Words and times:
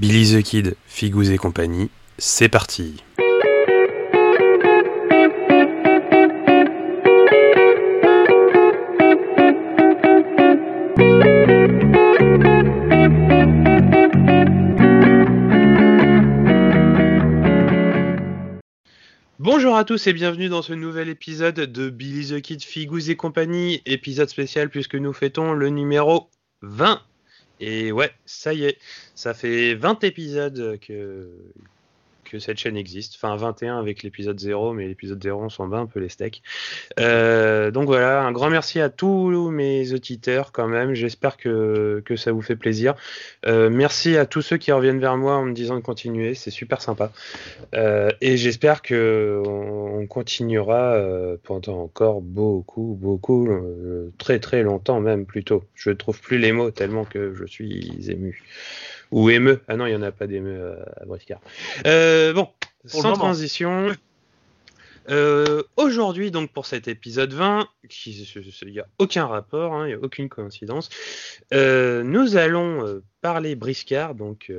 Billy 0.00 0.32
the 0.32 0.44
Kid, 0.44 0.76
Figous 0.86 1.32
et 1.32 1.38
compagnie, 1.38 1.90
c'est 2.18 2.48
parti. 2.48 3.02
Bonjour 19.40 19.74
à 19.74 19.84
tous 19.84 20.06
et 20.06 20.12
bienvenue 20.12 20.48
dans 20.48 20.62
ce 20.62 20.74
nouvel 20.74 21.08
épisode 21.08 21.56
de 21.56 21.90
Billy 21.90 22.28
the 22.28 22.40
Kid, 22.40 22.62
Figous 22.62 23.10
et 23.10 23.16
compagnie, 23.16 23.82
épisode 23.84 24.28
spécial 24.28 24.70
puisque 24.70 24.94
nous 24.94 25.12
fêtons 25.12 25.54
le 25.54 25.70
numéro 25.70 26.30
20. 26.62 27.02
Et 27.60 27.92
ouais, 27.92 28.12
ça 28.24 28.54
y 28.54 28.64
est, 28.64 28.78
ça 29.14 29.34
fait 29.34 29.74
20 29.74 30.04
épisodes 30.04 30.78
que, 30.80 31.28
que 32.28 32.38
cette 32.38 32.58
chaîne 32.58 32.76
existe. 32.76 33.14
Enfin, 33.16 33.36
21 33.36 33.78
avec 33.78 34.02
l'épisode 34.02 34.38
0, 34.38 34.72
mais 34.72 34.86
l'épisode 34.86 35.22
0, 35.22 35.42
on 35.42 35.48
s'en 35.48 35.66
bat 35.66 35.78
un 35.78 35.86
peu 35.86 36.00
les 36.00 36.08
steaks. 36.08 36.42
Euh, 37.00 37.70
donc 37.70 37.86
voilà, 37.86 38.22
un 38.22 38.32
grand 38.32 38.50
merci 38.50 38.80
à 38.80 38.88
tous 38.88 39.50
mes 39.50 39.92
auditeurs 39.92 40.52
quand 40.52 40.68
même. 40.68 40.94
J'espère 40.94 41.36
que, 41.36 42.02
que 42.04 42.16
ça 42.16 42.32
vous 42.32 42.42
fait 42.42 42.56
plaisir. 42.56 42.94
Euh, 43.46 43.70
merci 43.70 44.16
à 44.16 44.26
tous 44.26 44.42
ceux 44.42 44.56
qui 44.56 44.72
reviennent 44.72 45.00
vers 45.00 45.16
moi 45.16 45.36
en 45.36 45.44
me 45.44 45.52
disant 45.52 45.76
de 45.76 45.80
continuer, 45.80 46.34
c'est 46.34 46.50
super 46.50 46.80
sympa. 46.82 47.12
Euh, 47.74 48.10
et 48.20 48.36
j'espère 48.36 48.82
que 48.82 49.42
on, 49.46 50.06
continuera 50.08 50.96
pendant 51.42 51.82
encore 51.82 52.22
beaucoup, 52.22 52.96
beaucoup, 52.98 53.48
très 54.16 54.38
très 54.38 54.62
longtemps 54.62 55.00
même 55.00 55.26
plutôt. 55.26 55.64
Je 55.74 55.90
trouve 55.90 56.20
plus 56.20 56.38
les 56.38 56.52
mots 56.52 56.70
tellement 56.70 57.04
que 57.04 57.34
je 57.34 57.44
suis 57.44 57.98
ému. 58.08 58.42
Ou 59.10 59.30
émeu. 59.30 59.60
Ah 59.68 59.76
non, 59.76 59.86
il 59.86 59.90
n'y 59.90 59.96
en 59.96 60.02
a 60.02 60.12
pas 60.12 60.26
d'émeu 60.26 60.76
à 61.00 61.04
Briscard. 61.06 61.40
Euh, 61.86 62.32
bon, 62.32 62.48
Pour 62.90 63.02
sans 63.02 63.12
transition. 63.14 63.88
Euh, 65.10 65.62
Aujourd'hui, 65.76 66.30
donc 66.30 66.52
pour 66.52 66.66
cet 66.66 66.86
épisode 66.86 67.32
20, 67.32 67.66
qui- 67.88 68.28
il 68.62 68.72
n'y 68.72 68.78
a 68.80 68.86
aucun 68.98 69.26
rapport, 69.26 69.72
hein, 69.74 69.86
il 69.86 69.88
n'y 69.88 69.94
a 69.94 70.04
aucune 70.04 70.28
coïncidence, 70.28 70.90
euh, 71.54 72.02
nous 72.02 72.36
allons 72.36 72.86
euh, 72.86 73.02
parler 73.22 73.54
Briscard, 73.54 74.14
donc 74.14 74.52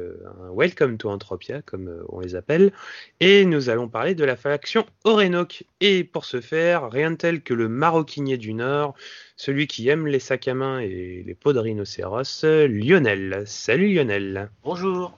Welcome 0.56 0.97
to 0.97 1.09
Entropia, 1.09 1.61
comme 1.61 2.03
on 2.09 2.19
les 2.19 2.36
appelle, 2.36 2.72
et 3.19 3.45
nous 3.45 3.69
allons 3.69 3.88
parler 3.88 4.16
de 4.16 4.23
la 4.25 4.36
faction 4.36 4.86
Orenok. 5.03 5.66
Et 5.81 6.03
pour 6.03 6.25
ce 6.25 6.41
faire, 6.41 6.89
rien 6.89 7.11
de 7.11 7.16
tel 7.17 7.41
que 7.41 7.53
le 7.53 7.69
maroquinier 7.69 8.38
du 8.38 8.53
Nord, 8.53 8.95
celui 9.36 9.67
qui 9.67 9.88
aime 9.88 10.08
les 10.08 10.19
sacs 10.19 10.47
à 10.47 10.56
main 10.56 10.80
et 10.80 11.23
les 11.25 11.36
peaux 11.36 11.53
de 11.53 11.59
rhinocéros, 11.59 12.44
Lionel. 12.44 13.44
Salut 13.45 13.94
Lionel. 13.94 14.50
Bonjour. 14.63 15.16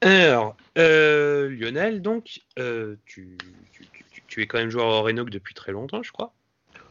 Alors, 0.00 0.56
euh, 0.76 1.48
Lionel, 1.48 2.02
donc, 2.02 2.40
euh, 2.58 2.96
tu, 3.06 3.36
tu, 3.72 3.86
tu- 4.12 4.22
tu 4.26 4.42
es 4.42 4.46
quand 4.46 4.58
même 4.58 4.70
joueur 4.70 4.86
à 4.86 4.98
Orenok 5.00 5.30
depuis 5.30 5.54
très 5.54 5.72
longtemps, 5.72 6.02
je 6.02 6.12
crois. 6.12 6.32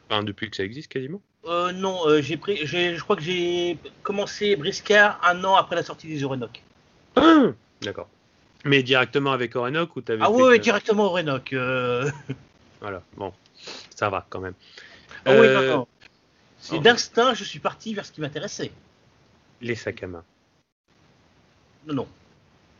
Enfin, 0.09 0.23
depuis 0.23 0.49
que 0.49 0.55
ça 0.57 0.63
existe 0.63 0.91
quasiment. 0.91 1.21
Euh, 1.45 1.71
non, 1.71 2.05
euh, 2.07 2.21
j'ai 2.21 2.35
pris, 2.35 2.65
je 2.65 2.99
crois 2.99 3.15
que 3.15 3.21
j'ai 3.21 3.77
commencé 4.03 4.55
Briscard 4.57 5.19
un 5.23 5.41
an 5.45 5.55
après 5.55 5.75
la 5.75 5.83
sortie 5.83 6.07
des 6.07 6.23
Orenok. 6.23 6.61
Ah 7.15 7.45
D'accord. 7.81 8.09
Mais 8.65 8.83
directement 8.83 9.31
avec 9.31 9.55
Orenok 9.55 9.95
ou 9.95 10.01
t'avais 10.01 10.23
Ah 10.23 10.27
fait 10.27 10.33
ouais, 10.41 10.59
directement 10.59 11.05
Orenok. 11.05 11.53
Euh... 11.53 12.09
Voilà, 12.81 13.01
bon, 13.15 13.33
ça 13.95 14.09
va 14.09 14.25
quand 14.29 14.41
même. 14.41 14.53
Ah 15.25 15.31
oui, 15.31 15.47
non, 15.47 15.61
non. 15.61 15.87
C'est 16.59 16.75
non. 16.75 16.81
d'instinct, 16.81 17.33
je 17.33 17.43
suis 17.43 17.59
parti 17.59 17.93
vers 17.93 18.05
ce 18.05 18.11
qui 18.11 18.19
m'intéressait. 18.19 18.71
Les 19.61 19.75
sacs 19.75 20.03
à 20.03 20.07
main. 20.07 20.23
Non, 21.85 21.93
non. 21.93 22.07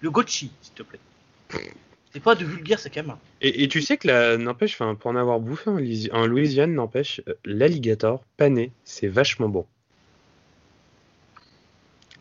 Le 0.01 0.11
Gochi, 0.11 0.51
s'il 0.61 0.73
te 0.73 0.83
plaît. 0.83 0.99
C'est 2.13 2.19
pas 2.21 2.35
de 2.35 2.45
vulgaire 2.45 2.79
main. 3.05 3.19
Et, 3.41 3.63
et 3.63 3.67
tu 3.67 3.81
sais 3.81 3.97
que 3.97 4.07
là, 4.07 4.37
n'empêche, 4.37 4.77
pour 4.77 5.11
en 5.11 5.15
avoir 5.15 5.39
bouffé 5.39 5.69
en, 5.69 5.79
en 6.17 6.25
Louisiane, 6.25 6.73
n'empêche, 6.73 7.21
euh, 7.27 7.33
l'alligator 7.45 8.23
pané, 8.37 8.71
c'est 8.85 9.07
vachement 9.07 9.49
bon. 9.49 9.65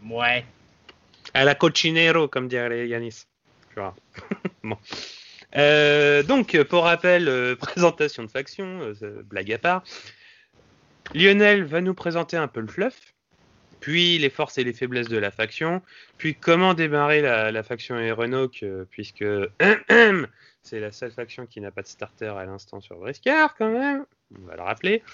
Ouais. 0.08 0.44
À 1.34 1.44
la 1.44 1.54
cochinero, 1.54 2.28
comme 2.28 2.48
dirait 2.48 2.88
Yanis. 2.88 3.26
Tu 3.70 3.80
vois. 3.80 3.94
bon. 4.64 4.76
Euh, 5.56 6.22
donc, 6.22 6.60
pour 6.64 6.84
rappel, 6.84 7.28
euh, 7.28 7.56
présentation 7.60 8.24
de 8.24 8.30
faction, 8.30 8.94
euh, 9.02 9.22
blague 9.24 9.52
à 9.52 9.58
part. 9.58 9.84
Lionel 11.14 11.64
va 11.64 11.80
nous 11.80 11.94
présenter 11.94 12.36
un 12.36 12.48
peu 12.48 12.60
le 12.60 12.66
fluff, 12.66 13.14
puis 13.86 14.18
les 14.18 14.30
forces 14.30 14.58
et 14.58 14.64
les 14.64 14.72
faiblesses 14.72 15.06
de 15.06 15.16
la 15.16 15.30
faction, 15.30 15.80
puis 16.18 16.34
comment 16.34 16.74
démarrer 16.74 17.20
la, 17.20 17.52
la 17.52 17.62
faction 17.62 17.96
Aeronauc, 17.96 18.64
euh, 18.64 18.84
puisque 18.90 19.24
c'est 20.64 20.80
la 20.80 20.90
seule 20.90 21.12
faction 21.12 21.46
qui 21.46 21.60
n'a 21.60 21.70
pas 21.70 21.82
de 21.82 21.86
starter 21.86 22.36
à 22.36 22.44
l'instant 22.44 22.80
sur 22.80 22.96
Briscard, 22.96 23.54
quand 23.54 23.70
même. 23.70 24.04
On 24.36 24.44
va 24.44 24.56
le 24.56 24.62
rappeler. 24.62 25.04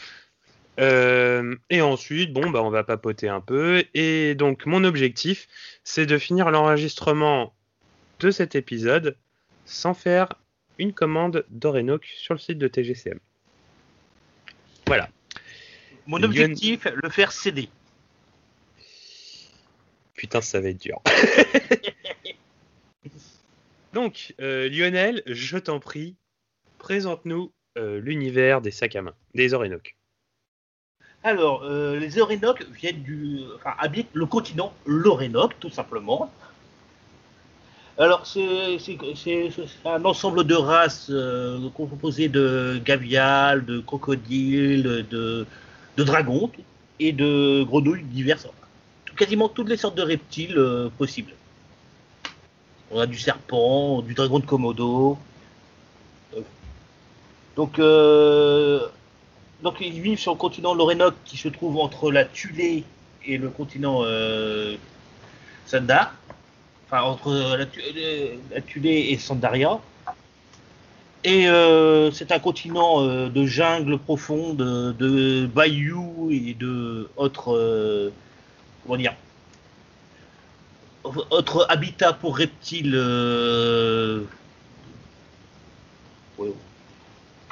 Euh, 0.80 1.54
et 1.68 1.82
ensuite, 1.82 2.32
bon, 2.32 2.48
bah, 2.48 2.62
on 2.62 2.70
va 2.70 2.82
papoter 2.82 3.28
un 3.28 3.42
peu. 3.42 3.84
Et 3.92 4.34
donc, 4.34 4.64
mon 4.64 4.84
objectif, 4.84 5.48
c'est 5.84 6.06
de 6.06 6.16
finir 6.16 6.50
l'enregistrement 6.50 7.52
de 8.20 8.30
cet 8.30 8.54
épisode 8.54 9.18
sans 9.66 9.92
faire 9.92 10.30
une 10.78 10.94
commande 10.94 11.44
d'Orenok 11.50 12.06
sur 12.06 12.32
le 12.32 12.40
site 12.40 12.56
de 12.56 12.68
TGCM. 12.68 13.20
Voilà. 14.86 15.10
Mon 16.06 16.22
objectif, 16.22 16.86
le 16.86 17.10
faire 17.10 17.32
céder. 17.32 17.68
Putain, 20.14 20.40
ça 20.40 20.60
va 20.60 20.68
être 20.68 20.80
dur. 20.80 21.00
Donc, 23.92 24.34
euh, 24.40 24.68
Lionel, 24.68 25.22
je 25.26 25.58
t'en 25.58 25.78
prie, 25.80 26.16
présente-nous 26.78 27.52
euh, 27.78 28.00
l'univers 28.00 28.60
des 28.60 28.70
sacs 28.70 28.96
à 28.96 29.02
main, 29.02 29.14
des 29.34 29.54
Orenok. 29.54 29.96
Alors, 31.24 31.62
euh, 31.64 31.98
les 31.98 32.18
Orenok 32.18 32.64
viennent 32.70 33.02
du, 33.02 33.40
enfin, 33.56 33.74
habitent 33.78 34.08
le 34.12 34.26
continent 34.26 34.72
l'Orenok, 34.86 35.58
tout 35.60 35.70
simplement. 35.70 36.30
Alors, 37.98 38.26
c'est 38.26 38.78
c'est- 38.78 38.96
c'est- 39.14 39.50
c'est 39.50 39.88
un 39.88 40.04
ensemble 40.06 40.44
de 40.44 40.54
races 40.54 41.08
euh, 41.10 41.68
composées 41.74 42.28
de 42.28 42.80
gaviales, 42.84 43.64
de 43.66 43.80
crocodiles, 43.80 45.06
de, 45.10 45.46
de 45.98 46.02
dragons 46.04 46.50
et 46.98 47.12
de 47.12 47.62
grenouilles 47.64 48.02
diverses. 48.04 48.48
Quasiment 49.16 49.48
toutes 49.48 49.68
les 49.68 49.76
sortes 49.76 49.96
de 49.96 50.02
reptiles 50.02 50.58
euh, 50.58 50.88
possibles. 50.96 51.32
On 52.90 52.98
a 53.00 53.06
du 53.06 53.18
serpent, 53.18 54.02
du 54.02 54.14
dragon 54.14 54.38
de 54.38 54.46
Komodo. 54.46 55.18
Euh, 56.34 56.40
Donc, 57.56 57.78
euh, 57.78 58.80
donc 59.62 59.76
ils 59.80 60.00
vivent 60.00 60.18
sur 60.18 60.32
le 60.32 60.38
continent 60.38 60.74
Lorénoc 60.74 61.14
qui 61.24 61.36
se 61.36 61.48
trouve 61.48 61.78
entre 61.78 62.10
la 62.10 62.24
Tulée 62.24 62.84
et 63.26 63.38
le 63.38 63.48
continent 63.48 64.00
euh, 64.02 64.76
Sandar. 65.66 66.14
Enfin, 66.86 67.02
entre 67.02 67.32
la, 67.32 67.66
la 68.54 68.60
Tulée 68.60 69.06
et 69.10 69.18
Sandaria. 69.18 69.80
Et 71.24 71.46
c'est 72.12 72.32
un 72.32 72.40
continent 72.40 73.00
de 73.06 73.46
jungle 73.46 73.96
profonde, 73.96 74.56
de, 74.56 74.92
de 74.92 75.46
bayous 75.46 76.30
et 76.32 76.54
de 76.54 77.08
autres, 77.16 78.10
comment 78.82 78.96
dire, 78.96 79.14
autres 81.04 81.66
habitats 81.68 82.12
pour 82.12 82.36
reptiles. 82.36 82.94
euh, 82.94 84.24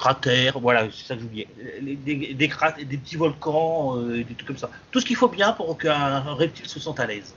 cratères, 0.00 0.58
voilà, 0.58 0.86
c'est 0.90 1.06
ça 1.06 1.14
que 1.14 1.20
j'oubliais. 1.20 1.46
Des, 1.82 2.48
petits 2.48 3.16
volcans, 3.16 3.98
euh, 3.98 4.24
des 4.24 4.34
trucs 4.34 4.46
comme 4.46 4.56
ça. 4.56 4.70
Tout 4.90 5.00
ce 5.00 5.04
qu'il 5.04 5.16
faut 5.16 5.28
bien 5.28 5.52
pour 5.52 5.76
qu'un 5.76 6.20
reptile 6.20 6.66
se 6.66 6.80
sente 6.80 6.98
à 7.00 7.06
l'aise. 7.06 7.34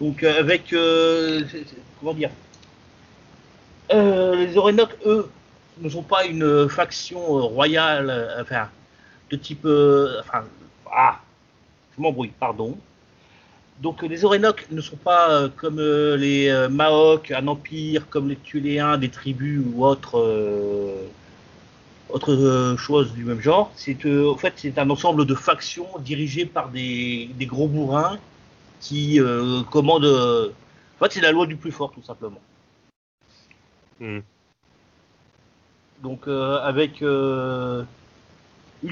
Donc 0.00 0.22
euh, 0.22 0.40
avec, 0.40 0.72
euh, 0.72 1.42
comment 2.00 2.14
dire, 2.14 2.30
les 3.90 4.56
Orenok, 4.56 4.96
eux, 5.04 5.30
ne 5.78 5.88
sont 5.88 6.02
pas 6.02 6.24
une 6.24 6.68
faction 6.68 7.20
royale, 7.20 8.38
enfin, 8.40 8.68
de 9.30 9.36
type, 9.36 9.66
enfin, 9.66 10.44
ah, 10.90 11.20
je 11.96 12.02
m'embrouille, 12.02 12.32
pardon. 12.38 12.76
Donc 13.80 14.02
euh, 14.02 14.08
les 14.08 14.24
Orenok 14.24 14.66
ne 14.70 14.80
sont 14.80 14.96
pas 14.96 15.30
euh, 15.30 15.48
comme 15.48 15.78
euh, 15.78 16.16
les 16.16 16.48
euh, 16.48 16.68
Maok, 16.68 17.32
un 17.32 17.48
empire, 17.48 18.08
comme 18.08 18.28
les 18.28 18.36
Tuléens, 18.36 18.98
des 18.98 19.08
tribus 19.08 19.60
ou 19.66 19.84
autres, 19.84 20.18
euh, 20.20 21.06
choses 22.76 23.12
du 23.14 23.24
même 23.24 23.40
genre. 23.40 23.72
C'est 23.74 24.06
en 24.06 24.36
fait 24.36 24.54
c'est 24.56 24.78
un 24.78 24.88
ensemble 24.90 25.26
de 25.26 25.34
factions 25.34 25.88
dirigées 25.98 26.46
par 26.46 26.68
des, 26.68 27.28
des 27.34 27.46
gros 27.46 27.66
bourrins 27.66 28.18
qui 28.80 29.18
commandent. 29.70 30.04
en 30.04 31.04
fait 31.04 31.12
c'est 31.12 31.20
la 31.20 31.32
loi 31.32 31.46
du 31.46 31.56
plus 31.56 31.72
fort 31.72 31.90
tout 31.90 32.02
simplement. 32.02 32.40
Hmm. 33.98 34.20
Donc 36.02 36.28
avec 36.28 37.00
une 37.00 37.86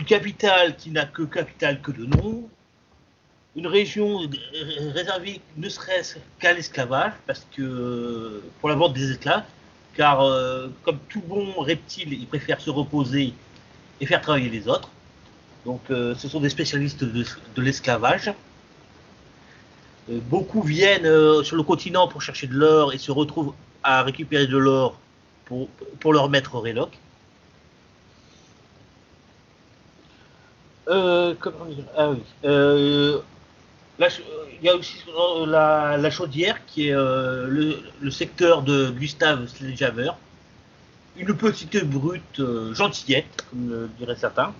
capitale 0.04 0.76
qui 0.76 0.90
n'a 0.90 1.04
que 1.04 1.22
capitale 1.22 1.80
que 1.80 1.92
de 1.92 2.06
nom, 2.06 2.48
une 3.54 3.66
région 3.66 4.20
réservée 4.94 5.40
ne 5.56 5.68
serait-ce 5.68 6.16
qu'à 6.38 6.52
l'esclavage, 6.52 7.12
parce 7.26 7.46
que 7.54 8.42
pour 8.60 8.68
la 8.68 8.74
vente 8.74 8.94
des 8.94 9.10
esclaves, 9.10 9.44
car 9.94 10.22
euh, 10.22 10.68
comme 10.84 10.98
tout 11.08 11.20
bon 11.20 11.52
reptile, 11.60 12.12
il 12.12 12.26
préfère 12.26 12.60
se 12.60 12.70
reposer 12.70 13.34
et 14.00 14.06
faire 14.06 14.22
travailler 14.22 14.48
les 14.48 14.68
autres. 14.68 14.88
Donc 15.66 15.82
euh, 15.90 16.14
ce 16.14 16.28
sont 16.28 16.40
des 16.40 16.48
spécialistes 16.48 17.04
de, 17.04 17.24
l'esclavage. 17.58 18.32
Euh, 20.10 20.18
beaucoup 20.22 20.62
viennent 20.62 21.44
sur 21.44 21.56
le 21.56 21.62
continent 21.62 22.08
pour 22.08 22.22
chercher 22.22 22.46
de 22.46 22.54
l'or 22.54 22.94
et 22.94 22.98
se 22.98 23.12
retrouvent 23.12 23.52
à 23.82 24.02
récupérer 24.02 24.46
de 24.46 24.56
l'or 24.56 24.98
pour, 25.44 25.68
pour 26.00 26.14
leur 26.14 26.30
maître 26.30 26.58
Réloc. 26.58 26.90
comment 30.86 31.64
dire? 31.66 31.84
Ah 31.96 32.10
oui. 32.10 33.22
Il 33.98 34.64
y 34.64 34.68
a 34.68 34.76
aussi 34.76 34.96
la, 35.46 36.10
chaudière 36.10 36.64
qui 36.66 36.88
est 36.88 36.94
le, 36.94 38.10
secteur 38.10 38.62
de 38.62 38.90
Gustave 38.90 39.46
Sledgehammer, 39.46 40.10
une 41.16 41.34
petite 41.34 41.84
brute 41.84 42.40
euh, 42.40 42.74
gentillette, 42.74 43.44
comme 43.50 43.68
le 43.68 43.90
diraient 43.98 44.16
certains. 44.16 44.54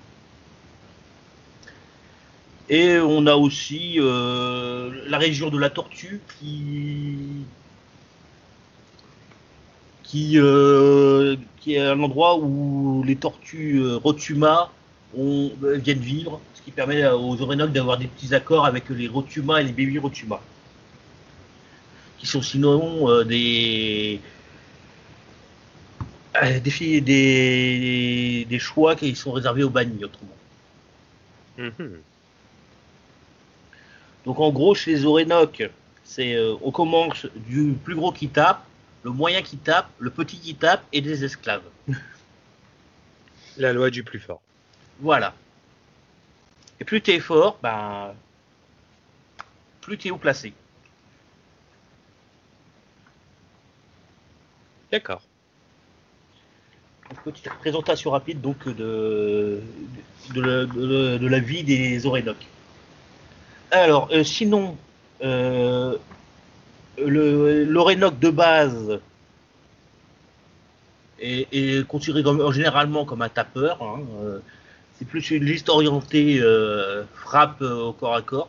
Et 2.69 2.99
on 2.99 3.27
a 3.27 3.35
aussi 3.35 3.97
euh, 3.99 4.91
la 5.07 5.19
région 5.19 5.51
de 5.51 5.59
la 5.59 5.71
Tortue 5.71 6.21
euh, 10.15 11.37
qui 11.61 11.75
est 11.75 11.81
un 11.81 12.01
endroit 12.01 12.39
où 12.39 13.03
les 13.05 13.17
tortues 13.17 13.83
Rotuma 13.97 14.71
viennent 15.15 15.99
vivre, 15.99 16.41
ce 16.63 16.67
qui 16.67 16.71
permet 16.71 17.05
aux 17.09 17.43
Orénoques 17.43 17.73
d'avoir 17.73 17.99
des 17.99 18.07
petits 18.07 18.35
accords 18.35 18.65
avec 18.65 18.89
les 18.89 19.09
Rotuma 19.09 19.61
et 19.61 19.65
les 19.65 19.73
bébés 19.73 19.99
Rotuma, 19.99 20.41
qui 22.19 22.27
sont 22.27 22.41
sinon 22.41 23.25
des, 23.25 24.21
euh, 26.37 26.61
des, 26.61 27.01
des, 27.01 28.47
des, 28.49 28.59
choix 28.59 28.95
qui 28.95 29.15
sont 29.17 29.33
réservés 29.33 29.65
aux 29.65 29.71
bannis 29.71 30.05
autrement. 30.05 30.37
Mhm. 31.59 32.01
Donc 34.25 34.39
en 34.39 34.51
gros, 34.51 34.75
chez 34.75 34.93
les 34.93 35.05
Orénoques, 35.05 35.69
c'est 36.05 36.35
euh, 36.35 36.55
on 36.63 36.71
commence 36.71 37.27
du 37.49 37.75
plus 37.85 37.95
gros 37.95 38.13
qui 38.13 38.29
tape, 38.29 38.65
le 39.03 39.11
moyen 39.11 39.43
qui 39.43 39.59
tape, 39.59 39.91
le 39.99 40.11
petit 40.11 40.39
qui 40.39 40.55
tape 40.55 40.83
et 40.93 41.01
des 41.01 41.25
esclaves. 41.25 41.63
La 43.59 43.73
loi 43.73 43.91
du 43.91 44.03
plus 44.03 44.21
fort. 44.21 44.41
Voilà. 45.01 45.35
Et 46.83 46.85
plus 46.85 47.01
tu 47.01 47.13
es 47.13 47.21
fort, 47.21 47.61
ben, 47.63 48.13
plus 49.83 49.97
tu 49.97 50.09
es 50.09 50.11
haut 50.11 50.17
placé. 50.17 50.53
D'accord 54.91 55.23
petite 57.25 57.49
présentation 57.61 58.11
rapide 58.11 58.41
donc 58.41 58.69
de, 58.69 59.61
de, 60.35 61.29
la, 61.29 61.39
vie 61.39 61.63
des 61.63 62.05
Orénoques. 62.05 62.49
Alors, 63.71 64.09
euh, 64.11 64.25
sinon, 64.25 64.77
euh, 65.23 65.97
l'Orénoque 66.99 68.19
de 68.19 68.31
base 68.31 68.99
est, 71.21 71.87
considéré 71.87 72.25
comme, 72.25 72.53
généralement 72.53 73.05
comme 73.05 73.23
un 73.23 73.29
tapeur. 73.29 73.81
Hein, 73.85 74.01
euh, 74.25 74.41
c'est 75.03 75.09
plus 75.09 75.33
une 75.33 75.45
liste 75.45 75.69
orientée 75.69 76.39
euh, 76.41 77.03
frappe 77.13 77.61
au 77.61 77.93
corps 77.93 78.15
à 78.15 78.23
corps. 78.23 78.49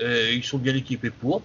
ils 0.00 0.42
sont 0.42 0.58
bien 0.58 0.74
équipés 0.74 1.10
pour. 1.10 1.40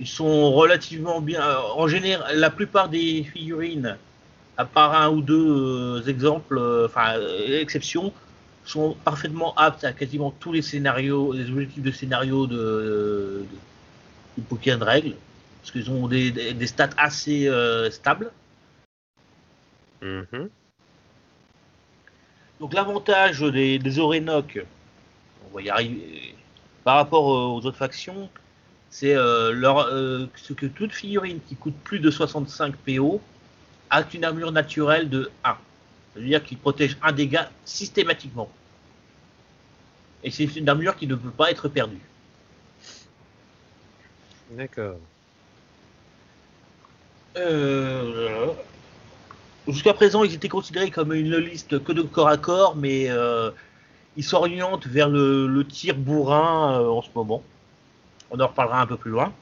Ils 0.00 0.08
sont 0.08 0.50
relativement 0.52 1.20
bien. 1.20 1.40
Euh, 1.40 1.60
en 1.76 1.86
général, 1.86 2.36
la 2.36 2.50
plupart 2.50 2.88
des 2.88 3.22
figurines, 3.22 3.96
à 4.56 4.64
part 4.64 5.00
un 5.00 5.08
ou 5.10 5.20
deux 5.20 6.00
euh, 6.00 6.02
exemples, 6.08 6.58
euh, 6.58 6.86
enfin 6.86 7.14
exceptions, 7.48 8.12
sont 8.64 8.96
parfaitement 9.04 9.54
aptes 9.54 9.84
à 9.84 9.92
quasiment 9.92 10.32
tous 10.32 10.52
les 10.52 10.62
scénarios, 10.62 11.32
les 11.32 11.48
objectifs 11.48 11.82
de 11.82 11.92
scénario 11.92 12.48
de, 12.48 13.44
du 14.36 14.42
bouquin 14.42 14.78
de 14.78 14.84
règles, 14.84 15.14
parce 15.60 15.70
qu'ils 15.70 15.90
ont 15.90 16.08
des, 16.08 16.66
stats 16.66 16.90
assez 16.96 17.48
stables. 17.90 18.32
Mm-hmm. 20.02 20.48
Donc 22.60 22.72
l'avantage 22.72 23.40
des, 23.40 23.78
des 23.78 23.98
Orénoques, 23.98 24.64
on 25.50 25.56
va 25.56 25.62
y 25.62 25.70
arriver, 25.70 26.34
par 26.84 26.96
rapport 26.96 27.24
aux 27.24 27.64
autres 27.64 27.76
factions, 27.76 28.28
c'est 28.90 29.16
euh, 29.16 29.52
euh, 29.52 30.26
ce 30.36 30.52
que 30.52 30.66
toute 30.66 30.92
figurine 30.92 31.40
qui 31.48 31.56
coûte 31.56 31.74
plus 31.82 31.98
de 31.98 32.10
65 32.10 32.76
PO 32.76 33.20
a 33.90 34.04
une 34.14 34.24
armure 34.24 34.52
naturelle 34.52 35.08
de 35.08 35.30
1. 35.42 35.56
C'est-à-dire 36.14 36.44
qu'il 36.44 36.58
protège 36.58 36.96
un 37.02 37.10
dégât 37.10 37.50
systématiquement. 37.64 38.48
Et 40.22 40.30
c'est 40.30 40.44
une 40.44 40.68
armure 40.68 40.96
qui 40.96 41.06
ne 41.06 41.16
peut 41.16 41.30
pas 41.30 41.50
être 41.50 41.68
perdue. 41.68 42.00
D'accord. 44.52 44.96
Euh, 47.36 47.83
jusqu'à 49.68 49.94
présent, 49.94 50.24
ils 50.24 50.34
étaient 50.34 50.48
considérés 50.48 50.90
comme 50.90 51.12
une 51.12 51.36
liste 51.36 51.82
que 51.82 51.92
de 51.92 52.02
corps 52.02 52.28
à 52.28 52.36
corps, 52.36 52.76
mais 52.76 53.08
ils 54.16 54.24
s'orientent 54.24 54.86
vers 54.86 55.08
le 55.08 55.64
tir 55.64 55.94
bourrin 55.96 56.80
en 56.80 57.02
ce 57.02 57.08
moment. 57.14 57.42
On 58.30 58.40
en 58.40 58.46
reparlera 58.46 58.80
un 58.80 58.86
peu 58.86 58.96
plus 58.96 59.10
loin. 59.10 59.32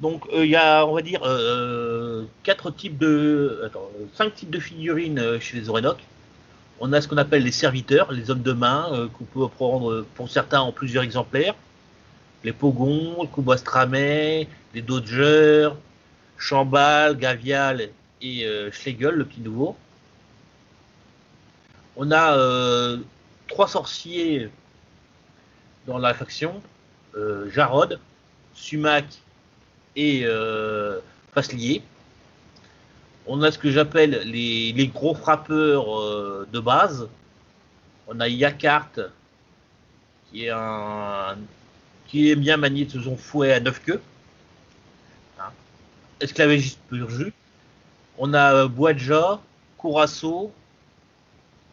Donc 0.00 0.26
euh, 0.32 0.44
il 0.44 0.50
y 0.50 0.56
a, 0.56 0.84
on 0.86 0.94
va 0.94 1.02
dire, 1.02 1.20
euh, 1.24 2.24
quatre 2.42 2.70
types 2.70 2.98
de, 2.98 3.70
cinq 4.14 4.34
types 4.34 4.50
de 4.50 4.58
figurines 4.58 5.18
euh, 5.18 5.40
chez 5.40 5.56
les 5.56 5.68
Orénoques. 5.68 6.04
On 6.80 6.92
a 6.92 7.00
ce 7.00 7.08
qu'on 7.08 7.16
appelle 7.16 7.44
les 7.44 7.52
serviteurs, 7.52 8.12
les 8.12 8.30
hommes 8.30 8.42
de 8.42 8.52
main, 8.52 9.08
qu'on 9.16 9.24
peut 9.24 9.48
prendre 9.48 10.04
pour 10.16 10.28
certains 10.28 10.60
en 10.60 10.72
plusieurs 10.72 11.04
exemplaires. 11.04 11.54
Les 12.42 12.52
Pogons, 12.52 13.22
le 13.22 13.28
Kubastramet, 13.28 14.48
les 14.74 14.82
Dodgers, 14.82 15.70
Chambal, 16.38 17.16
Gavial 17.16 17.88
et 18.20 18.46
Schlegel, 18.72 19.14
le 19.14 19.24
petit 19.24 19.40
nouveau. 19.40 19.76
On 21.96 22.10
a 22.10 22.96
trois 23.48 23.68
sorciers 23.68 24.50
dans 25.86 25.98
la 25.98 26.14
faction 26.14 26.62
euh, 27.16 27.50
Jarod, 27.50 28.00
Sumac 28.54 29.04
et 29.96 30.22
euh, 30.24 30.98
Faslier. 31.32 31.82
On 33.26 33.42
a 33.42 33.50
ce 33.50 33.58
que 33.58 33.70
j'appelle 33.70 34.22
les, 34.24 34.90
gros 34.92 35.14
frappeurs 35.14 35.98
euh, 35.98 36.46
de 36.52 36.60
base. 36.60 37.08
On 38.08 38.20
a 38.20 38.28
Yakart, 38.28 38.90
qui 40.32 40.46
est 40.46 42.36
bien 42.36 42.56
manier 42.56 42.84
de 42.84 43.00
son 43.00 43.16
fouet 43.16 43.52
à 43.52 43.60
neuf 43.60 43.80
queues. 43.82 44.02
Esclavagiste 46.20 46.80
pur 46.88 47.10
jus. 47.10 47.32
On 48.18 48.32
a 48.34 48.66
Boadja, 48.68 49.40
Curaçao 49.78 50.52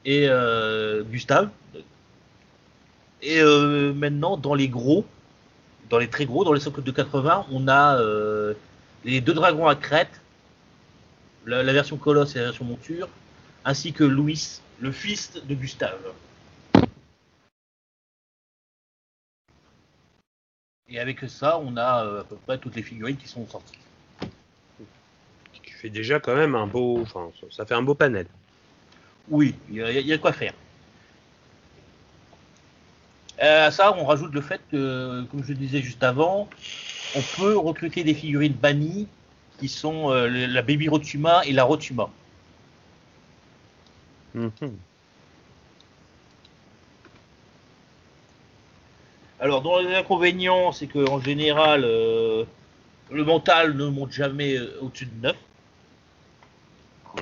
et 0.05 0.27
Gustave, 1.11 1.49
et 3.21 3.39
euh, 3.39 3.93
maintenant, 3.93 4.37
dans 4.37 4.55
les 4.55 4.67
gros, 4.67 5.05
dans 5.89 5.99
les 5.99 6.09
très 6.09 6.25
gros, 6.25 6.43
dans 6.43 6.53
les 6.53 6.59
socles 6.59 6.83
de 6.83 6.91
80, 6.91 7.47
on 7.51 7.67
a 7.67 7.99
euh, 7.99 8.53
les 9.05 9.21
deux 9.21 9.33
dragons 9.33 9.67
à 9.67 9.75
crête, 9.75 10.21
la, 11.45 11.63
version 11.63 11.97
colosse 11.97 12.35
et 12.35 12.39
la 12.39 12.45
version 12.45 12.65
monture, 12.65 13.09
ainsi 13.63 13.93
que 13.93 14.03
Louis, 14.03 14.61
le 14.79 14.91
fils 14.91 15.33
de 15.45 15.53
Gustave. 15.53 15.99
Et 20.87 20.99
avec 20.99 21.21
ça, 21.29 21.59
on 21.59 21.77
a 21.77 22.05
euh, 22.05 22.21
à 22.21 22.23
peu 22.23 22.35
près 22.37 22.57
toutes 22.57 22.75
les 22.75 22.83
figurines 22.83 23.17
qui 23.17 23.27
sont 23.27 23.47
sorties. 23.47 23.77
Tu 25.81 25.87
fais 25.87 25.93
déjà 25.93 26.19
quand 26.19 26.35
même 26.35 26.53
un 26.53 26.67
beau, 26.67 26.99
enfin, 27.01 27.31
ça 27.49 27.65
fait 27.65 27.73
un 27.73 27.81
beau 27.81 27.95
panel. 27.95 28.27
Oui, 29.31 29.55
il 29.67 29.77
y, 29.77 29.79
y, 29.79 30.13
a 30.13 30.17
de 30.17 30.21
quoi 30.21 30.31
faire. 30.31 30.53
Euh, 33.41 33.65
à 33.65 33.71
ça, 33.71 33.91
on 33.97 34.05
rajoute 34.05 34.31
le 34.31 34.41
fait 34.41 34.61
que, 34.69 35.23
comme 35.31 35.43
je 35.43 35.53
disais 35.53 35.81
juste 35.81 36.03
avant, 36.03 36.47
on 37.15 37.21
peut 37.35 37.57
recruter 37.57 38.03
des 38.03 38.13
figurines 38.13 38.53
bannies 38.53 39.07
qui 39.59 39.67
sont 39.67 40.11
euh, 40.11 40.27
la 40.27 40.61
Baby 40.61 40.87
Rotuma 40.87 41.41
et 41.47 41.51
la 41.51 41.63
Rotuma. 41.63 42.11
Mhm. 44.35 44.51
Alors, 49.39 49.63
dans 49.63 49.79
les 49.79 49.95
inconvénients, 49.95 50.71
c'est 50.73 50.85
qu'en 50.85 51.19
général, 51.19 51.85
euh, 51.85 52.45
le 53.09 53.23
mental 53.23 53.75
ne 53.75 53.87
monte 53.87 54.11
jamais 54.11 54.59
au-dessus 54.79 55.07
de 55.07 55.23
9. 55.23 55.35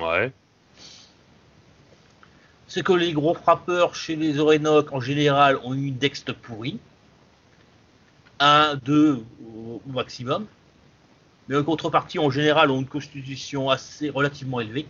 Ouais. 0.00 0.32
c'est 2.70 2.84
que 2.84 2.92
les 2.92 3.12
gros 3.12 3.34
frappeurs 3.34 3.96
chez 3.96 4.14
les 4.14 4.38
Orénoques, 4.38 4.92
en 4.92 5.00
général, 5.00 5.58
ont 5.64 5.74
une 5.74 5.96
dexte 5.96 6.32
pourrie. 6.32 6.78
1, 8.38 8.76
2 8.76 9.24
au 9.54 9.82
maximum. 9.86 10.46
Mais 11.48 11.56
en 11.56 11.64
contrepartie, 11.64 12.20
en 12.20 12.30
général, 12.30 12.70
ont 12.70 12.78
une 12.78 12.86
constitution 12.86 13.70
assez 13.70 14.08
relativement 14.08 14.60
élevée. 14.60 14.86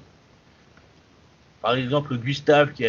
Par 1.62 1.75
exemple, 1.75 2.19
Gustave, 2.19 2.73
qui, 2.73 2.85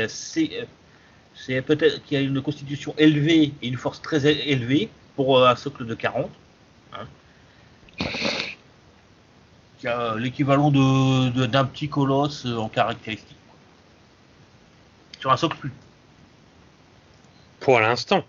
peut-être, 1.61 2.01
a 2.13 2.19
une 2.19 2.41
constitution 2.41 2.93
élevée 2.97 3.53
et 3.61 3.67
une 3.67 3.77
force 3.77 4.01
très 4.01 4.25
élevée 4.27 4.89
pour 5.15 5.39
euh, 5.39 5.47
un 5.47 5.55
socle 5.55 5.85
de 5.85 5.95
40. 5.95 6.29
Hein. 6.93 7.07
Qui 9.81 9.88
a 9.88 10.15
l'équivalent 10.15 10.69
de, 10.69 11.47
d'un 11.47 11.65
petit 11.65 11.89
colosse 11.89 12.45
en 12.45 12.69
caractéristique. 12.69 13.35
Sur 15.19 15.31
un 15.31 15.38
socle 15.38 15.57
plus. 15.57 15.71
Pour 17.59 17.79
l'instant. 17.79 18.23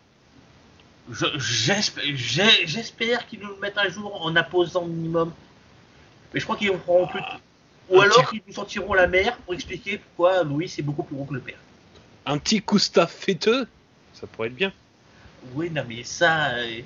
j'espère, 1.11 3.27
qu'ils 3.27 3.41
nous 3.41 3.49
le 3.49 3.59
mettent 3.61 3.77
à 3.77 3.91
jour 3.91 4.25
en 4.25 4.35
imposant 4.35 4.87
minimum. 4.87 5.31
Mais 6.33 6.41
je 6.41 6.45
crois 6.45 6.57
qu'ils 6.57 6.73
feront 6.79 7.07
plus. 7.07 7.21
Ou 7.91 8.01
alors 8.01 8.31
qu'ils 8.31 8.41
nous 8.47 8.55
sortiront 8.55 8.95
la 8.95 9.07
mer 9.07 9.37
pour 9.39 9.53
expliquer 9.53 9.99
pourquoi 9.99 10.45
Louis 10.45 10.71
c'est 10.71 10.81
beaucoup 10.81 11.03
plus 11.03 11.17
gros 11.17 11.27
que 11.27 11.35
le 11.35 11.41
père. 11.41 11.59
Un 12.25 12.39
petit 12.39 12.61
Gustave 12.61 13.11
fêteux, 13.11 13.69
ça 14.15 14.27
pourrait 14.27 14.49
être 14.49 14.55
bien. 14.55 14.73
Oui, 15.55 15.69
non, 15.69 15.85
mais 15.87 16.03
ça. 16.03 16.55
Euh, 16.55 16.81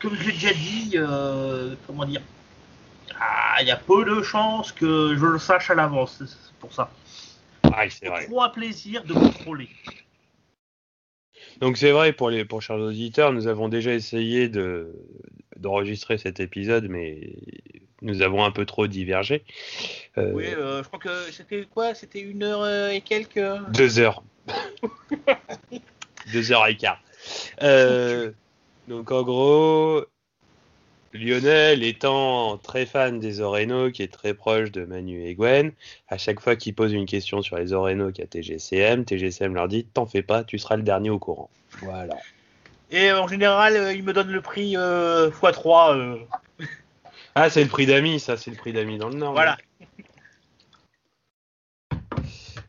comme 0.00 0.16
je 0.16 0.24
l'ai 0.24 0.32
déjà 0.32 0.52
dit, 0.52 0.90
euh, 0.94 1.76
comment 1.86 2.04
dire 2.04 2.22
ah, 3.20 3.56
Il 3.60 3.68
y 3.68 3.70
a 3.70 3.76
peu 3.76 4.04
de 4.04 4.22
chances 4.22 4.72
que 4.72 5.16
je 5.16 5.26
le 5.26 5.38
sache 5.38 5.70
à 5.70 5.74
l'avance, 5.74 6.22
c'est 6.24 6.54
pour 6.58 6.72
ça. 6.72 6.90
Ah, 7.64 7.88
c'est 7.90 8.08
vrai. 8.08 8.26
Trop 8.26 8.42
un 8.42 8.48
plaisir 8.48 9.04
de 9.04 9.14
contrôler. 9.14 9.68
Donc 11.60 11.76
c'est 11.76 11.90
vrai 11.90 12.12
pour 12.12 12.30
les 12.30 12.44
pour 12.44 12.62
chers 12.62 12.76
auditeurs, 12.76 13.32
nous 13.32 13.46
avons 13.46 13.68
déjà 13.68 13.92
essayé 13.92 14.48
de 14.48 14.92
d'enregistrer 15.56 16.18
cet 16.18 16.40
épisode, 16.40 16.88
mais 16.88 17.32
nous 18.00 18.22
avons 18.22 18.44
un 18.44 18.50
peu 18.50 18.64
trop 18.64 18.86
divergé. 18.86 19.44
Euh, 20.18 20.30
oui, 20.32 20.46
euh, 20.46 20.82
je 20.82 20.88
crois 20.88 21.00
que 21.00 21.32
c'était 21.32 21.64
quoi? 21.64 21.94
C'était 21.94 22.20
une 22.20 22.44
heure 22.44 22.62
euh, 22.62 22.90
et 22.90 23.00
quelques 23.00 23.40
Deux 23.72 23.98
heures. 23.98 24.22
Deux 26.32 26.52
heures 26.52 26.66
et 26.68 26.76
quart. 26.76 27.02
donc 28.86 29.10
en 29.10 29.22
gros, 29.22 30.04
Lionel 31.12 31.82
étant 31.82 32.58
très 32.58 32.86
fan 32.86 33.18
des 33.18 33.40
Oréno, 33.40 33.90
qui 33.90 34.02
est 34.02 34.12
très 34.12 34.34
proche 34.34 34.70
de 34.70 34.84
Manu 34.84 35.24
et 35.24 35.34
Gwen, 35.34 35.72
à 36.08 36.18
chaque 36.18 36.40
fois 36.40 36.56
qu'il 36.56 36.74
pose 36.74 36.92
une 36.92 37.06
question 37.06 37.42
sur 37.42 37.56
les 37.56 37.72
Oréno 37.72 38.12
qui 38.12 38.22
a 38.22 38.26
TGCM, 38.26 39.04
TGCM 39.04 39.54
leur 39.54 39.68
dit 39.68 39.84
T'en 39.84 40.06
fais 40.06 40.22
pas, 40.22 40.44
tu 40.44 40.58
seras 40.58 40.76
le 40.76 40.82
dernier 40.82 41.10
au 41.10 41.18
courant. 41.18 41.50
Voilà. 41.82 42.16
Et 42.90 43.12
en 43.12 43.26
général, 43.26 43.94
il 43.96 44.02
me 44.02 44.12
donne 44.12 44.30
le 44.30 44.40
prix 44.40 44.74
x3. 44.74 46.18
Ah, 47.34 47.50
c'est 47.50 47.62
le 47.62 47.68
prix 47.68 47.86
d'amis, 47.86 48.18
ça, 48.18 48.36
c'est 48.36 48.50
le 48.50 48.56
prix 48.56 48.72
d'amis 48.72 48.98
dans 48.98 49.10
le 49.10 49.14
Nord. 49.14 49.32
Voilà. 49.32 49.56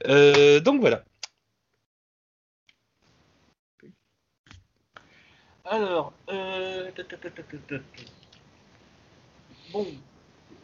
Euh, 0.07 0.59
donc 0.59 0.79
voilà. 0.79 1.03
Alors, 5.65 6.13
euh, 6.29 6.89
bon, 9.71 9.87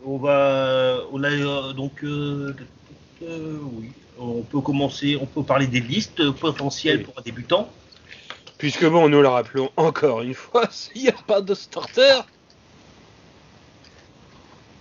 on 0.05 0.17
va, 0.17 0.99
on 1.11 1.23
a 1.23 1.29
euh, 1.29 1.73
donc, 1.73 2.03
oui, 2.03 3.91
on 4.19 4.41
peut 4.41 4.61
commencer, 4.61 5.17
on 5.19 5.25
peut 5.25 5.43
parler 5.43 5.67
des 5.67 5.81
listes 5.81 6.29
potentielles 6.31 7.03
pour 7.03 7.17
un 7.17 7.21
débutant. 7.21 7.69
Puisque 8.57 8.85
bon, 8.85 9.09
nous 9.09 9.21
le 9.21 9.27
rappelons 9.27 9.69
encore 9.75 10.21
une 10.21 10.33
fois, 10.33 10.69
il 10.95 11.03
n'y 11.03 11.09
a 11.09 11.13
pas 11.27 11.41
de 11.41 11.53
starter. 11.53 12.21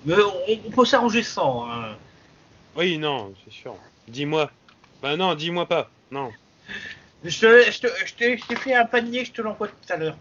Mais 0.05 0.15
on, 0.67 0.71
peut 0.71 0.85
s'arranger 0.85 1.23
sans. 1.23 1.71
Hein. 1.71 1.97
Oui, 2.77 2.99
non, 2.99 3.33
c'est 3.45 3.53
sûr. 3.53 3.75
Dis-moi. 4.07 4.51
Bah 5.03 5.17
non, 5.17 5.35
dis-moi 5.35 5.67
pas. 5.67 5.91
Non. 6.11 6.31
Je 7.25 8.17
t'ai 8.17 8.37
fait 8.37 8.75
un 8.75 8.85
panier, 8.85 9.25
je 9.25 9.33
te 9.33 9.41
l'envoie 9.41 9.69
tout 9.69 9.93
à 9.93 9.97
l'heure. 9.97 10.17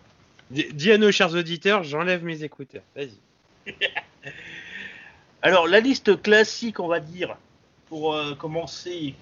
Dis 0.50 0.92
à 0.92 0.98
nos 0.98 1.12
chers 1.12 1.34
auditeurs, 1.34 1.84
j'enlève 1.84 2.24
mes 2.24 2.44
écouteurs. 2.44 2.84
Vas-y. 2.96 3.18
Alors, 5.42 5.68
la 5.68 5.80
liste 5.80 6.22
classique, 6.22 6.80
on 6.80 6.88
va 6.88 7.00
dire, 7.00 7.36
pour 7.90 8.14
euh, 8.14 8.34
commencer, 8.36 9.14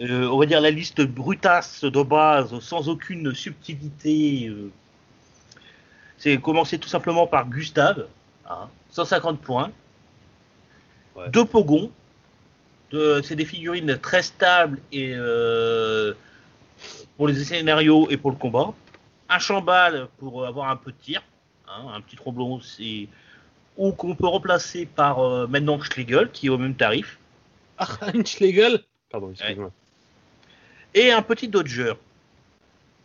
euh, 0.00 0.26
on 0.28 0.38
va 0.38 0.46
dire 0.46 0.60
la 0.60 0.70
liste 0.70 1.02
brutasse 1.02 1.84
de 1.84 2.02
base, 2.02 2.58
sans 2.60 2.88
aucune 2.88 3.34
subtilité. 3.34 4.48
Euh, 4.48 4.72
c'est 6.18 6.38
commencer 6.38 6.78
tout 6.78 6.88
simplement 6.88 7.26
par 7.26 7.48
Gustave. 7.48 8.06
Hein. 8.48 8.68
150 8.90 9.40
points. 9.40 9.70
Deux 11.28 11.44
pogons. 11.44 11.90
c'est 12.90 13.36
des 13.36 13.44
figurines 13.44 13.98
très 13.98 14.22
stables 14.22 14.80
et 14.90 15.14
pour 17.16 17.28
les 17.28 17.44
scénarios 17.44 18.08
et 18.10 18.16
pour 18.16 18.30
le 18.30 18.36
combat. 18.36 18.72
Un 19.28 19.38
chambal 19.38 20.08
pour 20.18 20.46
avoir 20.46 20.70
un 20.70 20.76
peu 20.76 20.90
de 20.90 20.96
tir, 20.96 21.22
hein, 21.68 21.86
un 21.92 22.00
petit 22.00 22.16
tromblon 22.16 22.60
ou 23.76 23.92
qu'on 23.92 24.14
peut 24.14 24.26
remplacer 24.26 24.86
par 24.86 25.20
euh, 25.20 25.46
maintenant 25.46 25.80
Schlegel 25.80 26.30
qui 26.30 26.46
est 26.46 26.50
au 26.50 26.58
même 26.58 26.76
tarif. 26.76 27.18
Ah, 27.78 27.88
un 28.02 28.24
Schlegel 28.24 28.84
Pardon, 29.10 29.30
excuse-moi. 29.30 29.70
Et 30.94 31.10
un 31.10 31.22
petit 31.22 31.48
Dodger. 31.48 31.94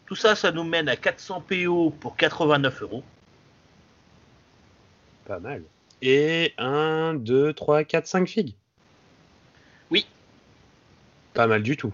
Tout 0.06 0.16
ça, 0.16 0.36
ça 0.36 0.52
nous 0.52 0.64
mène 0.64 0.90
à 0.90 0.96
400 0.96 1.44
PO 1.48 1.92
pour 2.00 2.16
89 2.16 2.82
euros. 2.82 3.04
Pas 5.26 5.40
mal 5.40 5.64
et 6.02 6.54
1, 6.58 7.16
2, 7.16 7.54
3, 7.54 7.84
4, 7.84 8.08
5 8.08 8.28
figues. 8.28 8.56
Oui. 9.92 10.06
Pas 11.34 11.48
mal 11.48 11.64
du 11.64 11.78
tout. 11.78 11.94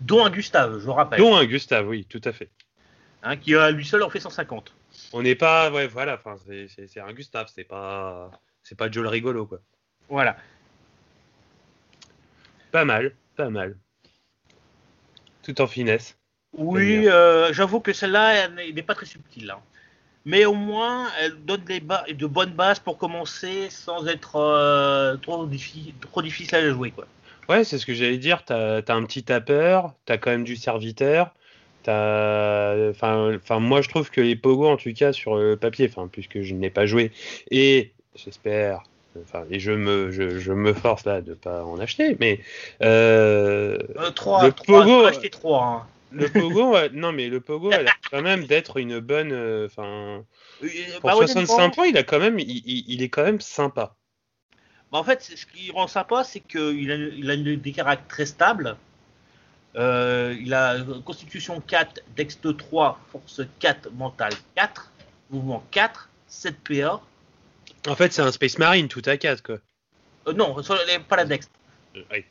Dont 0.00 0.24
un 0.24 0.30
Gustave, 0.30 0.80
je 0.80 0.90
rappelle. 0.90 1.18
Dont 1.18 1.36
un 1.36 1.44
Gustave, 1.44 1.88
oui, 1.88 2.04
tout 2.08 2.20
à 2.24 2.32
fait. 2.32 2.50
Hein, 3.22 3.36
qui 3.36 3.54
à 3.54 3.70
lui 3.70 3.84
seul 3.84 4.02
en 4.02 4.10
fait 4.10 4.20
150. 4.20 4.72
On 5.12 5.22
n'est 5.22 5.34
pas, 5.34 5.70
ouais, 5.70 5.86
voilà, 5.86 6.20
c'est 6.46 7.00
un 7.00 7.12
Gustave, 7.12 7.50
c'est 7.54 7.64
pas, 7.64 8.30
c'est 8.62 8.76
pas 8.76 8.90
Joe 8.90 9.02
le 9.02 9.08
rigolo, 9.08 9.46
quoi. 9.46 9.58
Voilà. 10.08 10.36
Pas 12.70 12.84
mal, 12.84 13.14
pas 13.36 13.50
mal. 13.50 13.76
Tout 15.42 15.60
en 15.60 15.66
finesse. 15.66 16.16
Oui, 16.52 17.08
euh, 17.08 17.52
j'avoue 17.52 17.80
que 17.80 17.92
celle-là, 17.92 18.46
elle 18.58 18.74
n'est 18.74 18.82
pas 18.82 18.94
très 18.94 19.06
subtile. 19.06 19.50
Hein 19.50 19.60
mais 20.24 20.44
au 20.44 20.54
moins 20.54 21.08
elle 21.20 21.44
donne 21.44 21.64
des 21.64 21.80
de 21.80 22.26
bonnes 22.26 22.52
bases 22.52 22.78
pour 22.78 22.98
commencer 22.98 23.68
sans 23.70 24.06
être 24.06 24.36
euh, 24.36 25.16
trop, 25.16 25.46
difficile, 25.46 25.94
trop 26.00 26.22
difficile 26.22 26.56
à 26.56 26.70
jouer. 26.70 26.90
Quoi. 26.90 27.06
Ouais, 27.48 27.64
c'est 27.64 27.78
ce 27.78 27.86
que 27.86 27.94
j'allais 27.94 28.18
dire. 28.18 28.44
Tu 28.44 28.52
as, 28.52 28.82
un 28.88 29.04
petit 29.04 29.24
tapeur, 29.24 29.94
tu 30.06 30.12
as 30.12 30.18
quand 30.18 30.30
même 30.30 30.44
du 30.44 30.56
serviteur. 30.56 31.34
Enfin, 31.88 33.34
enfin, 33.36 33.58
moi 33.58 33.82
je 33.82 33.88
trouve 33.88 34.10
que 34.10 34.20
les 34.20 34.36
Pogo, 34.36 34.66
en 34.68 34.76
tout 34.76 34.92
cas 34.92 35.12
sur 35.12 35.36
le 35.36 35.56
papier, 35.56 35.88
enfin, 35.88 36.08
puisque 36.10 36.42
je 36.42 36.54
n'ai 36.54 36.70
pas 36.70 36.86
joué, 36.86 37.12
et 37.50 37.92
j'espère, 38.14 38.82
enfin, 39.20 39.44
et 39.50 39.58
je 39.58 39.72
me, 39.72 40.10
je, 40.10 40.52
me 40.52 40.72
force 40.72 41.04
là 41.04 41.20
de 41.20 41.34
pas 41.34 41.64
en 41.64 41.78
acheter, 41.78 42.16
mais 42.20 42.40
euh, 42.82 43.78
euh 43.96 44.10
3, 44.10 44.44
le 44.46 44.52
Pogo, 44.52 45.04
acheter 45.04 45.30
3. 45.30 45.64
Hein. 45.64 45.86
Le 46.12 46.28
Pogo, 46.28 46.76
non 46.92 47.12
mais 47.12 47.28
le 47.28 47.40
Pogo 47.40 47.72
a 47.72 47.82
l'air 47.82 47.96
quand 48.10 48.22
même 48.22 48.44
d'être 48.44 48.76
une 48.78 49.00
bonne. 49.00 49.32
Euh, 49.32 49.66
enfin, 49.66 50.24
pour 51.00 51.10
65 51.10 51.56
bah, 51.56 51.70
points, 51.74 51.86
il 51.86 51.96
a 51.96 52.02
quand 52.02 52.18
même, 52.18 52.38
il, 52.38 53.02
est 53.02 53.08
quand 53.08 53.24
même 53.24 53.40
sympa. 53.40 53.96
Bah, 54.90 54.98
en 54.98 55.04
fait, 55.04 55.22
ce 55.22 55.46
qui 55.46 55.70
rend 55.70 55.86
sympa, 55.86 56.22
c'est 56.22 56.40
qu'il 56.40 56.92
a, 56.92 56.96
il 56.96 57.30
a 57.30 57.36
des 57.36 57.72
caractères 57.72 58.08
très 58.08 58.26
stables. 58.26 58.76
Euh, 59.76 60.36
il 60.38 60.52
a 60.52 60.76
constitution 61.04 61.60
4, 61.60 62.02
dexte 62.16 62.56
3, 62.56 63.00
force 63.10 63.40
4, 63.58 63.90
mental 63.92 64.32
4, 64.54 64.92
mouvement 65.30 65.64
4, 65.70 66.08
7 66.26 66.56
PA. 66.60 67.00
En 67.88 67.96
fait, 67.96 68.12
c'est 68.12 68.22
un 68.22 68.32
Space 68.32 68.58
Marine 68.58 68.88
tout 68.88 69.02
à 69.06 69.16
4, 69.16 69.42
quoi. 69.42 69.58
Euh, 70.28 70.32
non, 70.34 70.56
pas 71.08 71.16
la 71.16 71.24
dexte. 71.24 71.50
oui. 71.94 72.24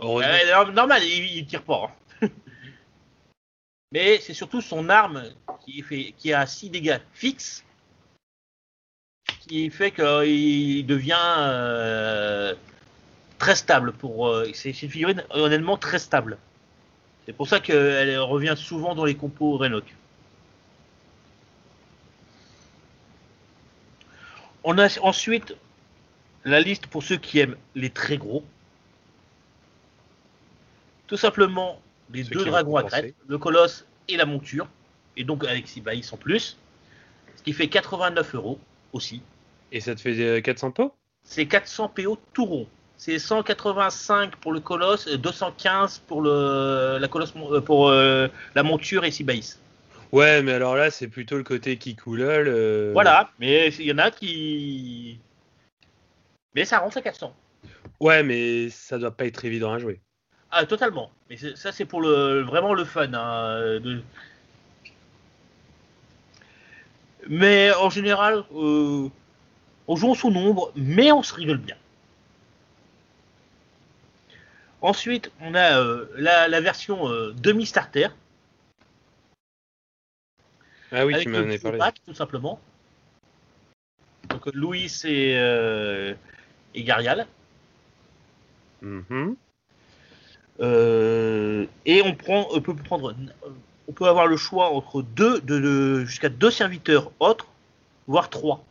normal, 0.00 1.02
il, 1.04 1.36
il, 1.36 1.46
tire 1.46 1.62
pas. 1.62 1.92
Hein. 2.22 2.28
mais 3.92 4.18
c'est 4.20 4.34
surtout 4.34 4.60
son 4.60 4.88
arme 4.88 5.24
qui, 5.64 5.80
fait, 5.82 6.14
qui 6.18 6.32
a 6.32 6.46
6 6.46 6.70
dégâts 6.70 6.98
fixes 7.12 7.64
qui 9.46 9.70
fait 9.70 9.90
qu'il 9.90 10.86
devient 10.86 11.16
euh, 11.38 12.54
très 13.38 13.54
stable. 13.54 13.92
Pour, 13.92 14.28
euh, 14.28 14.50
c'est 14.54 14.70
une 14.82 14.90
figurine 14.90 15.24
honnêtement 15.30 15.76
très 15.76 15.98
stable. 15.98 16.38
C'est 17.26 17.32
pour 17.32 17.48
ça 17.48 17.58
qu'elle 17.58 18.18
revient 18.20 18.54
souvent 18.56 18.94
dans 18.94 19.04
les 19.04 19.16
compos 19.16 19.58
Renok. 19.58 19.84
On 24.62 24.78
a 24.78 24.88
ensuite 25.00 25.54
la 26.44 26.60
liste 26.60 26.86
pour 26.86 27.02
ceux 27.02 27.16
qui 27.16 27.40
aiment 27.40 27.56
les 27.74 27.90
très 27.90 28.16
gros. 28.16 28.44
Tout 31.08 31.16
simplement 31.16 31.80
les 32.12 32.24
Ceux 32.24 32.30
deux 32.30 32.44
dragons 32.44 32.76
à 32.76 32.84
crête, 32.84 33.14
le 33.26 33.38
colosse 33.38 33.86
et 34.08 34.16
la 34.16 34.26
monture, 34.26 34.68
et 35.16 35.24
donc 35.24 35.44
avec 35.44 35.66
6 35.66 35.80
baïs 35.80 36.12
en 36.12 36.16
plus, 36.16 36.56
ce 37.36 37.42
qui 37.42 37.52
fait 37.52 37.68
89 37.68 38.34
euros 38.36 38.60
aussi. 38.92 39.22
Et 39.72 39.80
ça 39.80 39.94
te 39.96 40.00
fait 40.00 40.20
euh, 40.20 40.40
400 40.40 40.70
pots 40.70 40.94
C'est 41.24 41.46
400 41.46 41.88
PO 41.88 42.18
tout 42.32 42.44
rond. 42.44 42.68
C'est 42.98 43.18
185 43.18 44.36
pour 44.36 44.52
le 44.52 44.60
colosse, 44.60 45.06
et 45.06 45.18
215 45.18 45.98
pour 46.06 46.22
le 46.22 46.98
la 46.98 47.08
colosse 47.08 47.34
euh, 47.36 47.60
pour 47.60 47.88
euh, 47.88 48.28
la 48.54 48.62
monture 48.62 49.04
et 49.04 49.10
6 49.10 49.22
baïs. 49.24 49.58
Ouais, 50.12 50.42
mais 50.42 50.52
alors 50.52 50.76
là, 50.76 50.90
c'est 50.90 51.08
plutôt 51.08 51.36
le 51.36 51.42
côté 51.44 51.76
qui 51.76 51.94
coulole. 51.94 52.48
euh, 52.48 52.92
Voilà, 52.92 53.30
mais 53.38 53.68
il 53.68 53.86
y 53.86 53.92
en 53.92 53.98
a 53.98 54.10
qui. 54.10 55.18
Mais 56.54 56.64
ça 56.64 56.78
rentre 56.78 56.96
à 56.96 57.02
400. 57.02 57.34
Ouais, 58.00 58.22
mais 58.22 58.70
ça 58.70 58.98
doit 58.98 59.10
pas 59.10 59.26
être 59.26 59.44
évident 59.44 59.72
à 59.72 59.78
jouer. 59.78 60.00
Ah, 60.50 60.64
totalement. 60.64 61.10
Mais 61.28 61.36
ça, 61.36 61.72
c'est 61.72 61.84
pour 61.84 62.00
le 62.00 62.40
vraiment 62.42 62.72
le 62.72 62.84
fun. 62.84 63.12
hein, 63.12 63.78
de- 63.80 64.02
Mais 67.28 67.72
en 67.74 67.90
général, 67.90 68.44
euh, 68.54 69.08
on 69.88 69.96
joue 69.96 70.10
en 70.10 70.14
son 70.14 70.30
nombre, 70.30 70.72
mais 70.76 71.12
on 71.12 71.22
se 71.22 71.34
rigole 71.34 71.58
bien. 71.58 71.76
Ensuite, 74.82 75.32
on 75.40 75.54
a 75.54 75.80
euh, 75.80 76.06
la, 76.16 76.48
la 76.48 76.60
version 76.60 77.08
euh, 77.08 77.32
demi-starter. 77.32 78.08
Ah 80.92 81.04
oui, 81.04 81.14
avec 81.14 81.26
tu 81.26 81.32
m'en 81.32 81.38
avais 81.38 81.58
parlé. 81.58 81.78
pack, 81.78 81.96
tout 82.04 82.14
simplement. 82.14 82.60
Donc 84.28 84.46
Louis 84.54 84.92
et, 85.04 85.36
euh, 85.36 86.14
et 86.74 86.82
Garial. 86.84 87.26
Mhm. 88.82 89.36
Euh, 90.60 91.66
et 91.84 92.02
on 92.02 92.14
prend, 92.14 92.48
on 92.50 92.60
peut 92.60 92.74
prendre, 92.74 93.14
on 93.88 93.92
peut 93.92 94.06
avoir 94.06 94.26
le 94.26 94.36
choix 94.36 94.70
entre 94.70 95.02
deux, 95.02 95.40
de, 95.40 95.58
de- 95.58 96.04
jusqu'à 96.04 96.28
deux 96.28 96.50
serviteurs 96.50 97.10
autres, 97.20 97.46
voire 98.06 98.30
trois, 98.30 98.64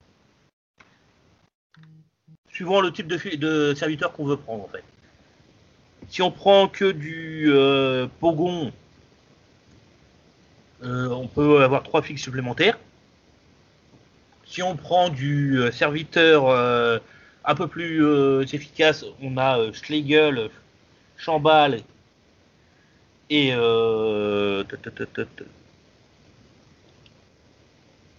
suivant 2.50 2.82
le 2.82 2.92
type 2.92 3.08
de 3.08 3.74
serviteur 3.76 4.14
qu'on 4.14 4.26
veut 4.26 4.38
prendre 4.38 4.64
en 4.64 4.68
fait. 4.68 4.84
Si 6.10 6.22
on 6.22 6.32
prend 6.32 6.68
que 6.68 6.92
du 6.92 7.52
euh, 7.52 8.08
Pogon, 8.20 8.72
euh, 10.84 11.10
on 11.10 11.28
peut 11.28 11.64
avoir 11.64 11.84
trois 11.84 12.02
fixes 12.02 12.22
supplémentaires. 12.22 12.78
Si 14.46 14.62
on 14.62 14.76
prend 14.76 15.10
du 15.10 15.58
euh, 15.58 15.72
serviteur 15.72 16.50
un 17.44 17.56
peu 17.56 17.68
plus 17.68 18.04
efficace, 18.54 19.06
on 19.22 19.38
a 19.38 19.72
Schlegel, 19.74 20.50
Chambal 21.18 21.82
et. 23.30 23.54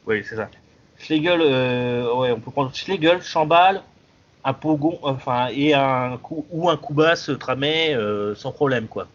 Oui, 0.07 0.25
c'est 0.29 0.37
ça. 0.37 0.49
Schlegel, 0.99 1.41
ouais, 1.41 2.31
on 2.33 2.41
peut 2.41 2.51
prendre 2.51 2.75
Schlegel, 2.75 3.23
Chambal, 3.23 3.83
un 4.47 4.53
Pogon, 4.53 4.99
enfin, 5.03 5.49
et 5.49 5.75
un 5.75 6.19
coup 6.19 6.47
ou 6.51 6.71
un 6.71 6.77
Koubas 6.77 7.29
Tramet 7.41 7.95
euh, 7.95 8.37
sans 8.37 8.53
problème, 8.53 8.87
quoi. 8.87 9.09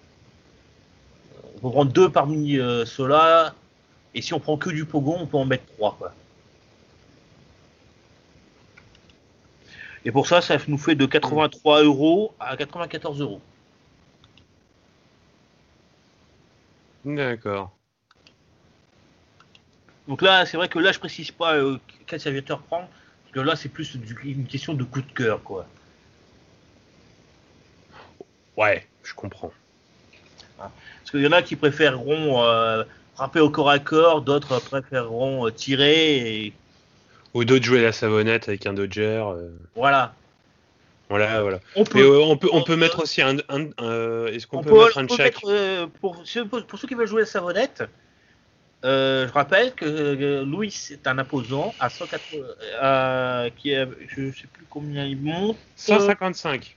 On 1.56 1.60
peut 1.60 1.72
prendre 1.72 1.92
deux 1.92 2.12
parmi 2.12 2.58
euh, 2.58 2.86
ceux-là, 2.86 3.56
et 4.14 4.22
si 4.22 4.34
on 4.34 4.42
prend 4.42 4.58
que 4.58 4.70
du 4.70 4.84
Pogon, 4.84 5.18
on 5.22 5.28
peut 5.28 5.38
en 5.38 5.46
mettre 5.46 5.66
trois, 5.78 5.96
quoi. 5.98 6.14
Et 10.04 10.12
pour 10.12 10.28
ça, 10.28 10.42
ça 10.42 10.58
nous 10.68 10.78
fait 10.78 10.96
de 10.96 11.06
83 11.06 11.84
euros 11.84 12.34
à 12.40 12.58
94 12.58 13.22
euros. 13.22 13.40
D'accord. 17.06 17.72
Donc 20.10 20.22
là, 20.22 20.46
c'est 20.46 20.58
vrai 20.58 20.68
que 20.68 20.80
là, 20.80 20.92
je 20.92 21.00
précise 21.00 21.32
pas 21.32 21.56
euh, 21.56 21.78
quel 22.06 22.20
serviteur 22.20 22.62
prendre, 22.64 22.90
parce 23.32 23.44
que 23.46 23.50
là, 23.50 23.56
c'est 23.56 23.70
plus 23.70 23.96
du- 23.96 24.18
une 24.26 24.46
question 24.46 24.74
de 24.74 24.84
coup 24.84 25.02
de 25.02 25.12
cœur, 25.14 25.42
quoi. 25.44 25.66
Ouais, 28.58 28.86
je 29.04 29.14
comprends. 29.14 29.52
Parce 30.58 31.12
qu'il 31.12 31.22
y 31.22 31.28
en 31.28 31.32
a 31.32 31.42
qui 31.42 31.56
préféreront 31.56 32.44
euh, 32.44 32.84
frapper 33.16 33.40
au 33.40 33.50
corps 33.50 33.70
à 33.70 33.80
corps, 33.80 34.22
d'autres 34.22 34.60
préféreront 34.60 35.48
euh, 35.48 35.52
tirer, 35.52 36.46
et 36.46 36.54
Ou 37.34 37.46
d'autres 37.46 37.66
jouer 37.66 37.82
la 37.82 37.92
savonnette 37.94 38.50
avec 38.50 38.66
un 38.68 38.74
Dodger. 38.74 39.24
euh, 39.26 39.50
voilà. 39.76 40.14
Voilà, 41.10 41.42
voilà. 41.42 41.60
On 41.76 41.84
Mais 41.84 42.02
peut, 42.02 42.06
euh, 42.06 42.20
on 42.22 42.38
peut, 42.38 42.50
on 42.54 42.62
peut 42.64 42.76
mettre 42.76 43.02
aussi 43.04 43.22
un. 43.22 43.38
un- 43.50 43.70
un- 43.78 44.28
Est-ce 44.28 44.46
qu'on 44.48 44.58
on 44.58 44.64
peut, 44.64 44.70
peut- 44.70 44.84
mettre 44.86 44.98
un 45.00 45.08
check? 45.08 45.20
mettre, 45.20 45.50
euh, 45.50 45.88
pour, 46.00 46.22
ceux, 46.26 46.46
pour 46.46 46.80
ceux 46.80 46.88
qui 46.88 46.96
veulent 46.96 47.08
jouer 47.08 47.22
la 47.22 47.28
savonnette, 47.28 47.84
euh, 48.84 49.28
je 49.28 49.34
rappelle 49.34 49.74
que 49.74 49.86
euh, 49.86 50.46
Louis 50.46 50.74
est 50.92 51.08
un 51.08 51.18
imposant 51.18 51.76
à 51.80 51.90
180, 51.90 52.38
euh, 52.82 53.50
qui 53.58 53.72
est, 53.72 53.88
je 54.08 54.32
sais 54.32 54.48
plus 54.48 54.66
combien 54.70 55.06
il 55.06 55.18
monte. 55.22 55.58
155, 55.76 56.76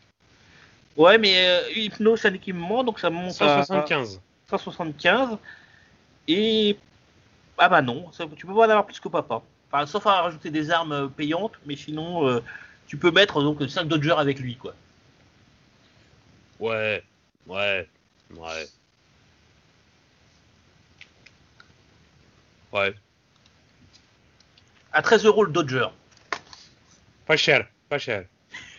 Ouais, 0.97 1.19
mais 1.19 1.61
Hypno, 1.75 2.17
c'est 2.17 2.29
un 2.29 2.35
équipement, 2.35 2.85
donc 2.85 3.01
ça 3.01 3.11
monte 3.11 3.41
à 3.43 3.65
175. 3.65 4.21
175. 4.49 5.39
Et. 6.29 6.77
Ah 7.59 7.69
bah 7.69 7.83
non, 7.83 8.11
ça- 8.13 8.27
tu 8.37 8.47
peux 8.47 8.55
pas 8.55 8.61
en 8.67 8.71
avoir 8.71 8.87
plus 8.87 9.01
que 9.01 9.09
papa. 9.09 9.43
Enfin, 9.71 9.87
sauf 9.87 10.07
à 10.07 10.23
rajouter 10.23 10.51
des 10.51 10.71
armes 10.71 11.11
payantes, 11.11 11.55
mais 11.67 11.77
sinon, 11.77 12.41
tu 12.87 12.97
peux 12.97 13.11
mettre 13.11 13.43
donc 13.43 13.69
5 13.69 13.87
Dodgers 13.89 14.17
avec 14.19 14.39
lui, 14.39 14.57
quoi. 14.57 14.75
Ouais, 16.61 17.03
ouais, 17.47 17.89
ouais. 18.37 18.67
Ouais, 22.75 22.93
À 24.93 25.01
13 25.01 25.25
euros 25.27 25.45
le 25.45 25.53
Dodger. 25.53 25.87
pas 27.27 27.37
cher, 27.37 27.69
pas 27.89 27.99
cher. 27.99 28.25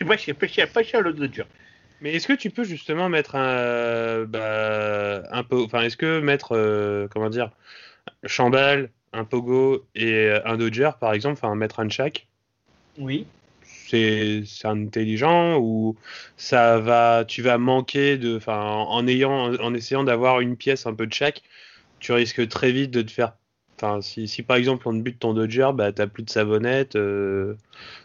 Ouais, 0.06 0.18
c'est 0.18 0.34
pas 0.34 0.46
cher, 0.46 0.70
pas 0.70 0.82
cher 0.82 1.00
le 1.00 1.14
Dodger. 1.14 1.44
Mais 2.02 2.12
est-ce 2.14 2.26
que 2.28 2.34
tu 2.34 2.50
peux 2.50 2.64
justement 2.64 3.08
mettre 3.08 3.34
un, 3.36 4.24
bah, 4.24 5.22
un 5.30 5.42
peu, 5.42 5.62
enfin, 5.62 5.80
est-ce 5.80 5.96
que 5.96 6.20
mettre, 6.20 6.52
euh, 6.54 7.08
comment 7.08 7.30
dire, 7.30 7.50
Chambal, 8.26 8.90
un 9.14 9.24
Pogo 9.24 9.86
et 9.94 10.30
un 10.44 10.58
Dodger, 10.58 10.90
par 11.00 11.14
exemple, 11.14 11.38
enfin, 11.42 11.54
mettre 11.54 11.80
un 11.80 11.86
de 11.86 11.92
chaque, 11.92 12.26
Oui. 12.98 13.26
c'est 13.62 14.44
intelligent 14.64 15.56
ou 15.58 15.96
ça 16.36 16.78
va, 16.78 17.24
tu 17.26 17.40
vas 17.40 17.56
manquer 17.56 18.18
de, 18.18 18.36
enfin, 18.36 18.60
en, 18.60 18.90
en 18.90 19.06
ayant, 19.08 19.54
en 19.54 19.72
essayant 19.72 20.04
d'avoir 20.04 20.40
une 20.40 20.58
pièce 20.58 20.84
un 20.86 20.92
peu 20.94 21.06
de 21.06 21.14
chaque, 21.14 21.42
tu 22.00 22.12
risques 22.12 22.46
très 22.48 22.72
vite 22.72 22.90
de 22.90 23.00
te 23.00 23.10
faire, 23.10 23.32
enfin, 23.76 24.00
si, 24.00 24.28
si 24.28 24.42
par 24.42 24.56
exemple 24.56 24.88
on 24.88 24.92
te 24.92 25.02
bute 25.02 25.18
ton 25.18 25.34
Dodger, 25.34 25.70
bah 25.74 25.92
t'as 25.92 26.06
plus 26.06 26.22
de 26.22 26.30
savonnette, 26.30 26.96
euh, 26.96 27.56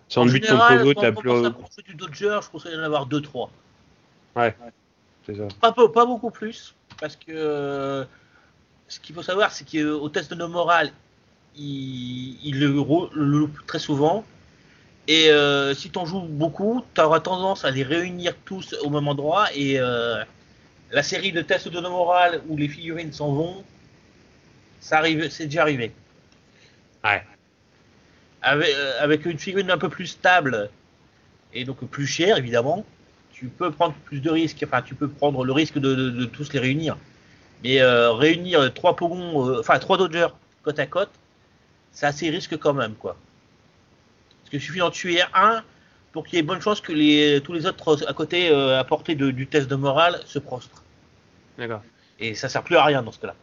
si 0.10 0.18
on 0.18 0.24
En 0.24 0.28
te 0.28 0.32
bute 0.32 0.48
ton 0.48 0.58
Pogo, 0.58 0.94
t'as 0.94 1.12
plus, 1.12 1.32
à 1.32 1.52
construire 1.52 1.88
du 1.88 1.96
Dodger, 1.96 2.40
je 2.44 2.50
conseille 2.50 2.76
d'en 2.76 2.84
avoir 2.84 3.08
2-3. 3.08 3.50
c'est 5.26 5.36
ça. 5.36 5.48
Pas, 5.62 5.72
peu- 5.72 5.92
pas 5.92 6.06
beaucoup 6.06 6.32
plus, 6.32 6.76
parce 7.00 7.16
que 7.16 7.32
euh, 7.32 8.04
ce 8.88 9.00
qu'il 9.00 9.16
faut 9.16 9.24
savoir, 9.24 9.52
c'est 9.52 9.66
qu'au 9.66 10.10
test 10.10 10.32
de 10.32 10.36
nos 10.36 10.48
morales, 10.48 10.92
il, 11.56 12.38
il 12.44 12.60
le, 12.60 12.68
le 12.68 13.26
loupe 13.26 13.66
très 13.68 13.80
souvent. 13.80 14.26
Et 15.08 15.30
euh, 15.32 15.74
si 15.74 15.90
tu 15.90 15.98
en 16.00 16.06
joues 16.06 16.22
beaucoup, 16.22 16.84
tu 16.94 17.02
auras 17.02 17.20
tendance 17.20 17.66
à 17.66 17.72
les 17.72 17.84
réunir 17.84 18.34
tous 18.46 18.76
au 18.84 18.90
même 18.90 19.08
endroit. 19.08 19.48
Et 19.56 19.80
euh, 19.80 20.24
la 20.92 21.04
série 21.04 21.32
de 21.32 21.42
tests 21.42 21.68
de 21.68 21.80
nos 21.80 21.90
morales 21.90 22.42
où 22.48 22.56
les 22.58 22.68
figurines 22.68 23.12
s'en 23.12 23.34
vont, 23.34 23.64
ça 24.82 24.98
arrive, 24.98 25.30
c'est 25.30 25.46
déjà 25.46 25.62
arrivé. 25.62 25.94
Ouais. 27.06 27.24
Avec, 28.42 28.70
euh, 28.76 28.94
avec 29.00 29.26
une 29.26 29.38
figurine 29.38 29.72
un 29.72 29.78
peu 29.78 29.88
plus 29.90 30.08
stable 30.08 30.70
et 31.54 31.64
donc 31.64 31.80
plus 31.86 32.08
chère, 32.08 32.38
évidemment, 32.38 32.86
tu 33.32 33.46
peux 33.48 33.72
prendre 33.72 33.94
plus 34.06 34.20
de 34.20 34.30
risques. 34.30 34.62
Enfin, 34.68 34.82
tu 34.82 34.96
peux 34.96 35.08
prendre 35.08 35.46
le 35.46 35.54
risque 35.54 35.78
de, 35.78 35.96
de- 35.96 36.10
de 36.10 36.26
tous 36.26 36.52
les 36.54 36.60
réunir. 36.60 36.98
Mais 37.64 37.80
euh, 37.82 38.12
réunir 38.12 38.74
trois 38.74 38.96
Pogons, 38.96 39.48
euh, 39.48 39.60
enfin 39.60 39.78
trois 39.80 39.98
Dodgers 39.98 40.28
côte 40.64 40.80
à 40.80 40.88
côte, 40.88 41.12
c'est 41.92 42.06
assez 42.08 42.30
risque 42.30 42.58
quand 42.58 42.74
même, 42.74 42.96
quoi. 42.96 43.16
Parce 44.42 44.50
qu'il 44.50 44.62
suffit 44.62 44.80
d'en 44.80 44.90
tuer 44.92 45.22
un 45.34 45.64
pour 46.12 46.26
qu'il 46.26 46.36
y 46.36 46.40
ait 46.40 46.44
bonne 46.44 46.62
chance 46.62 46.82
que 46.82 46.92
les, 46.92 47.40
tous 47.44 47.54
les 47.54 47.66
autres 47.68 48.08
à 48.10 48.14
côté, 48.14 48.50
euh, 48.50 48.80
à 48.80 48.84
portée 48.84 49.16
de- 49.16 49.32
du 49.32 49.46
test 49.48 49.68
de 49.70 49.76
morale, 49.76 50.20
se 50.26 50.40
prostrent. 50.40 50.84
D'accord. 51.58 51.84
Et 52.20 52.34
ça 52.36 52.50
sert 52.50 52.64
plus 52.64 52.76
à 52.78 52.84
rien 52.84 53.02
dans 53.04 53.12
ce 53.12 53.20
cas-là. 53.20 53.36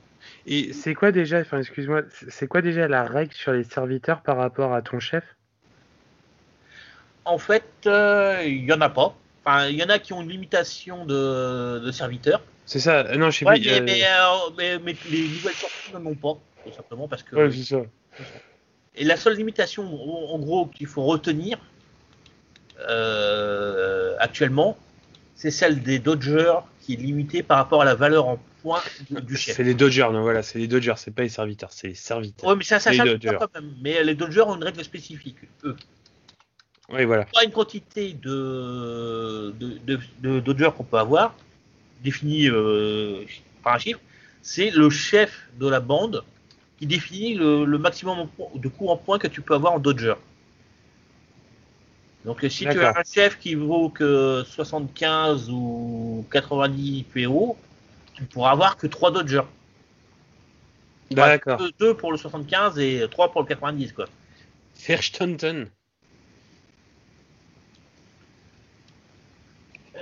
Et 0.46 0.72
c'est 0.72 0.94
quoi 0.94 1.12
déjà, 1.12 1.40
enfin 1.40 1.58
excuse-moi, 1.58 2.02
c'est 2.28 2.46
quoi 2.48 2.62
déjà 2.62 2.88
la 2.88 3.04
règle 3.04 3.32
sur 3.34 3.52
les 3.52 3.64
serviteurs 3.64 4.22
par 4.22 4.36
rapport 4.36 4.74
à 4.74 4.82
ton 4.82 4.98
chef? 4.98 5.24
En 7.24 7.38
fait, 7.38 7.64
euh, 7.86 8.42
il 8.46 8.64
y 8.64 8.72
en 8.72 8.80
a 8.80 8.88
pas. 8.88 9.14
Enfin, 9.44 9.66
il 9.68 9.76
y 9.76 9.82
en 9.84 9.88
a 9.88 9.98
qui 9.98 10.12
ont 10.12 10.22
une 10.22 10.30
limitation 10.30 11.04
de, 11.04 11.78
de 11.78 11.92
serviteurs. 11.92 12.42
C'est 12.66 12.80
ça, 12.80 13.00
euh, 13.06 13.16
non, 13.16 13.30
je 13.30 13.38
sais 13.38 13.44
Ouais, 13.46 13.60
mais, 13.60 13.80
euh, 13.80 13.82
mais, 13.84 14.02
euh, 14.04 14.50
mais- 14.56 14.78
mais 14.78 14.96
les 15.10 15.28
nouvelles 15.28 15.54
sorties 15.54 15.90
n'en 15.92 16.04
ont 16.06 16.14
pas, 16.14 16.38
tout 16.64 16.72
simplement 16.72 17.08
parce 17.08 17.22
que. 17.22 17.36
ouais, 17.36 17.50
c'est 17.50 17.64
ça. 17.64 17.82
Et 18.96 19.04
la 19.04 19.16
seule 19.16 19.36
limitation, 19.36 19.84
en 19.84 20.38
gros, 20.38 20.66
qu'il 20.66 20.86
faut 20.86 21.04
retenir 21.04 21.58
euh, 22.88 24.16
actuellement, 24.18 24.76
c'est 25.34 25.50
celle 25.50 25.82
des 25.82 25.98
Dodgers 25.98 26.56
qui 26.80 26.94
est 26.94 26.96
limité 26.96 27.42
par 27.42 27.58
rapport 27.58 27.82
à 27.82 27.84
la 27.84 27.94
valeur 27.94 28.26
en 28.26 28.38
points 28.62 28.80
du, 29.10 29.20
du 29.22 29.36
chef. 29.36 29.56
C'est 29.56 29.64
les 29.64 29.74
Dodgers, 29.74 30.08
non, 30.12 30.22
voilà, 30.22 30.42
c'est 30.42 30.58
les 30.58 30.68
Dodgers, 30.68 30.94
c'est 30.96 31.14
pas 31.14 31.22
les 31.22 31.28
serviteurs, 31.28 31.72
c'est 31.72 31.88
les 31.88 31.94
serviteurs. 31.94 32.48
Ouais, 32.48 32.56
mais 32.56 32.64
ça, 32.64 32.78
ça 32.80 32.90
Les 32.90 33.18
quand 33.20 33.54
même. 33.54 33.74
Mais 33.82 34.02
les 34.04 34.14
Dodgers 34.14 34.42
ont 34.42 34.56
une 34.56 34.64
règle 34.64 34.82
spécifique. 34.84 35.36
Eux, 35.64 35.76
Oui, 36.90 37.04
voilà. 37.04 37.24
pas 37.26 37.44
une 37.44 37.52
quantité 37.52 38.12
de, 38.14 39.54
de, 39.58 39.78
de, 39.86 40.00
de 40.20 40.40
Dodgers 40.40 40.70
qu'on 40.76 40.84
peut 40.84 40.98
avoir, 40.98 41.34
définie 42.02 42.48
euh, 42.48 43.24
par 43.62 43.74
un 43.74 43.78
chiffre, 43.78 44.00
c'est 44.42 44.70
le 44.70 44.88
chef 44.90 45.48
de 45.58 45.68
la 45.68 45.80
bande 45.80 46.24
qui 46.78 46.86
définit 46.86 47.34
le, 47.34 47.64
le 47.64 47.78
maximum 47.78 48.28
de 48.54 48.68
coups 48.68 48.90
en 48.90 48.96
points 48.96 49.18
que 49.18 49.26
tu 49.26 49.40
peux 49.42 49.54
avoir 49.54 49.72
en 49.72 49.78
Dodger. 49.78 50.14
Donc 52.24 52.44
si 52.48 52.64
tu 52.66 52.80
as 52.80 52.98
un 52.98 53.02
chef 53.04 53.38
qui 53.38 53.54
vaut 53.54 53.88
que 53.88 54.42
75 54.46 55.50
ou 55.50 56.26
90 56.30 57.04
PO, 57.04 57.56
tu 58.18 58.24
pourras 58.24 58.50
avoir 58.50 58.76
que 58.76 58.86
3 58.86 59.12
Dodgers. 59.12 59.46
D'accord. 61.10 61.62
2 61.78 61.94
pour 61.94 62.12
le 62.12 62.18
75 62.18 62.78
et 62.78 63.06
3 63.10 63.32
pour 63.32 63.42
le 63.42 63.46
90 63.46 63.92
quoi. 63.92 64.06
Ferstanton. 64.74 65.68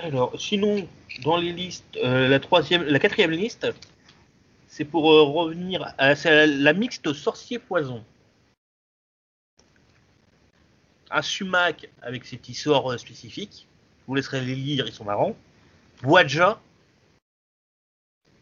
Alors, 0.02 0.38
sinon, 0.38 0.86
dans 1.22 1.36
les 1.36 1.52
listes, 1.52 1.84
euh, 2.02 2.28
la 2.28 2.40
troisième, 2.40 2.82
la 2.82 2.98
quatrième 2.98 3.30
liste, 3.30 3.66
c'est 4.68 4.84
pour 4.84 5.10
euh, 5.10 5.22
revenir 5.22 5.94
à 5.96 6.14
c'est 6.14 6.30
la, 6.30 6.46
la 6.46 6.72
mixte 6.72 7.12
sorcier 7.12 7.58
poison. 7.58 8.04
Un 11.10 11.22
sumac 11.22 11.88
avec 12.02 12.24
ses 12.24 12.36
petits 12.36 12.54
sorts 12.54 12.92
euh, 12.92 12.98
spécifiques. 12.98 13.66
Je 14.00 14.06
vous 14.06 14.14
laisserai 14.14 14.40
les 14.42 14.54
lire, 14.54 14.86
ils 14.86 14.92
sont 14.92 15.04
marrants. 15.04 15.36
Boadja, 16.02 16.60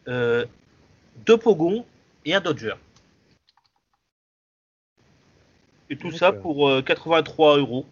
euh, 0.07 0.45
deux 1.25 1.37
pogons 1.37 1.85
et 2.25 2.33
un 2.33 2.41
dodger. 2.41 2.75
Et 5.89 5.97
tout 5.97 6.11
ça 6.11 6.31
pour 6.31 6.67
euh, 6.67 6.81
83 6.81 7.57
euros. 7.57 7.85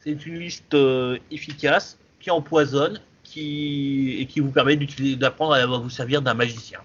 C'est 0.00 0.26
une 0.26 0.38
liste 0.38 0.74
euh, 0.74 1.18
efficace 1.30 1.98
qui 2.20 2.30
empoisonne 2.30 3.00
qui, 3.24 4.16
et 4.20 4.26
qui 4.26 4.40
vous 4.40 4.50
permet 4.50 4.76
d'apprendre 4.76 5.54
à 5.54 5.66
vous 5.66 5.90
servir 5.90 6.22
d'un 6.22 6.34
magicien. 6.34 6.80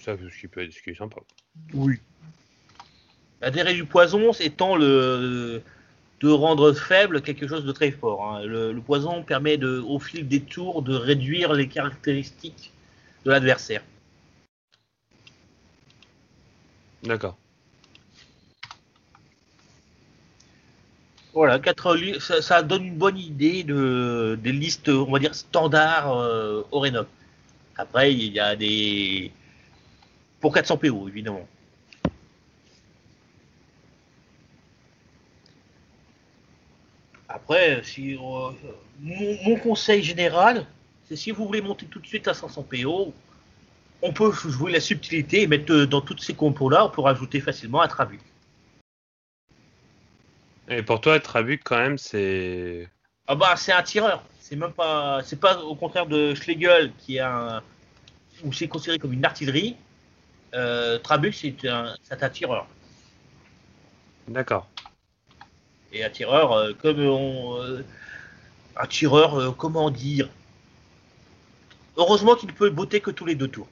Ça, 0.00 0.16
ce 0.16 0.38
qui 0.38 0.48
peut 0.48 0.62
être 0.62 0.72
ce 0.72 0.82
qui 0.82 0.90
est 0.90 0.94
sympa. 0.94 1.20
Oui. 1.72 1.98
L'intérêt 3.40 3.74
du 3.74 3.84
poison 3.84 4.32
étant 4.32 4.76
le, 4.76 5.62
de 6.20 6.28
rendre 6.30 6.72
faible 6.72 7.22
quelque 7.22 7.48
chose 7.48 7.64
de 7.64 7.72
très 7.72 7.90
fort. 7.90 8.24
hein. 8.36 8.44
Le, 8.44 8.72
le 8.72 8.80
poison 8.80 9.22
permet 9.22 9.56
de, 9.56 9.78
au 9.80 9.98
fil 9.98 10.28
des 10.28 10.40
tours 10.42 10.82
de 10.82 10.94
réduire 10.94 11.52
les 11.54 11.68
caractéristiques 11.68 12.72
de 13.24 13.30
l'adversaire. 13.30 13.82
D'accord. 17.02 17.36
Voilà, 21.32 21.58
quatre 21.60 21.96
ça, 22.18 22.42
ça 22.42 22.62
donne 22.62 22.84
une 22.84 22.98
bonne 22.98 23.16
idée 23.18 23.62
de, 23.62 24.38
des 24.42 24.52
listes, 24.52 24.88
on 24.88 25.10
va 25.12 25.18
dire, 25.20 25.34
standards 25.34 26.12
euh, 26.18 26.62
Orenok. 26.72 27.06
Après, 27.76 28.12
il 28.12 28.32
y 28.32 28.40
a 28.40 28.56
des... 28.56 29.32
Pour 30.40 30.52
400 30.54 30.78
PO, 30.78 31.08
évidemment. 31.08 31.46
Après, 37.50 37.82
si, 37.82 38.14
euh, 38.14 38.50
mon, 39.00 39.42
mon 39.42 39.56
conseil 39.56 40.04
général, 40.04 40.66
c'est 41.08 41.16
si 41.16 41.32
vous 41.32 41.44
voulez 41.44 41.60
monter 41.60 41.84
tout 41.86 41.98
de 41.98 42.06
suite 42.06 42.28
à 42.28 42.34
500 42.34 42.62
PO, 42.62 43.12
on 44.02 44.12
peut 44.12 44.30
jouer 44.30 44.70
la 44.70 44.78
subtilité 44.78 45.42
et 45.42 45.46
mettre 45.48 45.72
euh, 45.72 45.84
dans 45.84 46.00
toutes 46.00 46.22
ces 46.22 46.34
compos-là, 46.34 46.86
on 46.86 46.90
peut 46.90 47.00
rajouter 47.00 47.40
facilement 47.40 47.82
un 47.82 47.88
trabuc. 47.88 48.20
Et 50.68 50.84
pour 50.84 51.00
toi, 51.00 51.18
Trabuc, 51.18 51.62
quand 51.64 51.78
même, 51.78 51.98
c'est. 51.98 52.88
Ah 53.26 53.34
bah 53.34 53.56
c'est 53.56 53.72
un 53.72 53.82
tireur. 53.82 54.22
C'est 54.38 54.54
même 54.54 54.72
pas, 54.72 55.20
c'est 55.24 55.40
pas 55.40 55.60
au 55.60 55.74
contraire 55.74 56.06
de 56.06 56.36
Schlegel 56.36 56.92
qui 56.98 57.16
est 57.16 57.20
un, 57.20 57.64
où 58.44 58.52
c'est 58.52 58.68
considéré 58.68 59.00
comme 59.00 59.12
une 59.12 59.24
artillerie. 59.24 59.74
Euh, 60.54 61.00
Trabuc 61.00 61.34
c'est 61.34 61.66
un, 61.66 61.96
c'est 62.04 62.22
un 62.22 62.30
tireur. 62.30 62.68
D'accord. 64.28 64.68
Et 65.92 66.04
un 66.04 66.10
tireur 66.10 66.52
euh, 66.52 66.72
comme 66.72 67.00
on, 67.00 67.60
euh, 67.60 67.84
un 68.76 68.86
tireur, 68.86 69.38
euh, 69.38 69.50
comment 69.52 69.90
dire? 69.90 70.28
Heureusement 71.96 72.34
qu'il 72.34 72.48
ne 72.48 72.54
peut 72.54 72.70
botter 72.70 73.00
que 73.00 73.10
tous 73.10 73.26
les 73.26 73.34
deux 73.34 73.48
tours. 73.48 73.68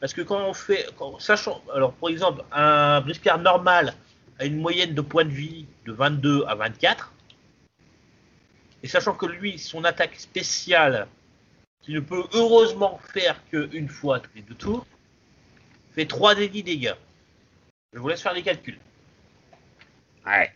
Parce 0.00 0.12
que 0.12 0.22
quand 0.22 0.40
on 0.40 0.54
fait, 0.54 0.86
sachant, 1.18 1.62
alors 1.72 1.92
pour 1.92 2.10
exemple, 2.10 2.44
un 2.52 3.00
briscard 3.00 3.38
normal 3.38 3.94
a 4.38 4.44
une 4.44 4.56
moyenne 4.56 4.94
de 4.94 5.00
points 5.00 5.24
de 5.24 5.30
vie 5.30 5.66
de 5.86 5.92
22 5.92 6.44
à 6.46 6.54
24. 6.54 7.12
Et 8.82 8.88
sachant 8.88 9.14
que 9.14 9.26
lui, 9.26 9.58
son 9.58 9.84
attaque 9.84 10.16
spéciale, 10.16 11.06
qui 11.82 11.92
ne 11.92 12.00
peut 12.00 12.24
heureusement 12.32 12.98
faire 13.12 13.42
qu'une 13.50 13.88
fois 13.88 14.20
tous 14.20 14.30
les 14.34 14.42
deux 14.42 14.54
tours, 14.54 14.86
fait 15.94 16.06
3 16.06 16.34
des 16.34 16.48
10 16.48 16.62
dégâts. 16.62 16.94
Je 17.92 17.98
vous 17.98 18.08
laisse 18.08 18.22
faire 18.22 18.34
les 18.34 18.42
calculs. 18.42 18.78
Ouais. 20.26 20.50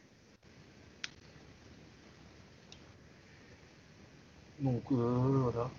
Donc, 4.61 4.83
euh, 4.93 4.97
voilà. 4.97 5.71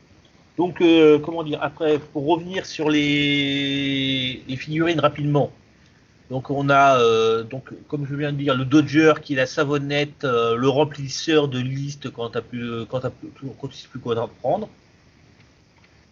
Donc, 0.57 0.81
euh, 0.81 1.19
comment 1.19 1.43
dire, 1.43 1.59
après, 1.61 1.99
pour 1.99 2.25
revenir 2.27 2.65
sur 2.65 2.89
les, 2.89 4.43
les 4.47 4.55
figurines 4.57 4.99
rapidement. 4.99 5.51
Donc, 6.29 6.49
on 6.51 6.69
a, 6.69 6.99
euh, 6.99 7.43
donc, 7.43 7.69
comme 7.87 8.05
je 8.05 8.15
viens 8.15 8.31
de 8.31 8.37
dire, 8.37 8.55
le 8.55 8.65
Dodger 8.65 9.13
qui 9.21 9.33
est 9.33 9.37
la 9.37 9.47
savonnette, 9.47 10.23
le 10.23 10.67
remplisseur 10.69 11.47
de 11.47 11.59
liste 11.59 12.11
quand 12.11 12.29
t'as 12.29 12.41
plus, 12.41 12.85
quand 12.87 12.99
t'as 13.01 13.09
plus, 13.09 13.29
quand 13.59 13.67
tu 13.67 13.77
sais 13.77 13.87
plus 13.87 13.99
quoi 13.99 14.17
en 14.19 14.27
prendre. 14.27 14.69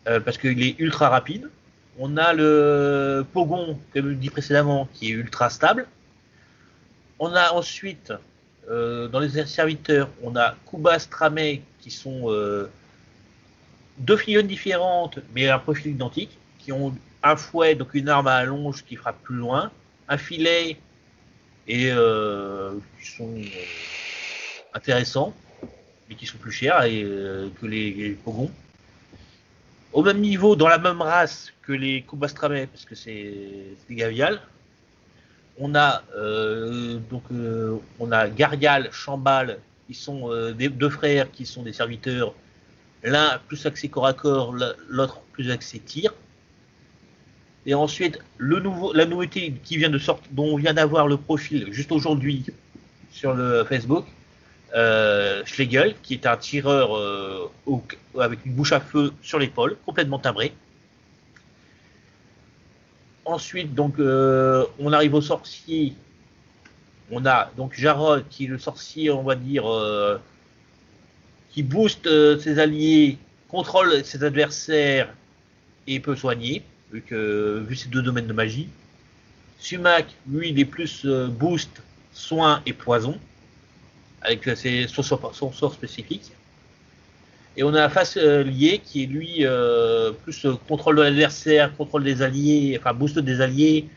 Parce 0.05 0.37
qu'il 0.37 0.63
est 0.63 0.79
ultra 0.79 1.09
rapide. 1.09 1.49
On 1.99 2.15
a 2.15 2.33
le 2.33 3.25
Pogon, 3.33 3.77
comme 3.93 4.09
je 4.09 4.15
dit 4.15 4.29
précédemment, 4.29 4.87
qui 4.93 5.07
est 5.07 5.11
ultra 5.11 5.49
stable. 5.49 5.85
On 7.19 7.33
a 7.33 7.51
ensuite, 7.51 8.13
euh, 8.69 9.07
dans 9.07 9.19
les 9.19 9.45
serviteurs, 9.45 10.09
on 10.21 10.35
a 10.35 10.55
Kuba 10.69 10.99
Stramé, 10.99 11.63
qui 11.79 11.89
sont 11.89 12.31
euh, 12.31 12.69
deux 13.97 14.17
figurines 14.17 14.47
différentes, 14.47 15.19
mais 15.33 15.49
un 15.49 15.57
profil 15.57 15.91
identique, 15.93 16.37
qui 16.59 16.71
ont 16.71 16.95
un 17.23 17.35
fouet, 17.35 17.73
donc 17.75 17.93
une 17.95 18.09
arme 18.09 18.27
à 18.27 18.35
allonge 18.35 18.83
qui 18.85 18.95
frappe 18.95 19.21
plus 19.23 19.35
loin, 19.35 19.71
un 20.07 20.17
filet, 20.17 20.77
et 21.67 21.91
euh, 21.91 22.75
qui 22.99 23.11
sont 23.11 23.33
intéressants, 24.73 25.33
mais 26.07 26.15
qui 26.15 26.27
sont 26.27 26.37
plus 26.37 26.51
chers 26.51 26.83
et, 26.83 27.01
que 27.59 27.65
les, 27.65 28.17
Pogons. 28.23 28.51
Au 29.91 30.03
même 30.03 30.19
niveau, 30.19 30.55
dans 30.55 30.67
la 30.67 30.77
même 30.77 31.01
race 31.01 31.51
que 31.63 31.73
les 31.73 32.03
Kubastrame, 32.03 32.67
parce 32.67 32.85
que 32.85 32.93
c'est 32.93 33.33
c'est 33.79 33.89
des 33.89 33.95
gaviales. 33.95 34.39
On 35.59 35.73
a 35.75 36.03
euh, 36.15 36.99
donc 37.09 37.23
euh, 37.31 37.77
on 37.99 38.11
a 38.11 38.29
Garial, 38.29 38.89
Chambal, 38.91 39.57
qui 39.87 39.93
sont 39.93 40.31
euh, 40.31 40.53
deux 40.53 40.89
frères 40.89 41.31
qui 41.31 41.45
sont 41.45 41.63
des 41.63 41.73
serviteurs. 41.73 42.33
L'un 43.03 43.39
plus 43.47 43.65
axé 43.65 43.89
corps 43.89 44.07
à 44.07 44.13
corps, 44.13 44.55
la- 44.55 44.73
l'autre 44.87 45.21
plus 45.31 45.49
axé 45.51 45.79
tir. 45.79 46.13
Et 47.65 47.73
ensuite, 47.73 48.19
la 48.39 49.05
nouveauté 49.05 49.53
qui 49.63 49.77
vient 49.77 49.89
de 49.89 49.97
sortir, 49.99 50.29
dont 50.31 50.53
on 50.53 50.57
vient 50.57 50.73
d'avoir 50.73 51.07
le 51.07 51.17
profil 51.17 51.67
juste 51.71 51.91
aujourd'hui 51.91 52.45
sur 53.11 53.33
le 53.33 53.65
Facebook, 53.65 54.05
Schlegel, 55.45 55.95
qui 56.01 56.13
est 56.13 56.25
un 56.25 56.37
tireur 56.37 56.97
avec 58.17 58.45
une 58.45 58.53
bouche 58.53 58.71
à 58.71 58.79
feu 58.79 59.11
sur 59.21 59.37
l'épaule, 59.37 59.75
complètement 59.85 60.17
timbré. 60.17 60.53
Ensuite, 63.27 63.75
donc, 63.75 63.99
euh, 63.99 64.65
on 64.79 64.93
arrive 64.93 65.13
au 65.13 65.21
sorcier. 65.21 65.93
On 67.11 67.25
a 67.25 67.51
donc 67.57 67.73
Jarod, 67.73 68.23
qui 68.29 68.45
est 68.45 68.47
le 68.47 68.57
sorcier, 68.57 69.11
on 69.11 69.23
va 69.23 69.35
dire, 69.35 69.69
euh, 69.69 70.17
qui 71.49 71.61
booste 71.61 72.07
euh, 72.07 72.39
ses 72.39 72.57
alliés, 72.57 73.17
contrôle 73.49 74.05
ses 74.05 74.23
adversaires 74.23 75.13
et 75.87 75.99
peut 75.99 76.15
soigner, 76.15 76.63
vu 76.93 77.01
que 77.01 77.65
vu 77.67 77.75
ces 77.75 77.89
deux 77.89 78.01
domaines 78.01 78.27
de 78.27 78.33
magie. 78.33 78.69
Sumac, 79.59 80.05
lui, 80.29 80.51
il 80.51 80.59
est 80.59 80.65
plus 80.65 81.05
boost, 81.05 81.81
soin 82.13 82.61
et 82.65 82.71
poison 82.71 83.19
avec 84.21 84.45
ses, 84.55 84.87
son, 84.87 85.03
son 85.03 85.51
sort 85.51 85.73
spécifique. 85.73 86.31
Et 87.57 87.63
on 87.63 87.73
a 87.73 87.83
un 87.83 87.89
face 87.89 88.17
euh, 88.17 88.43
lié 88.43 88.79
qui 88.85 89.03
est 89.03 89.05
lui 89.07 89.39
euh, 89.41 90.11
plus 90.11 90.45
euh, 90.45 90.53
contrôle 90.67 90.97
de 90.97 91.01
l'adversaire, 91.01 91.75
contrôle 91.75 92.03
des 92.03 92.21
alliés, 92.21 92.77
enfin 92.79 92.93
boost 92.93 93.17
des 93.17 93.41
alliés, 93.41 93.89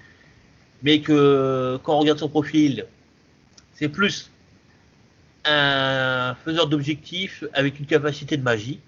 mais 0.82 1.02
que 1.02 1.78
quand 1.82 1.94
on 1.94 1.98
regarde 1.98 2.18
son 2.18 2.30
profil, 2.30 2.86
c'est 3.74 3.90
plus 3.90 4.30
un 5.44 6.34
faiseur 6.42 6.68
d'objectifs 6.68 7.44
avec 7.52 7.78
une 7.78 7.84
capacité 7.84 8.38
de 8.38 8.42
magie. 8.42 8.80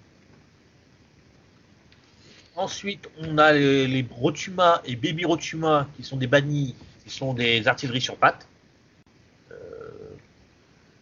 Ensuite, 2.55 3.07
on 3.19 3.37
a 3.37 3.53
les, 3.53 3.85
les 3.87 4.05
Rotuma 4.09 4.81
et 4.85 4.95
Baby 4.95 5.25
Rotuma 5.25 5.87
qui 5.95 6.03
sont 6.03 6.17
des 6.17 6.27
bannis, 6.27 6.75
qui 7.03 7.11
sont 7.11 7.35
des 7.35 7.67
artilleries 7.67 8.01
sur 8.01 8.15
pattes. 8.17 8.47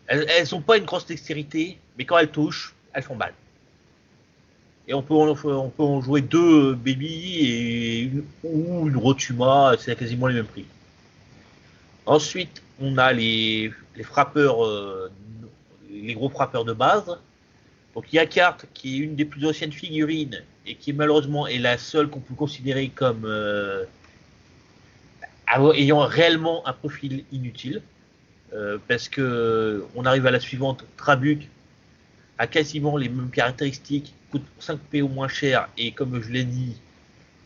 Elles 0.08 0.48
n'ont 0.52 0.62
pas 0.62 0.78
une 0.78 0.84
grosse 0.84 1.06
dextérité, 1.06 1.78
mais 1.98 2.04
quand 2.04 2.18
elles 2.18 2.32
touchent, 2.32 2.76
elles 2.94 3.04
font 3.04 3.16
mal. 3.16 3.34
Et 4.88 4.94
on 4.94 5.02
peut 5.02 5.14
on 5.14 5.70
peut 5.70 5.84
en 5.84 6.02
jouer 6.02 6.22
deux 6.22 6.74
Baby 6.74 7.38
et 7.40 8.12
ou 8.44 8.88
une 8.90 8.98
Rotuma, 8.98 9.76
c'est 9.80 9.96
quasiment 9.98 10.28
les 10.28 10.36
mêmes 10.36 10.46
prix. 10.46 10.66
Ensuite, 12.06 12.64
on 12.80 12.98
a 12.98 13.14
les, 13.14 13.72
les 13.96 14.04
frappeurs, 14.04 14.66
euh, 14.66 15.12
les 15.90 16.14
gros 16.14 16.30
frappeurs 16.30 16.66
de 16.66 16.74
base. 16.74 17.18
Donc 17.94 18.12
Yakart, 18.12 18.58
qui 18.74 18.96
est 18.96 18.98
une 19.00 19.16
des 19.16 19.26
plus 19.26 19.46
anciennes 19.46 19.72
figurines 19.72 20.42
et 20.66 20.76
qui 20.76 20.94
malheureusement 20.94 21.48
est 21.48 21.58
la 21.60 21.78
seule 21.78 22.10
qu'on 22.10 22.20
peut 22.20 22.34
considérer 22.34 22.90
comme 22.90 23.26
euh, 23.26 23.86
ayant 25.76 26.00
réellement 26.00 26.66
un 26.68 26.74
profil 26.74 27.26
inutile, 27.32 27.82
euh, 28.54 28.78
parce 28.88 29.10
que 29.10 29.86
on 29.96 30.06
arrive 30.06 30.26
à 30.26 30.32
la 30.32 30.40
suivante, 30.40 30.86
Trabuc 30.98 31.50
quasiment 32.48 32.98
les 32.98 33.10
mêmes 33.10 33.30
caractéristiques, 33.30 34.14
coûte 34.32 34.46
5 34.60 34.80
PO 34.92 35.08
moins 35.08 35.28
cher 35.28 35.70
et 35.78 35.92
comme 35.92 36.22
je 36.22 36.30
l'ai 36.30 36.44
dit, 36.44 36.76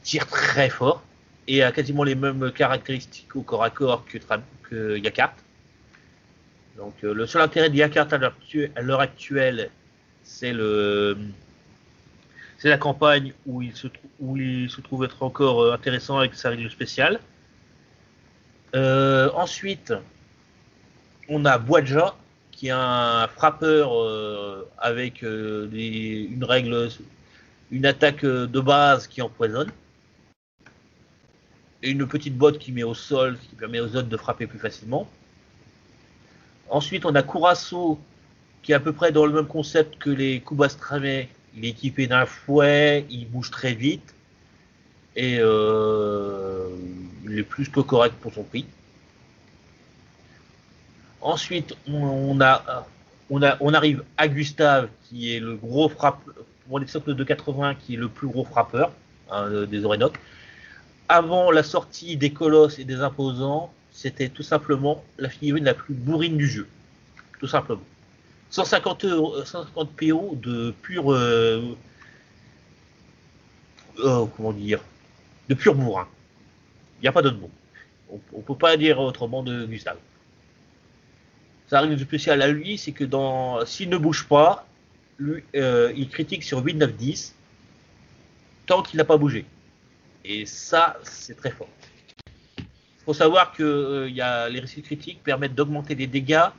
tire 0.03 0.27
très 0.27 0.69
fort 0.69 1.03
et 1.47 1.63
a 1.63 1.71
quasiment 1.71 2.03
les 2.03 2.15
mêmes 2.15 2.51
caractéristiques 2.51 3.35
au 3.35 3.41
corps 3.41 3.63
à 3.63 3.69
corps 3.69 4.05
que, 4.05 4.17
que 4.63 4.97
Yakart. 4.97 5.35
Donc 6.77 6.93
euh, 7.03 7.13
le 7.13 7.25
seul 7.25 7.41
intérêt 7.41 7.69
de 7.69 7.75
Yakart 7.75 8.07
à 8.13 8.81
l'heure 8.81 8.99
actuelle, 8.99 9.69
c'est 10.23 10.53
le 10.53 11.17
c'est 12.57 12.69
la 12.69 12.77
campagne 12.77 13.33
où 13.45 13.61
il 13.61 13.75
se, 13.75 13.87
où 14.19 14.37
il 14.37 14.69
se 14.69 14.81
trouve 14.81 15.03
être 15.03 15.23
encore 15.23 15.61
euh, 15.61 15.73
intéressant 15.73 16.17
avec 16.17 16.35
sa 16.35 16.49
règle 16.49 16.69
spéciale. 16.69 17.19
Euh, 18.75 19.29
ensuite, 19.35 19.93
on 21.29 21.45
a 21.45 21.57
Boadja, 21.57 22.15
qui 22.55 22.67
est 22.67 22.71
un 22.71 23.27
frappeur 23.27 24.01
euh, 24.01 24.67
avec 24.77 25.23
euh, 25.23 25.69
une 25.71 26.43
règle, 26.43 26.89
une 27.69 27.85
attaque 27.85 28.23
euh, 28.23 28.47
de 28.47 28.59
base 28.61 29.07
qui 29.07 29.21
empoisonne. 29.21 29.71
Et 31.83 31.91
une 31.91 32.07
petite 32.07 32.37
botte 32.37 32.57
qui 32.57 32.71
met 32.71 32.83
au 32.83 32.93
sol, 32.93 33.37
qui 33.37 33.55
permet 33.55 33.81
aux 33.81 33.95
autres 33.95 34.07
de 34.07 34.17
frapper 34.17 34.47
plus 34.47 34.57
facilement. 34.57 35.07
Ensuite, 36.69 37.05
on 37.05 37.13
a 37.13 37.21
Kuraso, 37.21 37.99
qui 38.63 38.71
est 38.71 38.75
à 38.75 38.79
peu 38.79 38.93
près 38.93 39.11
dans 39.11 39.25
le 39.25 39.33
même 39.33 39.47
concept 39.47 39.97
que 39.97 40.09
les 40.09 40.39
Kubastrame. 40.39 41.25
Il 41.57 41.63
est 41.63 41.69
équipé 41.69 42.07
d'un 42.07 42.25
fouet, 42.25 43.05
il 43.09 43.29
bouge 43.29 43.51
très 43.51 43.73
vite. 43.73 44.13
Et 45.15 45.35
il 45.35 47.39
est 47.39 47.43
plus 47.43 47.69
que 47.69 47.81
correct 47.81 48.15
pour 48.19 48.33
son 48.33 48.43
prix. 48.43 48.65
Ensuite, 51.25 51.75
on, 51.87 52.39
arrive 52.39 54.03
à 54.15 54.27
Gustave, 54.27 54.89
qui 55.09 55.35
est 55.35 55.39
le 55.39 55.55
gros 55.55 55.89
frappeur, 55.89 56.35
pour 56.67 56.77
les 56.77 56.85
de 56.85 57.23
80, 57.23 57.73
qui 57.73 57.95
est 57.95 57.97
le 57.97 58.09
plus 58.09 58.27
gros 58.27 58.45
frappeur 58.45 58.91
hein, 59.31 59.65
des 59.65 59.85
Orénoques. 59.85 60.19
Avant 61.09 61.49
la 61.49 61.63
sortie 61.63 62.15
des 62.15 62.31
Colosses 62.31 62.77
et 62.77 62.83
des 62.83 63.01
Imposants, 63.01 63.73
c'était 63.91 64.29
tout 64.29 64.43
simplement 64.43 65.03
la 65.17 65.29
figurine 65.29 65.63
la 65.63 65.73
plus 65.73 65.95
bourrine 65.95 66.37
du 66.37 66.47
jeu. 66.47 66.67
Tout 67.39 67.47
simplement. 67.47 67.81
150, 68.51 69.05
euros, 69.05 69.43
150 69.43 69.89
PO 69.93 70.37
de 70.39 70.75
pur. 70.83 71.11
Euh, 71.11 71.75
oh, 73.97 74.29
comment 74.37 74.53
dire 74.53 74.79
De 75.49 75.55
pur 75.55 75.73
bourrin. 75.73 76.07
Il 76.99 77.01
n'y 77.01 77.07
a 77.07 77.11
pas 77.11 77.23
d'autre 77.23 77.39
mot. 77.39 77.49
On 78.11 78.37
ne 78.37 78.43
peut 78.43 78.55
pas 78.55 78.77
dire 78.77 78.99
autrement 78.99 79.41
de 79.41 79.65
Gustave. 79.65 79.97
Ça 81.67 81.79
arrive 81.79 81.97
de 81.97 82.03
spécial 82.03 82.41
à 82.41 82.47
lui, 82.47 82.77
c'est 82.77 82.91
que 82.91 83.03
dans 83.03 83.65
s'il 83.65 83.89
ne 83.89 83.97
bouge 83.97 84.27
pas, 84.27 84.67
lui, 85.17 85.43
euh, 85.55 85.91
il 85.95 86.09
critique 86.09 86.43
sur 86.43 86.63
8, 86.63 86.75
9, 86.75 86.93
10 86.95 87.35
tant 88.65 88.81
qu'il 88.81 88.97
n'a 88.97 89.05
pas 89.05 89.17
bougé. 89.17 89.45
Et 90.23 90.45
ça, 90.45 90.97
c'est 91.03 91.37
très 91.37 91.51
fort. 91.51 91.69
Il 92.57 93.03
faut 93.05 93.13
savoir 93.13 93.51
que 93.53 93.63
euh, 93.63 94.09
y 94.09 94.21
a, 94.21 94.49
les 94.49 94.59
récits 94.59 94.81
critiques 94.81 95.21
permettent 95.23 95.53
d'augmenter 95.53 95.93
les 95.95 96.07
dégâts 96.07 96.49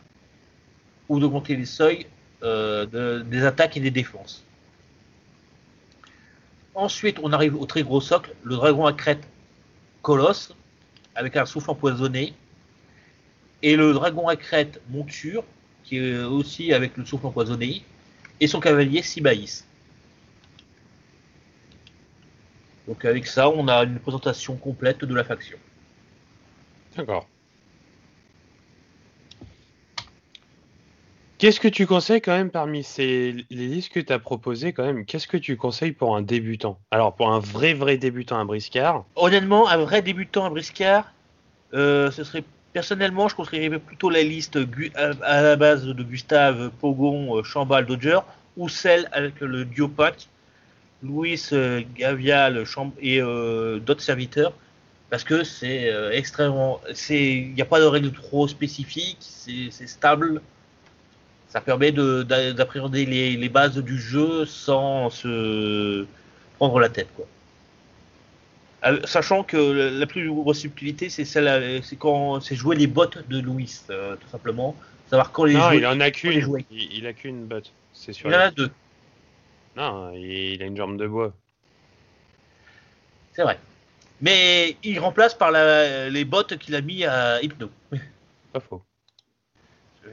ou 1.08 1.18
d'augmenter 1.18 1.56
les 1.56 1.64
seuils 1.64 2.06
euh, 2.42 2.86
de, 2.86 3.22
des 3.22 3.44
attaques 3.44 3.76
et 3.76 3.80
des 3.80 3.90
défenses. 3.90 4.44
Ensuite, 6.74 7.18
on 7.22 7.32
arrive 7.32 7.56
au 7.60 7.66
très 7.66 7.82
gros 7.82 8.00
socle, 8.00 8.34
le 8.44 8.54
dragon 8.54 8.86
à 8.86 8.92
crête 8.92 9.26
colosse, 10.02 10.54
avec 11.14 11.36
un 11.36 11.46
souffle 11.46 11.70
empoisonné, 11.70 12.34
et 13.66 13.74
le 13.74 13.92
dragon 13.92 14.28
à 14.28 14.36
crête 14.36 14.80
monture, 14.90 15.42
qui 15.82 15.96
est 15.96 16.22
aussi 16.22 16.72
avec 16.72 16.96
le 16.96 17.04
souffle 17.04 17.26
empoisonné, 17.26 17.82
et 18.40 18.46
son 18.46 18.60
cavalier 18.60 19.02
Sibaïs. 19.02 19.66
Donc 22.86 23.04
avec 23.04 23.26
ça, 23.26 23.50
on 23.50 23.66
a 23.66 23.82
une 23.82 23.98
présentation 23.98 24.54
complète 24.54 25.04
de 25.04 25.12
la 25.12 25.24
faction. 25.24 25.58
D'accord. 26.96 27.28
Qu'est-ce 31.38 31.58
que 31.58 31.66
tu 31.66 31.88
conseilles 31.88 32.20
quand 32.20 32.36
même 32.36 32.52
parmi 32.52 32.84
ces 32.84 33.34
les 33.50 33.66
listes 33.66 33.92
que 33.92 33.98
tu 33.98 34.12
as 34.12 34.20
proposées 34.20 34.72
quand 34.72 34.84
même? 34.84 35.04
Qu'est-ce 35.04 35.26
que 35.26 35.36
tu 35.36 35.56
conseilles 35.56 35.92
pour 35.92 36.14
un 36.14 36.22
débutant? 36.22 36.78
Alors 36.92 37.16
pour 37.16 37.32
un 37.32 37.40
vrai 37.40 37.74
vrai 37.74 37.98
débutant 37.98 38.38
à 38.38 38.44
briscard? 38.44 39.04
Honnêtement, 39.16 39.68
un 39.68 39.76
vrai 39.76 40.02
débutant 40.02 40.44
à 40.44 40.50
briscard, 40.50 41.12
euh, 41.74 42.12
ce 42.12 42.22
serait 42.22 42.44
personnellement, 42.76 43.26
je 43.26 43.34
conseillerais 43.34 43.78
plutôt 43.78 44.10
la 44.10 44.22
liste 44.22 44.58
à 45.24 45.40
la 45.40 45.56
base 45.56 45.86
de 45.86 46.02
Gustave, 46.02 46.70
Pogon, 46.78 47.42
Chambal, 47.42 47.86
Dodger, 47.86 48.18
ou 48.58 48.68
celle 48.68 49.08
avec 49.12 49.40
le 49.40 49.64
duo 49.64 49.88
pack 49.88 50.28
Louis, 51.02 51.40
Gavial 51.96 52.64
et 53.00 53.22
euh, 53.22 53.78
d'autres 53.78 54.02
serviteurs, 54.02 54.52
parce 55.08 55.24
que 55.24 55.42
c'est 55.42 55.90
euh, 55.90 56.10
extrêmement, 56.12 56.82
il 57.08 57.54
n'y 57.54 57.62
a 57.62 57.64
pas 57.64 57.80
de 57.80 57.86
règles 57.86 58.12
trop 58.12 58.46
spécifiques, 58.46 59.20
c'est, 59.20 59.86
stable, 59.86 60.42
ça 61.48 61.62
permet 61.62 61.92
de, 61.92 62.24
d'appréhender 62.24 63.06
les, 63.06 63.38
les, 63.38 63.48
bases 63.48 63.78
du 63.78 63.98
jeu 63.98 64.44
sans 64.44 65.08
se 65.08 66.04
prendre 66.58 66.78
la 66.78 66.90
tête, 66.90 67.08
quoi. 67.16 67.24
Euh, 68.86 69.00
sachant 69.04 69.42
que 69.42 69.56
la 69.98 70.06
plus 70.06 70.30
grosse 70.30 70.60
subtilité, 70.60 71.08
c'est 71.08 71.24
celle, 71.24 71.82
c'est 71.82 71.96
quand 71.96 72.40
c'est 72.40 72.54
jouer 72.54 72.76
les 72.76 72.86
bottes 72.86 73.26
de 73.28 73.40
Louis, 73.40 73.80
euh, 73.90 74.16
tout 74.16 74.28
simplement, 74.28 74.76
savoir 75.08 75.32
quand 75.32 75.44
les 75.44 75.54
non, 75.54 75.68
jouer. 75.68 75.78
il 75.78 75.86
en 75.86 76.00
a 76.00 76.10
qu'une, 76.10 76.64
il, 76.70 76.92
il, 76.92 77.06
a 77.06 77.12
qu'une 77.12 77.46
botte, 77.46 77.72
c'est 77.92 78.12
sûr. 78.12 78.30
Il 78.30 78.34
en 78.34 78.38
a 78.38 78.50
deux. 78.50 78.70
Non, 79.76 80.12
il 80.14 80.62
a 80.62 80.66
une 80.66 80.76
jambe 80.76 80.98
de 80.98 81.06
bois. 81.06 81.32
C'est 83.32 83.42
vrai. 83.42 83.58
Mais 84.20 84.76
il 84.82 84.98
remplace 84.98 85.34
par 85.34 85.50
la, 85.50 86.08
les 86.08 86.24
bottes 86.24 86.56
qu'il 86.56 86.74
a 86.74 86.80
mis 86.80 87.04
à 87.04 87.42
Hypno. 87.42 87.70
Pas 88.52 88.60
faux. 88.60 88.82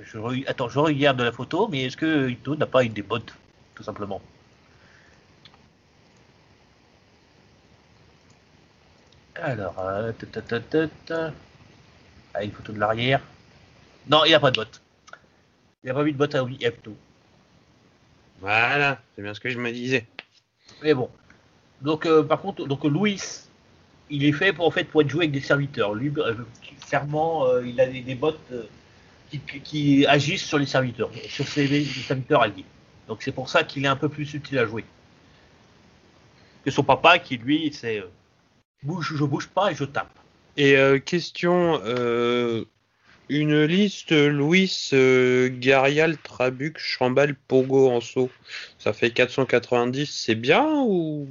Je, 0.03 0.17
attends, 0.49 0.67
je 0.67 0.79
regarde 0.79 1.21
la 1.21 1.31
photo, 1.31 1.67
mais 1.67 1.83
est-ce 1.85 1.95
que 1.95 2.29
Hypno 2.29 2.55
n'a 2.55 2.65
pas 2.65 2.83
une 2.83 2.93
des 2.93 3.03
bottes, 3.03 3.35
tout 3.75 3.83
simplement? 3.83 4.21
Alors, 9.35 9.79
euh, 9.79 10.11
ah, 12.33 12.43
une 12.43 12.51
photo 12.51 12.71
de 12.71 12.79
l'arrière. 12.79 13.21
Non, 14.07 14.25
il 14.25 14.29
n'y 14.29 14.33
a 14.35 14.39
pas 14.39 14.51
de 14.51 14.57
botte. 14.57 14.81
Il 15.83 15.87
n'y 15.87 15.91
a 15.91 15.93
pas 15.93 16.03
mis 16.03 16.13
de 16.13 16.17
botte 16.17 16.35
à 16.35 16.43
Hypno. 16.43 16.95
Voilà, 18.39 19.01
c'est 19.15 19.21
bien 19.21 19.33
ce 19.33 19.39
que 19.39 19.49
je 19.49 19.57
me 19.57 19.71
disais. 19.71 20.05
Mais 20.83 20.93
bon. 20.93 21.09
Donc, 21.81 22.05
euh, 22.05 22.23
par 22.23 22.41
contre, 22.41 22.65
donc 22.65 22.83
Louis, 22.83 23.21
il 24.09 24.25
est 24.25 24.31
fait 24.31 24.53
pour 24.53 24.67
en 24.67 24.71
fait 24.71 24.83
pour 24.85 25.01
être 25.01 25.09
joué 25.09 25.25
avec 25.25 25.31
des 25.31 25.41
serviteurs. 25.41 25.93
Lui, 25.93 26.11
euh, 26.17 26.35
clairement, 26.87 27.47
euh, 27.47 27.65
il 27.65 27.79
a 27.81 27.87
des, 27.87 28.01
des 28.01 28.15
bots 28.15 28.33
qui, 29.29 29.39
qui, 29.39 30.05
agissent 30.05 30.45
sur 30.45 30.59
les 30.59 30.65
serviteurs, 30.65 31.09
sur 31.27 31.47
ses 31.47 31.67
les 31.67 31.85
serviteurs 31.85 32.41
alliés. 32.41 32.65
Donc 33.07 33.23
c'est 33.23 33.31
pour 33.31 33.49
ça 33.49 33.63
qu'il 33.63 33.83
est 33.85 33.89
un 33.89 33.95
peu 33.95 34.09
plus 34.09 34.33
utile 34.33 34.59
à 34.59 34.65
jouer 34.65 34.85
que 36.63 36.71
son 36.71 36.83
papa, 36.83 37.19
qui 37.19 37.37
lui, 37.37 37.71
c'est 37.73 38.03
bouge, 38.81 39.13
je 39.15 39.23
bouge 39.23 39.47
pas 39.47 39.71
et 39.71 39.75
je 39.75 39.85
tape. 39.85 40.11
Et 40.57 40.75
question, 41.05 41.81
une 43.29 43.63
liste 43.63 44.11
Louis, 44.11 44.89
euh, 44.93 45.49
Garial, 45.51 46.17
Trabuc, 46.17 46.77
Chambal, 46.77 47.35
Pogo 47.35 47.89
en 47.89 48.01
saut. 48.01 48.29
Ça 48.77 48.93
fait 48.93 49.11
490, 49.11 50.05
c'est 50.05 50.35
bien 50.35 50.65
ou? 50.85 51.27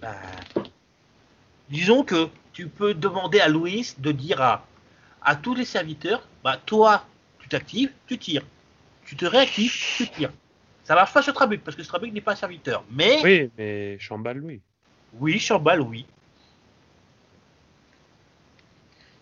Bah, 0.00 0.16
Disons 1.70 2.02
que 2.02 2.28
tu 2.52 2.68
peux 2.68 2.94
demander 2.94 3.40
à 3.40 3.48
Louis 3.48 3.94
de 3.98 4.12
dire 4.12 4.40
à, 4.40 4.66
à 5.22 5.36
tous 5.36 5.54
les 5.54 5.64
serviteurs, 5.64 6.26
bah 6.42 6.60
toi, 6.64 7.04
tu 7.38 7.48
t'actives, 7.48 7.92
tu 8.06 8.18
tires. 8.18 8.44
Tu 9.04 9.16
te 9.16 9.24
réactives, 9.24 9.72
tu 9.96 10.08
tires. 10.08 10.32
Ça 10.84 10.94
marche 10.94 11.12
pas 11.12 11.22
sur 11.22 11.32
Trabuc 11.32 11.62
parce 11.64 11.76
que 11.76 11.82
Trabuc 11.82 12.12
n'est 12.12 12.20
pas 12.20 12.32
un 12.32 12.36
serviteur. 12.36 12.84
Mais 12.90 13.20
Oui, 13.22 13.50
mais 13.56 13.98
Chambal, 13.98 14.40
oui. 14.42 14.60
Oui, 15.14 15.38
Chambal, 15.38 15.80
oui. 15.80 16.06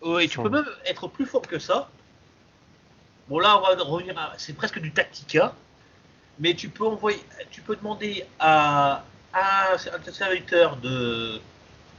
Oui, 0.03 0.29
tu 0.29 0.39
peux 0.39 0.51
même 0.51 0.67
être 0.85 1.09
plus 1.09 1.25
fort 1.25 1.43
que 1.43 1.59
ça. 1.59 1.89
Bon 3.29 3.39
là, 3.39 3.59
on 3.59 3.63
va 3.63 3.83
revenir 3.83 4.19
à... 4.19 4.35
C'est 4.37 4.53
presque 4.53 4.79
du 4.79 4.93
tactica. 4.93 5.55
Mais 6.39 6.55
tu 6.55 6.69
peux 6.69 6.85
envoyer... 6.85 7.23
Tu 7.51 7.63
peux 7.63 7.77
demander 7.77 8.27
à, 8.39 9.05
à 9.33 9.75
un 9.75 10.13
serviteur 10.13 10.77
de, 10.77 11.41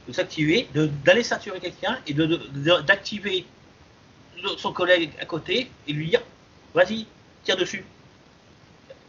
de 0.06 0.12
s'activer, 0.12 0.68
d'aller 0.72 1.24
saturer 1.24 1.58
quelqu'un 1.58 1.98
et 2.06 2.14
de- 2.14 2.26
de- 2.26 2.80
d'activer 2.82 3.46
son 4.58 4.72
collègue 4.72 5.10
à 5.20 5.24
côté 5.24 5.70
et 5.88 5.92
lui 5.92 6.10
dire 6.10 6.22
vas-y, 6.74 7.06
tire 7.42 7.56
dessus. 7.56 7.84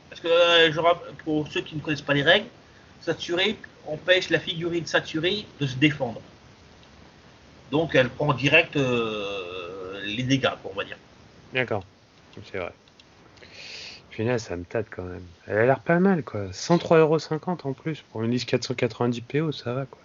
Parce 0.09 0.21
que 0.21 0.27
euh, 0.27 0.71
je 0.71 0.79
pour 1.23 1.47
ceux 1.51 1.61
qui 1.61 1.75
ne 1.75 1.81
connaissent 1.81 2.01
pas 2.01 2.13
les 2.13 2.23
règles, 2.23 2.47
saturer 3.01 3.55
empêche 3.87 4.29
la 4.29 4.39
figurine 4.39 4.85
saturée 4.85 5.45
de 5.59 5.67
se 5.67 5.75
défendre. 5.75 6.21
Donc 7.71 7.95
elle 7.95 8.09
prend 8.09 8.33
direct 8.33 8.75
euh, 8.75 10.01
les 10.05 10.23
dégâts, 10.23 10.49
on 10.65 10.73
va 10.73 10.83
dire. 10.83 10.97
D'accord. 11.53 11.83
C'est 12.51 12.57
vrai. 12.59 12.71
Punaise, 14.11 14.43
ça 14.43 14.55
me 14.55 14.63
tâte 14.63 14.87
quand 14.89 15.03
même. 15.03 15.23
Elle 15.47 15.57
a 15.59 15.65
l'air 15.65 15.79
pas 15.79 15.99
mal, 15.99 16.23
quoi. 16.23 16.47
103,50€ 16.51 17.67
en 17.67 17.73
plus. 17.73 18.03
Pour 18.11 18.23
une 18.23 18.31
liste 18.31 18.49
490 18.49 19.21
PO, 19.21 19.51
ça 19.51 19.73
va, 19.73 19.85
quoi. 19.85 19.99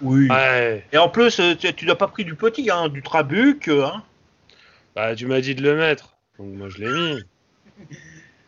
Oui. 0.00 0.28
Ouais. 0.28 0.84
Et 0.92 0.98
en 0.98 1.08
plus, 1.08 1.38
euh, 1.40 1.54
tu, 1.54 1.72
tu 1.74 1.86
n'as 1.86 1.94
pas 1.94 2.08
pris 2.08 2.24
du 2.24 2.34
petit, 2.34 2.70
hein, 2.70 2.88
du 2.88 3.02
trabuc. 3.02 3.68
euh, 3.68 3.84
Hein. 3.86 4.02
Bah, 4.94 5.14
tu 5.14 5.26
m'as 5.26 5.40
dit 5.40 5.54
de 5.54 5.62
le 5.62 5.76
mettre. 5.76 6.14
Donc, 6.38 6.48
moi, 6.54 6.68
je 6.68 6.78
l'ai 6.78 6.90
mis. 6.90 7.22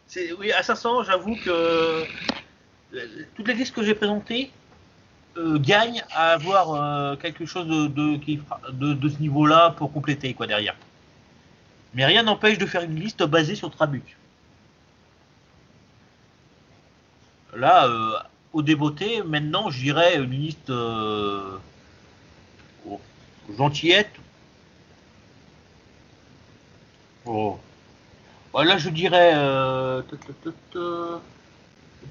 C'est- 0.06 0.32
Oui, 0.32 0.52
à 0.52 0.62
500, 0.62 1.04
j'avoue 1.04 1.36
que 1.36 2.04
toutes 3.34 3.48
les 3.48 3.54
listes 3.54 3.74
que 3.74 3.82
j'ai 3.82 3.94
présentées 3.94 4.50
euh, 5.36 5.58
gagnent 5.58 6.04
à 6.12 6.32
avoir 6.32 6.74
euh, 6.74 7.16
quelque 7.16 7.44
chose 7.46 7.66
de, 7.66 7.86
de, 7.88 8.92
de- 8.94 9.08
ce 9.08 9.18
niveau-là 9.18 9.70
pour 9.70 9.92
compléter 9.92 10.32
quoi 10.34 10.46
derrière. 10.46 10.76
Mais 11.94 12.04
rien 12.04 12.22
n'empêche 12.22 12.58
de 12.58 12.66
faire 12.66 12.82
une 12.82 12.96
liste 12.98 13.22
basée 13.24 13.54
sur 13.54 13.70
Trabuc. 13.70 14.16
Là, 17.56 17.86
euh, 17.86 18.12
au 18.52 18.62
débeauté, 18.62 19.22
maintenant, 19.22 19.70
j'irais 19.70 20.16
une 20.16 20.30
liste 20.30 20.72
gentillette. 23.56 24.10
Oh. 27.26 27.58
Là, 28.54 28.78
je 28.78 28.88
dirais. 28.90 29.32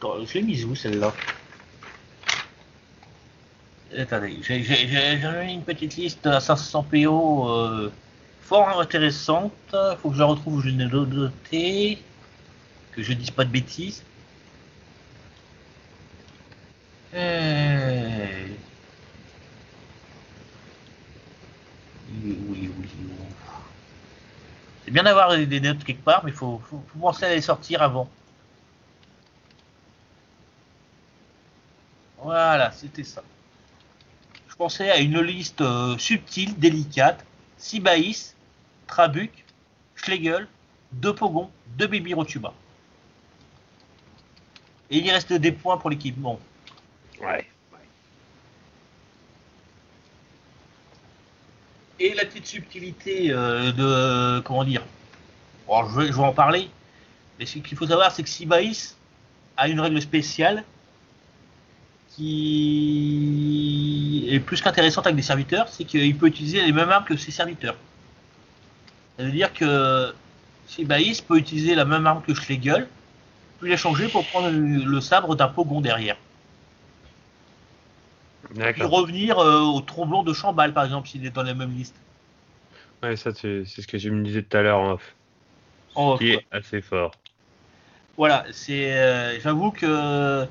Je 0.02 0.34
l'ai 0.34 0.42
mise 0.42 0.66
où 0.66 0.76
celle-là 0.76 1.14
Attendez, 3.98 4.40
j'ai 4.42 5.54
une 5.54 5.64
petite 5.64 5.96
liste 5.98 6.26
à 6.26 6.40
500 6.40 6.84
PO 6.84 7.50
euh, 7.50 7.92
fort 8.42 8.80
intéressante. 8.80 9.54
Faut 10.02 10.10
que 10.10 10.16
je 10.16 10.20
la 10.20 10.26
retrouve 10.26 10.64
je 10.64 10.70
l'ai 10.70 10.86
noté. 10.86 12.00
Que 12.92 13.04
je 13.04 13.14
dise 13.14 13.32
pas 13.32 13.46
de 13.46 13.52
bêtises. 13.52 14.04
Euh... 17.14 18.48
C'est 24.86 24.92
bien 24.92 25.04
d'avoir 25.04 25.36
des 25.36 25.46
des 25.46 25.60
notes 25.60 25.84
quelque 25.84 26.04
part, 26.04 26.24
mais 26.24 26.32
il 26.32 26.38
faut, 26.38 26.62
faut, 26.70 26.84
faut 26.88 27.00
penser 27.00 27.26
à 27.26 27.30
les 27.30 27.42
sortir 27.42 27.82
avant. 27.82 28.10
Voilà, 32.24 32.72
c'était 32.72 33.04
ça. 33.04 33.22
Je 34.48 34.56
pensais 34.56 34.90
à 34.90 35.00
une 35.00 35.20
liste 35.20 35.62
euh, 35.62 35.98
subtile, 35.98 36.58
délicate. 36.58 37.26
Sibaïs, 37.58 38.36
Trabuc, 38.88 39.46
Schlegel, 39.96 40.48
deux 40.94 41.14
Pogons, 41.14 41.50
deux 41.78 41.88
Baby 41.88 42.14
Rotuba. 42.14 42.54
Et 44.90 44.98
il 44.98 45.06
y 45.06 45.12
reste 45.12 45.34
des 45.34 45.52
points 45.52 45.78
pour 45.78 45.90
l'équipement. 45.90 46.40
Ouais. 47.22 47.48
Et 52.00 52.14
la 52.14 52.26
petite 52.26 52.46
subtilité 52.46 53.32
euh, 53.32 53.72
de. 53.72 54.42
Comment 54.42 54.64
dire? 54.64 54.84
Bon, 55.68 55.88
je, 55.90 56.00
vais, 56.00 56.08
je 56.08 56.14
vais 56.14 56.24
en 56.24 56.34
parler. 56.34 56.70
Mais 57.40 57.46
ce 57.46 57.60
qu'il 57.60 57.78
faut 57.78 57.88
savoir, 57.88 58.12
c'est 58.12 58.24
que 58.24 58.30
Sibaïs 58.30 58.98
a 59.58 59.68
une 59.68 59.80
règle 59.80 60.02
spéciale 60.02 60.64
qui 62.16 63.24
est 64.30 64.40
plus 64.40 64.62
qu'intéressante 64.62 65.08
avec 65.08 65.16
des 65.16 65.24
serviteurs 65.24 65.68
c'est 65.68 65.84
qu'il 65.84 66.16
peut 66.18 66.28
utiliser 66.28 66.64
les 66.64 66.72
mêmes 66.72 66.90
armes 66.90 67.06
que 67.06 67.18
ses 67.18 67.32
serviteurs. 67.32 67.76
Ça 69.18 69.24
veut 69.24 69.32
dire 69.32 69.52
que 69.54 70.14
Sibaïs 70.68 71.22
peut 71.22 71.38
utiliser 71.38 71.76
la 71.76 71.86
même 71.86 72.06
arme 72.08 72.22
que 72.24 72.34
Schlegel, 72.34 72.88
puis 73.60 73.70
la 73.70 73.78
changer 73.78 74.08
pour 74.08 74.26
prendre 74.26 74.50
le, 74.50 75.02
sabre 75.02 75.36
d'un 75.36 75.48
pogon 75.48 75.82
derrière. 75.82 76.18
Puis 78.54 78.84
revenir 78.84 79.40
euh, 79.40 79.62
au 79.62 79.82
tromblon 79.82 80.24
de 80.24 80.34
Chambal, 80.34 80.74
par 80.74 80.86
exemple, 80.86 81.08
s'il 81.08 81.26
est 81.26 81.32
dans 81.32 81.44
la 81.44 81.54
même 81.54 81.76
liste. 81.76 81.96
Ouais, 83.02 83.16
ça, 83.16 83.34
c'est 83.34 83.66
ce 83.66 83.88
que 83.88 83.98
tu 83.98 84.12
me 84.12 84.24
disais 84.24 84.44
tout 84.44 84.58
à 84.58 84.62
l'heure 84.62 84.80
en 84.80 84.92
off. 84.94 85.16
En 85.96 86.12
off, 86.12 86.20
Qui 86.20 86.34
est 86.34 86.46
assez 86.52 86.82
fort. 86.82 87.12
Voilà, 88.18 88.46
c'est. 88.52 88.94
euh, 88.94 89.40
J'avoue 89.40 89.72
que 89.72 90.46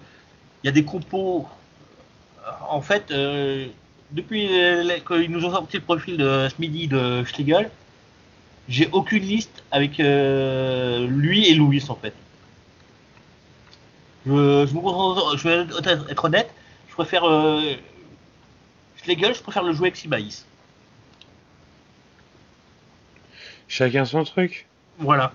il 0.63 0.67
y 0.67 0.71
a 0.71 0.73
des 0.73 0.85
compos. 0.85 1.47
euh, 2.47 2.51
En 2.69 2.81
fait, 2.83 3.11
euh, 3.11 3.67
depuis 4.13 4.49
qu'ils 5.07 5.31
nous 5.31 5.45
ont 5.45 5.51
sorti 5.53 5.77
le 5.79 5.83
profil 5.83 6.17
de 6.17 6.49
ce 6.49 6.61
midi 6.61 6.89
de 6.89 7.25
Schlegel, 7.25 7.71
j'ai 8.69 8.89
aucune 8.93 9.23
liste 9.25 9.65
avec 9.71 10.01
euh, 10.01 11.07
lui 11.09 11.49
et 11.49 11.55
Louis 11.55 11.83
en 11.89 11.97
fait. 11.97 12.15
Je, 14.25 14.31
je, 14.67 14.75
me 14.75 15.37
je 15.37 15.49
vais 15.49 16.11
être, 16.11 16.25
honnête, 16.25 16.51
je 16.89 16.95
préfère 16.95 17.25
euh, 17.25 17.75
Schlegel, 19.03 19.35
je 19.35 19.43
préfère 19.43 19.65
le 19.65 19.73
jouer 19.73 19.89
avec 19.89 19.97
Sibaïs. 19.97 20.47
Chacun 23.69 24.05
son 24.05 24.25
truc. 24.25 24.69
Voilà. 24.99 25.33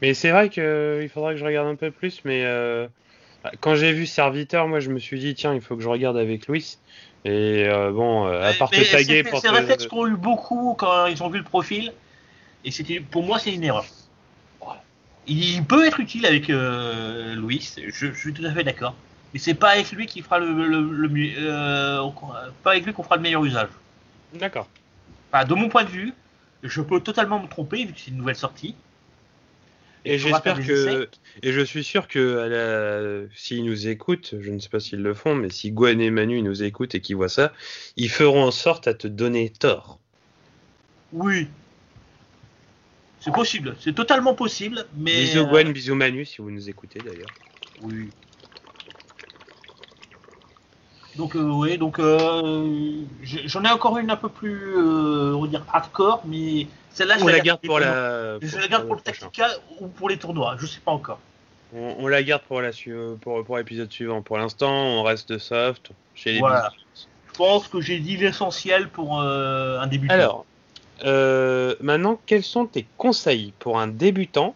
Mais 0.00 0.14
c'est 0.14 0.30
vrai 0.30 0.48
qu'il 0.50 1.08
faudrait 1.12 1.34
que 1.34 1.40
je 1.40 1.44
regarde 1.44 1.68
un 1.68 1.76
peu 1.76 1.90
plus, 1.90 2.20
mais 2.24 2.44
euh, 2.44 2.86
quand 3.60 3.74
j'ai 3.74 3.92
vu 3.92 4.06
Serviteur, 4.06 4.68
moi 4.68 4.80
je 4.80 4.90
me 4.90 4.98
suis 4.98 5.18
dit, 5.18 5.34
tiens, 5.34 5.54
il 5.54 5.60
faut 5.60 5.76
que 5.76 5.82
je 5.82 5.88
regarde 5.88 6.16
avec 6.16 6.46
Louis. 6.46 6.78
Et 7.24 7.64
euh, 7.66 7.90
bon, 7.90 8.26
euh, 8.26 8.42
à 8.42 8.52
part 8.52 8.68
Mais 8.72 8.84
te 8.84 8.92
taguer 8.92 9.24
pour 9.24 9.40
C'est 9.40 9.48
un 9.48 9.52
réflexe 9.52 9.86
qu'ont 9.86 10.06
eu 10.06 10.16
beaucoup 10.16 10.74
quand 10.78 11.06
ils 11.06 11.22
ont 11.22 11.28
vu 11.28 11.38
le 11.38 11.44
profil. 11.44 11.92
Et 12.64 12.70
c'était, 12.70 13.00
pour 13.00 13.22
moi, 13.22 13.38
c'est 13.38 13.52
une 13.54 13.64
erreur. 13.64 13.84
Il 15.26 15.64
peut 15.64 15.86
être 15.86 16.00
utile 16.00 16.26
avec 16.26 16.50
euh, 16.50 17.34
Louis, 17.34 17.72
je, 17.76 18.10
je 18.10 18.18
suis 18.18 18.34
tout 18.34 18.44
à 18.44 18.52
fait 18.52 18.62
d'accord. 18.62 18.94
Mais 19.32 19.40
c'est 19.40 19.54
pas 19.54 19.70
avec 19.70 19.90
lui 19.92 20.06
qui 20.06 20.20
fera 20.20 20.38
le, 20.38 20.52
le, 20.52 20.82
le 20.82 21.08
mieux, 21.08 21.32
euh, 21.38 22.06
pas 22.62 22.72
avec 22.72 22.84
lui 22.84 22.92
qu'on 22.92 23.02
fera 23.02 23.16
le 23.16 23.22
meilleur 23.22 23.42
usage. 23.42 23.70
D'accord. 24.34 24.68
Enfin, 25.32 25.46
de 25.46 25.54
mon 25.54 25.68
point 25.68 25.84
de 25.84 25.88
vue, 25.88 26.12
je 26.62 26.82
peux 26.82 27.00
totalement 27.00 27.40
me 27.40 27.48
tromper 27.48 27.84
vu 27.86 27.94
que 27.94 28.00
c'est 28.00 28.10
une 28.10 28.18
nouvelle 28.18 28.36
sortie. 28.36 28.74
Et 30.04 30.18
j'espère 30.18 30.60
que, 30.60 31.08
et 31.42 31.52
je 31.52 31.60
suis 31.60 31.82
sûr 31.84 32.08
que 32.08 32.18
la- 32.18 33.28
s'ils 33.34 33.64
nous 33.64 33.88
écoutent, 33.88 34.34
je 34.40 34.50
ne 34.50 34.58
sais 34.58 34.68
pas 34.68 34.80
s'ils 34.80 35.02
le 35.02 35.14
font, 35.14 35.34
mais 35.34 35.50
si 35.50 35.70
Gwen 35.70 36.00
et 36.00 36.10
Manu 36.10 36.42
nous 36.42 36.62
écoutent 36.62 36.94
et 36.94 37.00
qu'ils 37.00 37.16
voient 37.16 37.28
ça, 37.28 37.52
ils 37.96 38.10
feront 38.10 38.44
en 38.44 38.50
sorte 38.50 38.86
à 38.86 38.94
te 38.94 39.08
donner 39.08 39.50
tort. 39.50 39.98
Oui. 41.12 41.48
C'est 43.20 43.32
possible, 43.32 43.74
c'est 43.80 43.94
totalement 43.94 44.34
possible, 44.34 44.84
mais. 44.98 45.22
bisous 45.22 45.38
euh, 45.38 45.44
Gwen, 45.44 45.72
bisous 45.72 45.94
Manu, 45.94 46.26
si 46.26 46.42
vous 46.42 46.50
nous 46.50 46.68
écoutez 46.68 47.00
d'ailleurs. 47.00 47.32
Oui. 47.80 48.10
Donc, 51.16 51.36
euh, 51.36 51.48
oui, 51.48 51.78
donc 51.78 52.00
euh, 52.00 53.02
j'en 53.22 53.64
ai 53.64 53.70
encore 53.70 53.98
une 53.98 54.10
un 54.10 54.16
peu 54.16 54.28
plus, 54.28 54.76
euh, 54.76 55.32
on 55.34 55.42
va 55.42 55.48
dire, 55.48 55.64
hardcore, 55.72 56.22
mais 56.26 56.66
celle-là, 56.94 57.18
je 57.18 57.24
On 57.24 57.28
la 57.28 57.40
garde 57.40 57.60
pour 57.60 57.78
la. 57.78 58.38
Je 58.40 58.56
la 58.56 58.68
garde 58.68 58.86
pour 58.86 58.96
le. 58.96 59.02
Tactica 59.02 59.48
ou 59.80 59.88
pour 59.88 60.08
les 60.08 60.16
tournois, 60.16 60.56
je 60.58 60.66
sais 60.66 60.80
pas 60.80 60.92
encore. 60.92 61.18
On, 61.74 61.96
on 61.98 62.06
la 62.06 62.22
garde 62.22 62.42
pour 62.42 62.60
la 62.62 62.70
pour, 63.20 63.44
pour 63.44 63.58
l'épisode 63.58 63.92
suivant. 63.92 64.22
Pour 64.22 64.38
l'instant, 64.38 64.72
on 64.72 65.02
reste 65.02 65.38
soft. 65.38 65.90
Chez 66.14 66.32
les 66.32 66.38
Voilà. 66.38 66.72
Je 67.32 67.38
pense 67.38 67.66
que 67.66 67.80
j'ai 67.80 67.98
dit 67.98 68.16
l'essentiel 68.16 68.88
pour 68.88 69.20
euh, 69.20 69.80
un 69.80 69.88
débutant. 69.88 70.14
Alors, 70.14 70.46
euh, 71.04 71.74
maintenant, 71.80 72.20
quels 72.26 72.44
sont 72.44 72.64
tes 72.66 72.86
conseils 72.96 73.52
pour 73.58 73.80
un 73.80 73.88
débutant 73.88 74.54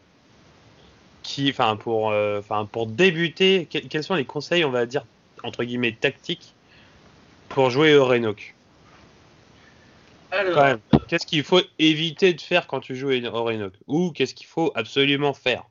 qui, 1.24 1.51
enfin, 1.51 1.74
pour, 1.74 2.11
euh, 2.11 2.39
enfin, 2.39 2.68
pour 2.70 2.86
débuter, 2.86 3.66
que- 3.66 3.78
quels 3.78 4.05
sont 4.05 4.14
les 4.14 4.24
conseils, 4.24 4.64
on 4.64 4.70
va 4.70 4.86
dire, 4.86 5.05
entre 5.43 5.64
guillemets, 5.64 5.91
tactiques 5.91 6.55
pour 7.49 7.70
jouer 7.70 7.97
au 7.97 8.07
Renoc? 8.07 8.55
Alors, 10.30 10.76
qu'est-ce 11.09 11.26
qu'il 11.26 11.42
faut 11.42 11.61
éviter 11.78 12.34
de 12.34 12.40
faire 12.40 12.66
quand 12.66 12.80
tu 12.80 12.94
joues 12.94 13.11
au 13.11 13.44
Renoc 13.44 13.72
Ou 13.86 14.12
qu'est-ce 14.12 14.34
qu'il 14.34 14.46
faut 14.46 14.70
absolument 14.74 15.32
faire? 15.32 15.64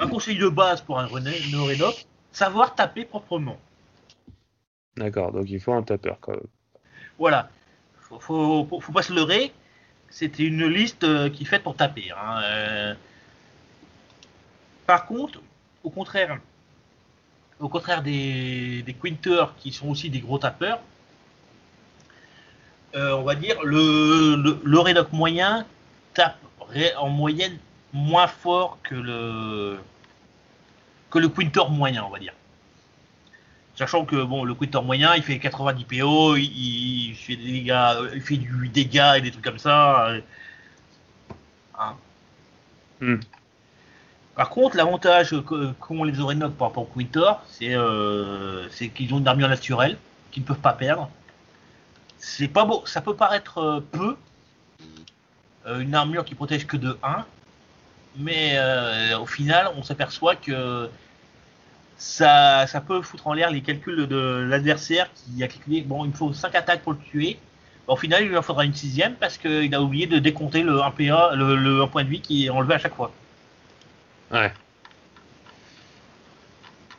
Un 0.00 0.08
conseil 0.08 0.38
de 0.38 0.48
base 0.48 0.80
pour 0.80 0.98
un 0.98 1.08
Norénoc, 1.52 2.06
savoir 2.32 2.74
taper 2.74 3.04
proprement. 3.04 3.58
D'accord, 4.96 5.32
donc 5.32 5.48
il 5.48 5.60
faut 5.60 5.72
un 5.72 5.82
tapeur 5.82 6.18
quand 6.20 6.32
même. 6.32 6.46
Voilà. 7.18 7.50
Faut, 8.00 8.20
faut, 8.20 8.80
faut, 8.80 8.92
pas 8.92 9.02
se 9.02 9.12
leurrer. 9.12 9.52
C'était 10.08 10.44
une 10.44 10.66
liste 10.66 11.04
euh, 11.04 11.28
qui 11.28 11.42
est 11.42 11.46
faite 11.46 11.62
pour 11.62 11.76
taper. 11.76 12.10
Hein. 12.12 12.40
Euh. 12.42 12.94
Par 14.86 15.04
contre, 15.06 15.42
au 15.84 15.90
contraire, 15.90 16.38
au 17.60 17.68
contraire 17.68 18.02
des, 18.02 18.82
des 18.82 18.94
Quinters 18.94 19.54
qui 19.56 19.72
sont 19.72 19.88
aussi 19.88 20.08
des 20.10 20.20
gros 20.20 20.38
tapeurs, 20.38 20.80
euh, 22.94 23.12
on 23.12 23.22
va 23.22 23.34
dire 23.34 23.62
le, 23.62 24.36
le, 24.64 25.12
moyen 25.12 25.66
tape 26.14 26.38
en 26.98 27.08
moyenne 27.08 27.58
moins 27.92 28.26
fort 28.26 28.78
que 28.82 28.94
le 28.94 29.78
que 31.10 31.18
le 31.18 31.28
Quinter 31.28 31.62
moyen, 31.70 32.04
on 32.04 32.10
va 32.10 32.18
dire. 32.18 32.34
Sachant 33.74 34.04
que 34.04 34.22
bon, 34.22 34.44
le 34.44 34.54
Quinter 34.54 34.82
moyen, 34.82 35.14
il 35.14 35.22
fait 35.22 35.38
90 35.38 35.84
PO, 35.84 36.36
il, 36.36 37.14
fait 37.14 37.36
des 37.36 37.52
dégâts, 37.52 37.94
il 38.14 38.20
fait 38.20 38.36
du 38.36 38.68
dégât 38.68 39.18
et 39.18 39.20
des 39.20 39.30
trucs 39.30 39.44
comme 39.44 39.58
ça. 39.58 40.10
Hein. 41.78 41.94
Hmm. 43.00 43.20
Par 44.34 44.50
contre, 44.50 44.76
l'avantage 44.76 45.34
qu'ont 45.80 46.04
les 46.04 46.20
Orenok 46.20 46.54
par 46.54 46.68
rapport 46.68 46.84
au 46.84 46.86
Quinter, 46.86 47.32
euh, 47.62 48.66
c'est 48.70 48.88
qu'ils 48.88 49.12
ont 49.14 49.18
une 49.18 49.28
armure 49.28 49.48
naturelle 49.48 49.96
qu'ils 50.30 50.42
ne 50.42 50.48
peuvent 50.48 50.58
pas 50.58 50.72
perdre. 50.72 51.10
C'est 52.18 52.48
pas 52.48 52.64
beau, 52.64 52.82
ça 52.84 53.00
peut 53.00 53.14
paraître 53.14 53.58
euh, 53.58 53.80
peu, 53.80 54.16
euh, 55.66 55.80
une 55.80 55.94
armure 55.94 56.24
qui 56.24 56.34
protège 56.34 56.66
que 56.66 56.76
de 56.76 56.98
1, 57.02 57.24
mais 58.16 58.52
euh, 58.54 59.18
au 59.18 59.26
final, 59.26 59.70
on 59.76 59.82
s'aperçoit 59.82 60.34
que 60.34 60.90
ça, 61.96 62.66
ça 62.66 62.80
peut 62.80 63.02
foutre 63.02 63.26
en 63.28 63.34
l'air 63.34 63.50
les 63.50 63.60
calculs 63.60 64.06
de 64.06 64.46
l'adversaire 64.48 65.08
qui 65.14 65.42
a 65.42 65.48
calculé, 65.48 65.82
bon, 65.82 66.04
il 66.04 66.10
me 66.10 66.16
faut 66.16 66.32
5 66.32 66.54
attaques 66.54 66.82
pour 66.82 66.92
le 66.92 66.98
tuer. 66.98 67.38
Au 67.86 67.96
final, 67.96 68.22
il 68.22 68.28
lui 68.28 68.36
en 68.36 68.42
faudra 68.42 68.64
une 68.64 68.74
sixième 68.74 69.14
parce 69.14 69.38
qu'il 69.38 69.74
a 69.74 69.80
oublié 69.80 70.06
de 70.06 70.18
décompter 70.18 70.62
le 70.62 70.82
1 70.82 70.90
PA, 70.90 71.34
le, 71.34 71.82
1 71.82 71.86
point 71.86 72.04
de 72.04 72.08
vie 72.08 72.20
qui 72.20 72.46
est 72.46 72.50
enlevé 72.50 72.74
à 72.74 72.78
chaque 72.78 72.94
fois. 72.94 73.12
Ouais. 74.30 74.52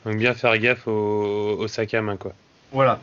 Donc 0.06 0.18
bien 0.18 0.34
faire 0.34 0.58
gaffe 0.58 0.88
au, 0.88 1.58
au 1.60 1.68
sac 1.68 1.94
à 1.94 2.02
main, 2.02 2.18
quoi. 2.18 2.34
Voilà. 2.72 3.00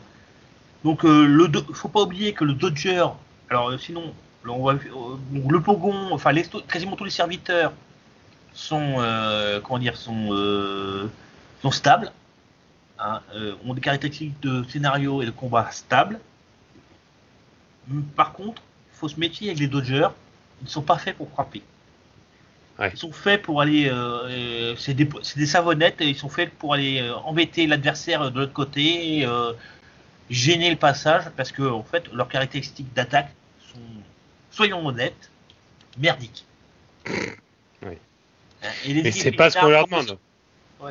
Donc, 0.83 1.05
euh, 1.05 1.25
le 1.25 1.49
faut 1.73 1.89
pas 1.89 2.01
oublier 2.01 2.33
que 2.33 2.43
le 2.43 2.53
Dodger, 2.53 3.05
alors 3.49 3.69
euh, 3.69 3.77
sinon, 3.77 4.13
on 4.47 4.63
va, 4.63 4.73
le 4.73 5.61
Pogon, 5.61 6.11
enfin 6.11 6.33
quasiment 6.67 6.95
tous 6.95 7.03
les 7.03 7.09
serviteurs 7.11 7.73
sont, 8.53 8.95
euh, 8.99 9.59
comment 9.61 9.79
dire, 9.79 9.95
sont, 9.95 10.29
euh, 10.31 11.07
sont 11.61 11.71
stables, 11.71 12.11
hein, 12.99 13.21
euh, 13.35 13.53
ont 13.65 13.73
des 13.73 13.81
caractéristiques 13.81 14.39
de 14.41 14.63
scénario 14.63 15.21
et 15.21 15.25
de 15.25 15.31
combat 15.31 15.69
stables. 15.71 16.19
Par 18.15 18.33
contre, 18.33 18.61
il 18.93 18.97
faut 18.97 19.07
se 19.07 19.19
méfier 19.19 19.49
avec 19.49 19.59
les 19.59 19.67
Dodgers, 19.67 20.09
ils 20.61 20.65
ne 20.65 20.69
sont 20.69 20.81
pas 20.81 20.97
faits 20.97 21.15
pour 21.15 21.29
frapper. 21.29 21.61
Ils 22.79 22.97
sont 22.97 23.11
faits 23.11 23.41
pour 23.41 23.61
aller, 23.61 23.91
c'est 24.77 24.93
des, 24.93 25.09
des, 25.35 25.45
savonnettes, 25.47 25.99
et 25.99 26.09
ils 26.09 26.15
sont 26.15 26.29
faits 26.29 26.51
pour 26.59 26.75
aller 26.75 27.09
embêter 27.25 27.65
l'adversaire 27.65 28.29
de 28.29 28.41
l'autre 28.41 28.53
côté, 28.53 29.25
gêner 30.29 30.69
le 30.69 30.75
passage, 30.75 31.23
parce 31.35 31.51
que 31.51 31.63
en 31.63 31.83
fait, 31.83 32.11
leurs 32.13 32.27
caractéristiques 32.27 32.93
d'attaque 32.93 33.33
sont, 33.59 33.79
soyons 34.51 34.85
honnêtes, 34.85 35.31
merdiques. 35.97 36.45
Mais 38.85 39.11
c'est 39.11 39.31
pas 39.31 39.49
ce 39.49 39.57
qu'on 39.57 39.69
leur 39.69 39.85
demande. 39.87 40.17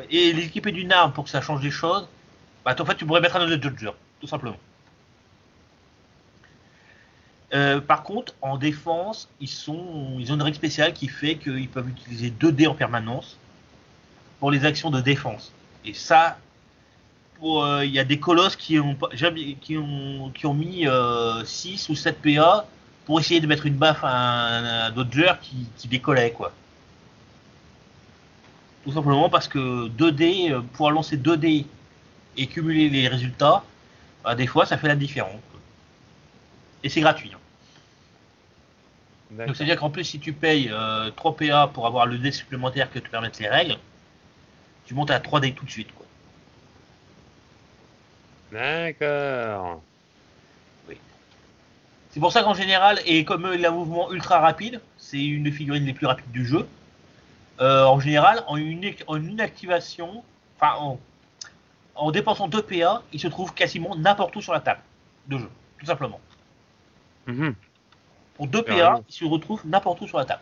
Et 0.09 0.33
l'équipe 0.33 0.65
est 0.67 0.71
d'une 0.71 0.91
arme 0.91 1.13
pour 1.13 1.25
que 1.25 1.29
ça 1.29 1.41
change 1.41 1.61
des 1.61 1.71
choses. 1.71 2.07
Bah, 2.65 2.75
en 2.77 2.85
fait, 2.85 2.95
tu 2.95 3.05
pourrais 3.05 3.21
mettre 3.21 3.35
un 3.35 3.45
autre 3.45 3.55
Dodger, 3.55 3.91
tout 4.19 4.27
simplement. 4.27 4.57
Euh, 7.53 7.79
par 7.79 8.03
contre, 8.03 8.33
en 8.41 8.57
défense, 8.57 9.29
ils, 9.39 9.47
sont, 9.47 10.17
ils 10.19 10.31
ont 10.31 10.35
une 10.35 10.41
règle 10.41 10.57
spéciale 10.57 10.93
qui 10.93 11.07
fait 11.07 11.37
qu'ils 11.37 11.69
peuvent 11.69 11.87
utiliser 11.87 12.29
2 12.29 12.51
dés 12.51 12.67
en 12.67 12.75
permanence 12.75 13.37
pour 14.39 14.51
les 14.51 14.65
actions 14.65 14.91
de 14.91 14.99
défense. 14.99 15.53
Et 15.85 15.93
ça, 15.93 16.37
euh, 17.43 17.85
il 17.85 17.91
y 17.91 17.99
a 17.99 18.03
des 18.03 18.19
colosses 18.19 18.55
qui 18.55 18.79
ont, 18.79 18.97
qui 19.61 19.77
ont, 19.77 20.31
qui 20.33 20.45
ont 20.45 20.53
mis 20.53 20.85
6 20.85 20.87
euh, 20.87 21.43
ou 21.89 21.95
7 21.95 22.21
PA 22.21 22.65
pour 23.05 23.19
essayer 23.19 23.39
de 23.39 23.47
mettre 23.47 23.65
une 23.65 23.75
baffe 23.75 24.03
à 24.03 24.87
un, 24.87 24.91
Dodger 24.91 25.33
qui, 25.41 25.67
qui 25.77 25.87
décollait, 25.87 26.31
quoi. 26.31 26.51
Tout 28.87 28.93
simplement 28.93 29.29
parce 29.29 29.49
que 29.49 29.89
2D, 29.89 30.51
euh, 30.51 30.61
pouvoir 30.61 30.91
lancer 30.91 31.17
2D 31.17 31.65
et 32.37 32.47
cumuler 32.47 32.87
les 32.87 33.09
résultats, 33.09 33.63
bah, 34.23 34.33
des 34.33 34.47
fois 34.47 34.65
ça 34.65 34.77
fait 34.77 34.87
la 34.87 34.95
différence. 34.95 35.41
Et 36.83 36.89
c'est 36.89 37.01
gratuit. 37.01 37.33
Hein. 37.33 37.39
Donc 39.45 39.57
c'est-à-dire 39.57 39.77
qu'en 39.77 39.89
plus 39.89 40.05
si 40.05 40.19
tu 40.19 40.31
payes 40.31 40.67
3 40.67 40.73
euh, 40.73 41.11
PA 41.35 41.67
pour 41.67 41.85
avoir 41.85 42.05
le 42.05 42.17
dé 42.17 42.31
supplémentaire 42.31 42.89
que 42.89 42.99
te 42.99 43.09
permettent 43.09 43.39
les 43.39 43.49
règles, 43.49 43.77
tu 44.85 44.93
montes 44.93 45.11
à 45.11 45.19
3D 45.19 45.53
tout 45.53 45.65
de 45.65 45.71
suite. 45.71 45.89
D'accord. 48.51 49.81
Oui. 50.87 50.97
C'est 52.11 52.19
pour 52.19 52.31
ça 52.31 52.43
qu'en 52.43 52.53
général, 52.53 52.99
et 53.05 53.25
comme 53.25 53.49
il 53.53 53.65
a 53.65 53.69
un 53.69 53.73
mouvement 53.73 54.11
ultra 54.11 54.39
rapide, 54.39 54.81
c'est 54.97 55.23
une 55.23 55.43
des 55.43 55.51
figurines 55.51 55.85
les 55.85 55.93
plus 55.93 56.05
rapides 56.05 56.31
du 56.31 56.45
jeu, 56.45 56.67
euh, 57.59 57.85
en 57.85 57.99
général, 57.99 58.43
en 58.47 58.57
une, 58.57 58.93
en 59.07 59.15
une 59.15 59.41
activation, 59.41 60.23
enfin, 60.57 60.97
en, 61.95 62.11
dépensant 62.11 62.47
2 62.47 62.61
PA, 62.61 63.01
il 63.11 63.19
se 63.19 63.27
trouve 63.27 63.53
quasiment 63.53 63.95
n'importe 63.95 64.35
où 64.35 64.41
sur 64.41 64.53
la 64.53 64.59
table 64.59 64.81
de 65.27 65.37
jeu, 65.39 65.49
tout 65.79 65.85
simplement. 65.85 66.19
Mhm. 67.25 67.55
Pour 68.35 68.47
2 68.47 68.61
PA, 68.61 69.01
il 69.09 69.13
se 69.13 69.25
retrouve 69.25 69.61
n'importe 69.65 70.01
où 70.01 70.07
sur 70.07 70.19
la 70.19 70.25
table. 70.25 70.41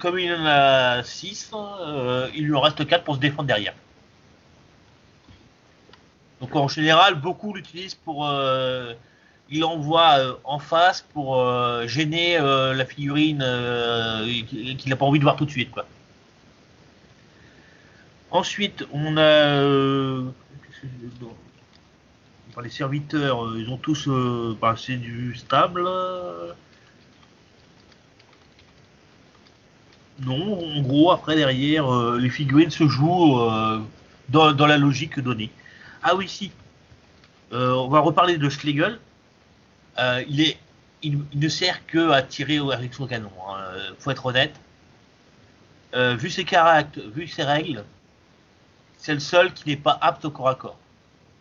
comme 0.00 0.18
il 0.18 0.32
en 0.32 0.46
a 0.46 1.02
6, 1.02 1.52
euh, 1.54 2.30
il 2.34 2.46
lui 2.46 2.54
en 2.54 2.60
reste 2.60 2.86
4 2.86 3.04
pour 3.04 3.16
se 3.16 3.20
défendre 3.20 3.48
derrière. 3.48 3.74
Donc 6.42 6.56
en 6.56 6.66
général, 6.66 7.14
beaucoup 7.14 7.54
l'utilisent 7.54 7.94
pour 7.94 8.26
euh, 8.28 8.94
il 9.48 9.60
l'envoie 9.60 10.18
euh, 10.18 10.32
en 10.42 10.58
face 10.58 11.06
pour 11.14 11.38
euh, 11.38 11.86
gêner 11.86 12.36
la 12.36 12.84
figurine 12.84 13.46
qu'il 14.48 14.90
n'a 14.90 14.96
pas 14.96 15.06
envie 15.06 15.20
de 15.20 15.24
voir 15.24 15.36
tout 15.36 15.44
de 15.46 15.50
suite. 15.50 15.70
Quoi. 15.70 15.86
Ensuite, 18.32 18.84
on 18.92 19.16
a 19.16 19.62
les 22.62 22.70
serviteurs, 22.70 23.56
ils 23.56 23.68
ont 23.70 23.76
tous 23.76 24.08
bah, 24.60 24.74
c'est 24.76 24.96
du 24.96 25.36
stable. 25.36 25.84
Non, 30.20 30.76
en 30.76 30.82
gros, 30.82 31.12
après 31.12 31.36
derrière, 31.36 31.90
les 32.14 32.30
figurines 32.30 32.70
se 32.70 32.88
jouent 32.88 33.38
dans, 34.28 34.66
la 34.66 34.76
logique 34.76 35.20
donnée. 35.20 35.50
Ah 36.02 36.14
oui, 36.16 36.28
si. 36.28 36.50
on 37.50 37.88
va 37.88 38.00
reparler 38.00 38.38
de 38.38 38.48
Schlegel. 38.48 38.98
Euh, 39.98 40.24
il, 40.28 40.54
il, 41.02 41.20
ne 41.34 41.48
sert 41.48 41.84
que 41.86 42.10
à 42.10 42.22
tirer 42.22 42.58
avec 42.72 42.94
son 42.94 43.06
canon. 43.06 43.30
Hein. 43.48 43.94
Faut 43.98 44.10
être 44.10 44.26
honnête. 44.26 44.54
Euh, 45.94 46.14
vu 46.16 46.30
ses 46.30 46.44
caractères, 46.44 47.04
vu 47.10 47.28
ses 47.28 47.42
règles, 47.42 47.84
c'est 48.96 49.12
le 49.12 49.20
seul 49.20 49.52
qui 49.52 49.68
n'est 49.68 49.76
pas 49.76 49.98
apte 50.00 50.24
au 50.24 50.30
corps 50.30 50.48
à 50.48 50.54
corps. 50.54 50.78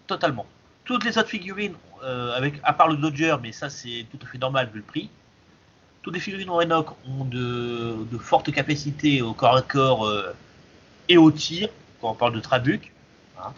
Totalement. 0.07 0.45
Toutes 0.83 1.05
les 1.05 1.17
autres 1.17 1.29
figurines, 1.29 1.75
euh, 2.03 2.51
à 2.63 2.73
part 2.73 2.89
le 2.89 2.97
Dodger, 2.97 3.37
mais 3.41 3.53
ça 3.53 3.69
c'est 3.69 4.05
tout 4.11 4.19
à 4.21 4.25
fait 4.25 4.37
normal 4.37 4.69
vu 4.73 4.79
le 4.79 4.85
prix, 4.85 5.09
toutes 6.01 6.15
les 6.15 6.19
figurines 6.19 6.49
Enoch 6.49 6.87
ont 7.07 7.23
de, 7.23 7.95
fortes 8.19 8.51
capacités 8.51 9.21
au 9.21 9.33
corps 9.33 9.55
à 9.55 9.61
corps 9.61 10.11
et 11.07 11.17
au 11.17 11.31
tir, 11.31 11.69
quand 12.01 12.09
on 12.09 12.15
parle 12.15 12.33
de 12.33 12.39
Trabuc. 12.41 12.91
Hein. 13.39 13.53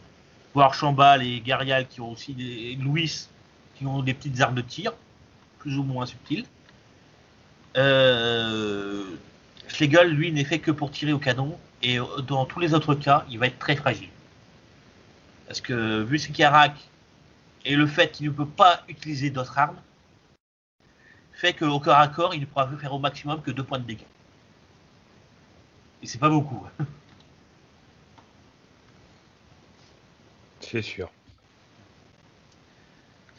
Voire 0.54 0.74
Chambal 0.74 1.24
et 1.24 1.41
Garial 1.41 1.88
qui 1.88 2.01
ont 2.01 2.12
aussi 2.12 2.34
des. 2.34 2.76
Louis 2.76 3.28
qui 3.76 3.88
ont 3.88 4.04
des 4.04 4.14
petites 4.14 4.39
armes 4.41 4.56
de 4.56 4.62
tir, 4.62 4.93
plus 5.60 5.78
ou 5.78 5.84
moins 5.84 6.06
subtiles. 6.06 6.45
Euh, 7.76 9.04
Schlegel, 9.68 10.12
lui, 10.12 10.32
n'est 10.32 10.43
fait 10.43 10.60
que 10.60 10.70
pour 10.70 10.91
tirer 10.91 11.14
au 11.14 11.18
canon, 11.18 11.58
et 11.82 11.97
dans 12.28 12.45
tous 12.45 12.60
les 12.60 12.74
autres 12.74 12.93
cas, 12.95 13.26
il 13.30 13.39
va 13.39 13.47
être 13.47 13.58
très 13.58 13.76
fragile. 13.76 14.10
Parce 15.47 15.62
que 15.62 16.04
vu 16.04 16.20
ses 16.20 16.32
caracs 16.32 16.89
et 17.66 17.76
le 17.76 17.88
fait 17.88 18.12
qu'il 18.12 18.28
ne 18.28 18.32
peut 18.32 18.45
pas 18.45 18.84
utiliser 18.88 19.30
d'autres 19.30 19.58
armes, 19.58 19.80
fait 21.34 21.54
qu'au 21.54 21.80
corps 21.80 21.97
à 21.97 22.08
corps, 22.08 22.36
il 22.36 22.41
ne 22.41 22.45
pourra 22.45 22.68
faire 22.78 22.93
au 22.93 22.99
maximum 22.99 23.41
que 23.41 23.51
deux 23.51 23.64
points 23.64 23.80
de 23.80 23.86
dégâts. 23.86 24.06
Et 26.01 26.08
c'est 26.08 26.20
pas 26.20 26.30
beaucoup. 26.30 26.66
C'est 30.74 30.82
sûr. 30.82 31.09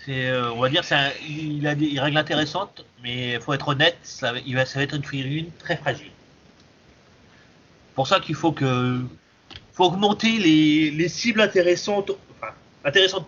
Euh, 0.08 0.50
on 0.54 0.60
va 0.60 0.68
dire, 0.68 0.82
il 1.28 1.66
a 1.66 1.74
des 1.74 1.98
règles 1.98 2.16
intéressantes, 2.18 2.84
mais 3.02 3.32
il 3.34 3.40
faut 3.40 3.52
être 3.54 3.66
honnête, 3.68 3.96
ça, 4.04 4.34
il 4.46 4.54
va, 4.54 4.64
ça 4.66 4.78
va 4.78 4.84
être 4.84 4.94
une 4.94 5.04
figurine 5.04 5.50
très 5.58 5.76
fragile. 5.76 6.10
pour 7.96 8.06
ça 8.06 8.20
qu'il 8.20 8.34
faut 8.36 8.52
que 8.52 9.00
faut 9.72 9.84
augmenter 9.86 10.38
les, 10.38 10.92
les 10.92 11.08
cibles 11.08 11.40
intéressantes, 11.40 12.12
intéressantes, 12.84 13.26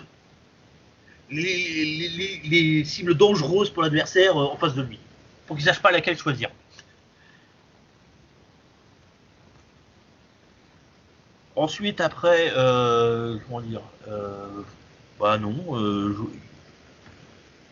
les, 1.30 1.42
les- 1.42 2.08
les- 2.08 2.40
les 2.48 2.84
cibles 2.84 3.14
dangereuses 3.16 3.70
pour 3.70 3.82
l'adversaire 3.82 4.36
euh, 4.40 4.46
en 4.52 4.56
face 4.56 4.74
de 4.74 4.82
lui. 4.82 5.00
Faut 5.48 5.54
qu'il 5.56 5.64
sache 5.64 5.80
pas 5.82 5.90
laquelle 5.90 6.16
choisir. 6.16 6.50
Ensuite, 11.56 12.00
après, 12.00 12.52
euh, 12.56 13.38
comment 13.46 13.60
dire, 13.62 13.82
euh, 14.08 14.62
bah 15.18 15.38
non, 15.38 15.76
euh, 15.76 16.14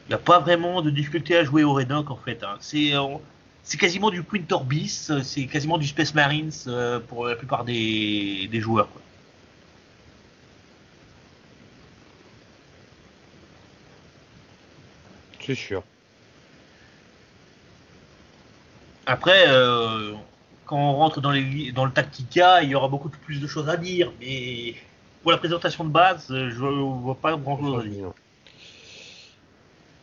il 0.06 0.10
n'y 0.10 0.14
a 0.14 0.18
pas 0.18 0.38
vraiment 0.40 0.82
de 0.82 0.90
difficulté 0.90 1.36
à 1.36 1.44
jouer 1.44 1.64
au 1.64 1.72
Rednock 1.74 2.10
en 2.10 2.16
fait. 2.16 2.42
hein. 2.42 2.56
C'est 2.60 2.92
c'est 3.62 3.78
quasiment 3.78 4.10
du 4.10 4.22
Queen 4.24 4.46
Torbis, 4.46 5.06
euh, 5.10 5.22
c'est 5.22 5.46
quasiment 5.46 5.78
du 5.78 5.86
Space 5.86 6.14
Marines 6.14 6.50
pour 7.08 7.26
la 7.26 7.36
plupart 7.36 7.64
des, 7.64 8.48
des 8.50 8.60
joueurs. 8.60 8.90
quoi. 8.92 9.02
C'est 15.38 15.54
sûr. 15.54 15.84
Après, 19.06 19.44
euh, 19.48 20.14
quand 20.66 20.76
on 20.76 20.94
rentre 20.94 21.20
dans, 21.20 21.30
les, 21.30 21.72
dans 21.72 21.84
le 21.84 21.92
Tactica, 21.92 22.62
il 22.62 22.70
y 22.70 22.74
aura 22.74 22.88
beaucoup 22.88 23.08
plus 23.08 23.40
de 23.40 23.46
choses 23.46 23.68
à 23.68 23.76
dire, 23.76 24.12
mais 24.20 24.74
pour 25.22 25.32
la 25.32 25.38
présentation 25.38 25.84
de 25.84 25.90
base, 25.90 26.30
euh, 26.30 26.50
je 26.50 26.58
vois 26.58 27.16
pas 27.16 27.36
grand 27.36 27.58
chose 27.58 27.84
à 27.84 27.88
dire. 27.88 28.12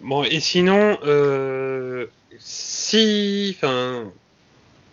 Bon, 0.01 0.23
et 0.23 0.39
sinon, 0.39 0.97
euh, 1.03 2.07
si, 2.39 3.55
enfin, 3.55 4.11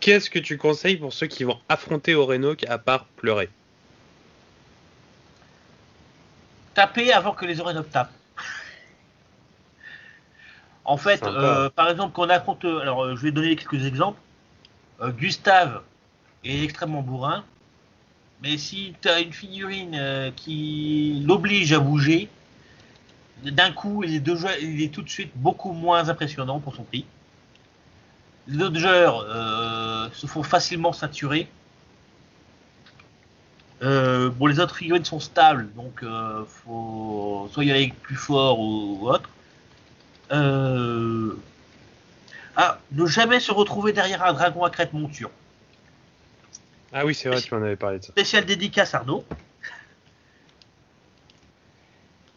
qu'est-ce 0.01 0.29
que 0.29 0.39
tu 0.39 0.59
conseilles 0.59 0.97
pour 0.97 1.13
ceux 1.13 1.27
qui 1.27 1.45
vont 1.45 1.59
affronter 1.69 2.15
Orenok 2.15 2.65
à 2.69 2.79
part 2.79 3.07
pleurer? 3.17 3.49
Taper 6.75 7.13
avant 7.13 7.33
que 7.33 7.47
les 7.47 7.61
Orenok 7.61 7.91
tapent. 7.91 8.13
En 10.85 10.97
fait, 10.97 11.23
euh, 11.23 11.69
par 11.71 11.91
exemple, 11.91 12.13
quand 12.15 12.27
on 12.27 12.31
affronte, 12.31 12.65
alors 12.65 13.15
je 13.15 13.23
vais 13.23 13.31
donner 13.31 13.57
quelques 13.57 13.85
exemples. 13.85 14.19
Euh, 15.01 15.13
Gustave 15.13 15.83
est 16.45 16.65
extrêmement 16.65 17.03
bourrin, 17.03 17.45
mais 18.43 18.59
si 18.59 18.95
tu 19.01 19.09
as 19.09 19.21
une 19.21 19.33
figurine 19.33 19.95
euh, 19.95 20.31
qui 20.35 21.23
l'oblige 21.27 21.73
à 21.73 21.81
bouger, 21.81 22.29
d'un 23.43 23.71
coup, 23.71 24.03
il 24.03 24.15
est, 24.17 24.93
tout 24.93 25.03
de 25.03 25.09
suite 25.09 25.31
beaucoup 25.37 25.73
moins 25.73 26.09
impressionnant 26.09 26.59
pour 26.59 26.75
son 26.75 26.83
prix. 26.83 27.05
Les 28.49 28.57
Dodgers 28.57 29.13
euh, 29.29 30.09
se 30.13 30.27
font 30.27 30.43
facilement 30.43 30.93
saturer. 30.93 31.49
Euh, 33.83 34.31
bon, 34.31 34.47
les 34.47 34.59
autres 34.59 34.75
figurines 34.75 35.05
sont 35.05 35.21
stables, 35.21 35.69
donc 35.75 36.05
faut 36.49 37.49
soit 37.53 37.65
y 37.65 37.71
aller 37.71 37.93
plus 38.03 38.17
fort 38.17 38.59
ou 38.59 39.09
autre. 39.09 39.31
Ah, 42.61 42.81
ne 42.91 43.07
jamais 43.07 43.39
se 43.39 43.53
retrouver 43.53 43.93
derrière 43.93 44.25
un 44.25 44.33
dragon 44.33 44.65
à 44.65 44.71
crête 44.71 44.93
monture. 44.93 45.31
Ah 46.93 47.07
oui, 47.07 47.15
c'est 47.15 47.29
vrai, 47.29 47.41
tu 47.41 47.55
m'en 47.55 47.63
avais 47.63 47.77
parlé 47.77 48.01
de 48.01 48.05
ça. 48.05 48.11
Spécial 48.11 48.45
dédicace 48.45 48.95
Arnaud. 48.95 49.25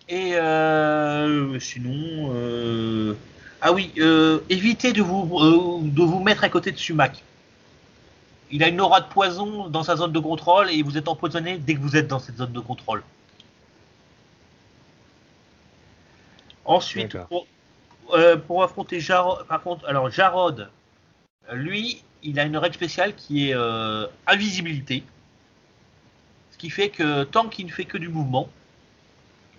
Et 0.08 0.36
euh, 0.36 1.60
sinon, 1.60 2.34
euh, 2.36 3.16
ah 3.62 3.74
oui, 3.74 3.92
euh, 3.98 4.42
évitez 4.50 4.94
de 4.94 5.02
vous 5.02 5.24
de 5.84 6.04
vous 6.04 6.20
mettre 6.20 6.44
à 6.44 6.50
côté 6.50 6.72
de 6.72 6.78
Sumac. 6.78 7.24
Il 8.52 8.64
a 8.64 8.68
une 8.68 8.80
aura 8.80 9.02
de 9.02 9.08
poison 9.08 9.70
dans 9.70 9.82
sa 9.82 9.96
zone 9.96 10.12
de 10.12 10.20
contrôle 10.20 10.70
et 10.70 10.84
vous 10.84 11.00
êtes 11.00 11.08
empoisonné 11.08 11.58
dès 11.58 11.74
que 11.74 11.80
vous 11.80 11.96
êtes 11.96 12.08
dans 12.08 12.20
cette 12.20 12.38
zone 12.38 12.52
de 12.52 12.60
contrôle. 12.60 13.02
Ensuite, 16.66 17.18
pour, 17.28 17.48
euh, 18.14 18.38
pour 18.38 18.64
affronter 18.64 19.00
Jarod, 19.00 19.46
par 19.48 19.62
contre, 19.62 19.88
alors 19.88 20.10
Jarod, 20.10 20.70
lui, 21.52 22.04
il 22.24 22.40
a 22.40 22.44
une 22.44 22.58
règle 22.58 22.76
spéciale 22.76 23.16
qui 23.16 23.50
est 23.50 23.56
euh, 23.56 24.08
invisibilité. 24.28 25.04
Ce 26.52 26.58
qui 26.58 26.70
fait 26.70 26.90
que 26.90 27.24
tant 27.24 27.48
qu'il 27.50 27.66
ne 27.66 27.72
fait 27.72 27.86
que 27.86 27.98
du 27.98 28.10
mouvement, 28.10 28.50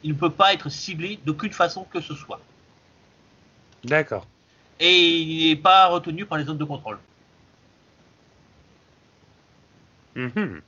il 0.02 0.12
ne 0.12 0.16
peut 0.16 0.30
pas 0.30 0.52
être 0.52 0.68
ciblé 0.68 1.18
d'aucune 1.24 1.52
façon 1.52 1.84
que 1.84 2.00
ce 2.00 2.14
soit. 2.14 2.40
D'accord. 3.84 4.26
Et 4.80 5.18
il 5.20 5.48
n'est 5.48 5.56
pas 5.56 5.86
retenu 5.86 6.24
par 6.24 6.38
les 6.38 6.44
zones 6.44 6.58
de 6.58 6.64
contrôle. 6.64 6.98
Mhm. 10.14 10.60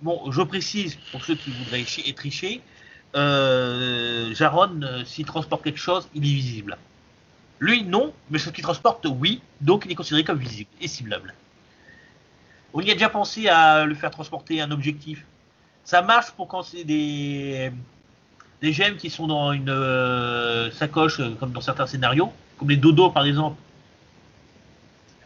Bon, 0.00 0.30
je 0.32 0.42
précise 0.42 0.98
pour 1.10 1.24
ceux 1.24 1.36
qui 1.36 1.50
voudraient 1.50 1.84
tricher, 2.16 2.60
euh, 3.14 4.34
Jaron, 4.34 4.80
euh, 4.82 5.04
s'il 5.04 5.26
transporte 5.26 5.62
quelque 5.62 5.78
chose, 5.78 6.08
il 6.14 6.24
est 6.24 6.34
visible. 6.34 6.76
Lui, 7.58 7.84
non, 7.84 8.12
mais 8.30 8.38
ce 8.38 8.50
qu'il 8.50 8.64
transporte, 8.64 9.06
oui, 9.06 9.40
donc 9.60 9.84
il 9.84 9.92
est 9.92 9.94
considéré 9.94 10.24
comme 10.24 10.38
visible 10.38 10.70
et 10.80 10.88
ciblable. 10.88 11.34
On 12.74 12.80
y 12.80 12.90
a 12.90 12.94
déjà 12.94 13.08
pensé 13.08 13.48
à 13.48 13.84
le 13.84 13.94
faire 13.94 14.10
transporter 14.10 14.60
un 14.60 14.70
objectif. 14.70 15.24
Ça 15.84 16.00
marche 16.00 16.30
pour 16.32 16.48
quand 16.48 16.62
c'est 16.62 16.84
des, 16.84 17.70
des 18.62 18.72
gemmes 18.72 18.96
qui 18.96 19.10
sont 19.10 19.26
dans 19.26 19.52
une 19.52 19.68
euh, 19.68 20.70
sacoche, 20.70 21.20
comme 21.38 21.52
dans 21.52 21.60
certains 21.60 21.86
scénarios, 21.86 22.32
comme 22.58 22.70
les 22.70 22.76
dodos 22.76 23.10
par 23.10 23.24
exemple. 23.26 23.60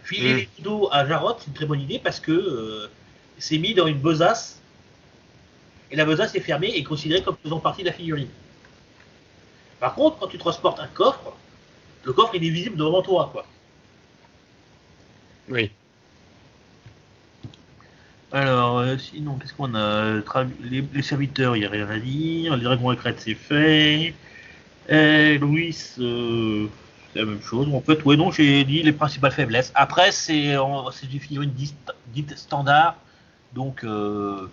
Filer 0.03 0.34
Mm. 0.34 0.37
les 0.37 0.49
dodos 0.59 0.89
à 0.93 1.07
Jarod, 1.07 1.37
c'est 1.39 1.49
une 1.49 1.53
très 1.55 1.66
bonne 1.66 1.80
idée 1.80 1.99
parce 1.99 2.20
que 2.20 2.89
c'est 3.39 3.59
mis 3.59 3.74
dans 3.74 3.87
une 3.87 3.99
besace 3.99 4.61
et 5.91 5.97
la 5.97 6.05
besace 6.05 6.34
est 6.34 6.41
fermée 6.41 6.72
et 6.74 6.82
considérée 6.82 7.22
comme 7.22 7.37
faisant 7.43 7.61
partie 7.61 7.82
de 7.82 7.89
la 7.89 7.93
figurine. 7.93 8.28
Par 9.80 9.95
contre, 9.95 10.18
quand 10.18 10.28
tu 10.28 10.39
transportes 10.39 10.80
un 10.80 10.89
coffre, 10.89 11.32
le 12.05 12.12
coffre 12.12 12.34
il 12.34 12.45
est 12.45 12.51
visible 12.51 12.76
devant 12.76 13.03
toi, 13.03 13.28
quoi. 13.32 13.47
Oui. 15.49 15.70
Alors, 18.32 18.78
euh, 18.78 18.99
sinon, 18.99 19.37
qu'est-ce 19.37 19.55
qu'on 19.55 19.74
a 19.74 20.18
Tra- 20.20 20.49
les, 20.62 20.84
les 20.93 21.03
serviteurs, 21.03 21.57
il 21.57 21.61
n'y 21.61 21.66
a 21.66 21.70
rien 21.70 21.89
à 21.89 21.99
dire. 21.99 22.57
Les 22.57 22.64
dragons 22.64 22.91
à 22.91 22.97
crête, 22.97 23.20
c'est 23.20 23.34
fait. 23.34 24.14
Et 24.89 25.39
Louis, 25.39 25.76
euh, 26.01 26.66
c'est 27.12 27.20
la 27.20 27.24
même 27.24 27.41
chose. 27.41 27.68
En 27.72 27.80
fait, 27.80 28.05
ouais, 28.05 28.16
non, 28.16 28.30
j'ai 28.32 28.64
dit 28.64 28.82
les 28.82 28.93
principales 28.93 29.32
faiblesses. 29.32 29.72
Après, 29.74 30.11
c'est 30.11 30.57
figurines 31.20 31.51
dites, 31.51 31.93
dites 32.09 32.37
standard. 32.37 32.97
Donc, 33.55 33.84
euh, 33.84 34.49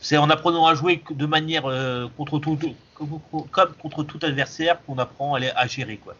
c'est 0.00 0.16
en 0.16 0.30
apprenant 0.30 0.66
à 0.66 0.74
jouer 0.74 1.02
de 1.10 1.26
manière 1.26 1.66
euh, 1.66 2.08
contre 2.16 2.38
tout, 2.38 2.58
comme, 2.94 3.72
contre 3.74 4.02
tout 4.02 4.18
adversaire 4.22 4.82
qu'on 4.84 4.98
apprend 4.98 5.34
à, 5.34 5.40
à 5.56 5.66
gérer, 5.66 5.98
quoi. 5.98 6.14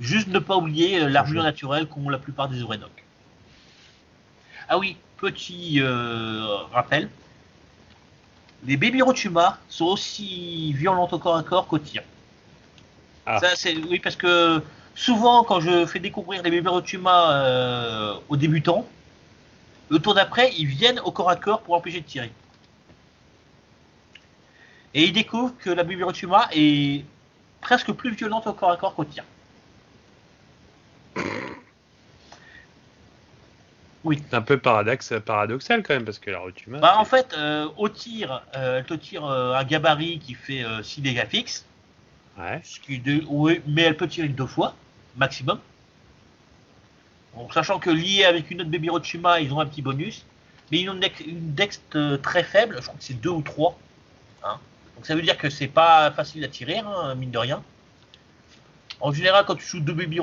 Juste 0.00 0.28
ne 0.28 0.38
pas 0.38 0.56
oublier 0.56 1.00
euh, 1.00 1.08
l'armure 1.08 1.42
naturelle 1.42 1.86
qu'ont 1.86 2.08
la 2.08 2.18
plupart 2.18 2.48
des 2.48 2.62
Orenok. 2.62 2.90
Ah 4.68 4.78
oui, 4.78 4.96
petit 5.18 5.80
euh, 5.80 6.46
rappel. 6.72 7.10
Les 8.64 8.76
Baby 8.76 9.02
Rotuma 9.02 9.58
sont 9.68 9.86
aussi 9.86 10.72
violentes 10.72 11.12
au 11.12 11.18
corps 11.18 11.36
à 11.36 11.42
corps 11.42 11.66
qu'au 11.66 11.78
tir. 11.78 12.02
Ah. 13.26 13.40
Ça, 13.40 13.48
c'est, 13.56 13.76
oui, 13.76 13.98
parce 13.98 14.16
que 14.16 14.62
souvent, 14.94 15.44
quand 15.44 15.60
je 15.60 15.86
fais 15.86 15.98
découvrir 15.98 16.42
les 16.42 16.50
Baby 16.50 16.68
Rotuma 16.68 17.32
euh, 17.32 18.14
aux 18.28 18.36
débutants, 18.36 18.86
le 19.88 19.98
tour 19.98 20.14
d'après, 20.14 20.52
ils 20.56 20.66
viennent 20.66 21.00
au 21.00 21.10
corps 21.10 21.30
à 21.30 21.36
corps 21.36 21.60
pour 21.62 21.74
empêcher 21.74 22.00
de 22.00 22.06
tirer. 22.06 22.32
Et 24.94 25.04
ils 25.04 25.12
découvrent 25.12 25.54
que 25.58 25.70
la 25.70 25.84
Baby 25.84 26.02
Rotuma 26.02 26.48
est 26.52 27.04
presque 27.60 27.92
plus 27.92 28.10
violente 28.12 28.46
au 28.46 28.52
corps 28.52 28.72
à 28.72 28.76
corps 28.76 28.94
qu'au 28.94 29.04
tir. 29.04 29.24
C'est 34.02 34.34
un 34.34 34.40
peu 34.42 34.58
paradoxe, 34.58 35.12
paradoxal 35.26 35.82
quand 35.82 35.92
même, 35.94 36.04
parce 36.06 36.18
que 36.18 36.30
la 36.30 36.38
Rotuma. 36.38 36.78
Bah, 36.78 36.96
en 36.98 37.04
fait, 37.04 37.34
euh, 37.36 37.68
au 37.76 37.88
tir, 37.90 38.42
euh, 38.56 38.78
elle 38.78 38.84
te 38.86 38.94
tire 38.94 39.26
euh, 39.26 39.52
un 39.54 39.62
gabarit 39.64 40.18
qui 40.18 40.32
fait 40.34 40.64
euh, 40.64 40.82
6 40.82 41.02
dégâts 41.02 41.26
fixes, 41.26 41.66
Ouais. 42.38 42.60
ce 42.64 42.80
qui 42.80 42.98
de- 42.98 43.22
oui, 43.28 43.60
mais 43.66 43.82
elle 43.82 43.96
peut 43.98 44.08
tirer 44.08 44.28
deux 44.28 44.46
fois, 44.46 44.74
maximum. 45.16 45.60
Sachant 47.52 47.78
que 47.78 47.90
lié 47.90 48.24
avec 48.24 48.50
une 48.50 48.62
autre 48.62 48.70
Baby 48.70 48.88
Rochima, 48.88 49.40
ils 49.40 49.52
ont 49.52 49.60
un 49.60 49.66
petit 49.66 49.82
bonus, 49.82 50.24
mais 50.72 50.80
ils 50.80 50.88
ont 50.88 50.94
une, 50.94 51.00
dex- 51.00 51.20
une 51.26 51.54
dex 51.54 51.80
très 52.22 52.42
faible, 52.42 52.76
je 52.78 52.82
crois 52.86 52.94
que 52.96 53.04
c'est 53.04 53.20
2 53.20 53.30
ou 53.30 53.42
3. 53.42 53.78
hein. 54.44 54.58
Donc 55.00 55.06
ça 55.06 55.14
veut 55.14 55.22
dire 55.22 55.38
que 55.38 55.48
c'est 55.48 55.66
pas 55.66 56.10
facile 56.10 56.44
à 56.44 56.48
tirer, 56.48 56.76
hein, 56.76 57.14
mine 57.14 57.30
de 57.30 57.38
rien. 57.38 57.62
En 59.00 59.14
général, 59.14 59.46
quand 59.46 59.54
tu 59.54 59.64
joues 59.64 59.80
deux 59.80 59.94
Baby 59.94 60.20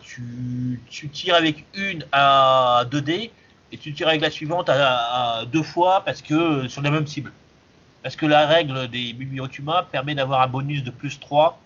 tu, 0.00 0.80
tu 0.88 1.08
tires 1.10 1.34
avec 1.34 1.66
une 1.74 2.02
à 2.12 2.86
2D, 2.90 3.30
et 3.72 3.76
tu 3.76 3.92
tires 3.92 4.08
avec 4.08 4.22
la 4.22 4.30
suivante 4.30 4.70
à, 4.70 5.40
à 5.40 5.44
deux 5.44 5.62
fois 5.62 6.02
parce 6.02 6.22
que 6.22 6.32
euh, 6.32 6.68
sur 6.70 6.80
la 6.80 6.90
même 6.90 7.06
cible. 7.06 7.30
Parce 8.02 8.16
que 8.16 8.24
la 8.24 8.46
règle 8.46 8.88
des 8.88 9.12
Bibliotuma 9.12 9.82
permet 9.92 10.14
d'avoir 10.14 10.40
un 10.40 10.46
bonus 10.46 10.82
de 10.82 10.90
plus 10.90 11.20
3 11.20 11.60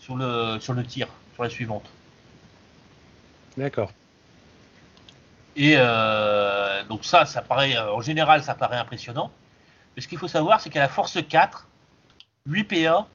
sur 0.00 0.16
le, 0.16 0.58
sur 0.58 0.72
le 0.72 0.82
tir, 0.82 1.06
sur 1.34 1.44
la 1.44 1.50
suivante. 1.50 1.88
D'accord. 3.56 3.92
Et 5.54 5.74
euh, 5.76 6.82
donc 6.88 7.04
ça, 7.04 7.26
ça 7.26 7.42
paraît, 7.42 7.78
en 7.78 8.00
général, 8.00 8.42
ça 8.42 8.56
paraît 8.56 8.78
impressionnant. 8.78 9.30
Mais 9.94 10.02
ce 10.02 10.08
qu'il 10.08 10.18
faut 10.18 10.28
savoir, 10.28 10.60
c'est 10.60 10.70
qu'elle 10.70 10.82
a 10.82 10.88
force 10.88 11.18
4, 11.26 11.66
8 12.46 12.64
PA, 12.64 13.08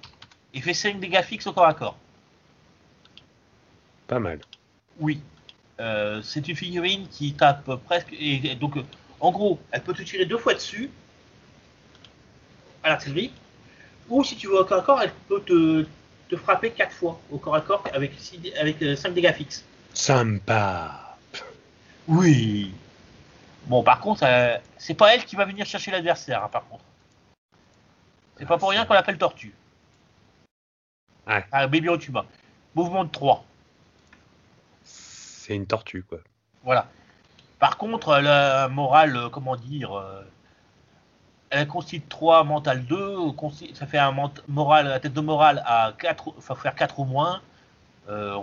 et 0.54 0.62
fait 0.62 0.74
5 0.74 1.00
dégâts 1.00 1.22
fixes 1.22 1.48
au 1.48 1.54
corps 1.54 1.66
à 1.66 1.74
corps. 1.74 1.98
Pas 4.08 4.20
mal. 4.20 4.40
Oui. 5.00 5.22
Euh, 5.80 6.22
c'est 6.22 6.48
une 6.48 6.56
figurine 6.56 7.08
qui 7.10 7.34
tape 7.34 7.76
presque. 7.86 8.14
Et, 8.20 8.56
donc, 8.56 8.78
euh, 8.78 8.84
en 9.20 9.32
gros, 9.32 9.60
elle 9.72 9.82
peut 9.82 9.94
te 9.94 10.02
tirer 10.02 10.26
deux 10.26 10.38
fois 10.38 10.54
dessus 10.54 10.90
à 12.84 12.90
l'artillerie. 12.90 13.32
Ou 14.10 14.24
si 14.24 14.36
tu 14.36 14.48
veux 14.48 14.60
au 14.60 14.66
corps 14.66 14.80
à 14.80 14.82
corps, 14.82 15.02
elle 15.02 15.14
peut 15.28 15.42
te, 15.46 15.86
te 16.30 16.36
frapper 16.36 16.72
quatre 16.72 16.92
fois 16.92 17.20
au 17.32 17.38
corps 17.38 17.56
à 17.56 17.62
corps 17.62 17.84
avec, 17.94 18.14
six 18.18 18.40
avec 18.60 18.78
5 18.98 19.14
dégâts 19.14 19.34
fixes. 19.34 19.64
Sympa. 19.94 21.18
Oui. 22.08 22.74
Bon, 23.66 23.84
par 23.84 24.00
contre, 24.00 24.24
euh, 24.24 24.58
c'est 24.78 24.94
pas 24.96 25.14
elle 25.14 25.26
qui 25.26 25.36
va 25.36 25.46
venir 25.46 25.66
chercher 25.66 25.92
l'adversaire, 25.92 26.44
hein, 26.44 26.50
par 26.50 26.68
contre. 26.68 26.84
C'est 28.38 28.46
pas 28.46 28.58
pour 28.58 28.70
rien 28.70 28.86
qu'on 28.86 28.94
l'appelle 28.94 29.18
Tortue. 29.18 29.54
Ouais. 31.28 31.46
Ah, 31.52 31.68
Otuma. 31.68 32.26
Mouvement 32.74 33.04
de 33.04 33.10
3. 33.10 33.44
C'est 34.84 35.56
une 35.56 35.66
tortue, 35.68 36.04
quoi. 36.04 36.20
Voilà. 36.64 36.88
Par 37.60 37.78
contre, 37.78 38.18
la 38.18 38.68
morale, 38.70 39.16
euh, 39.18 39.30
comment 39.30 39.56
dire, 39.56 39.98
euh, 39.98 40.24
elle 41.50 41.68
constitue 41.68 42.06
3, 42.08 42.44
mental 42.44 42.86
2, 42.86 43.32
consti- 43.32 43.76
ça 43.76 43.86
fait 43.86 43.98
un 43.98 44.16
moral, 44.48 44.88
la 44.88 45.00
tête 45.00 45.14
de 45.14 45.22
morale 45.22 45.62
à 45.66 45.94
4, 45.98 46.34
faut 46.40 46.56
faire 46.56 46.76
4 46.76 47.00
ou 47.00 47.06
moins. 47.06 47.42
Euh, 48.08 48.40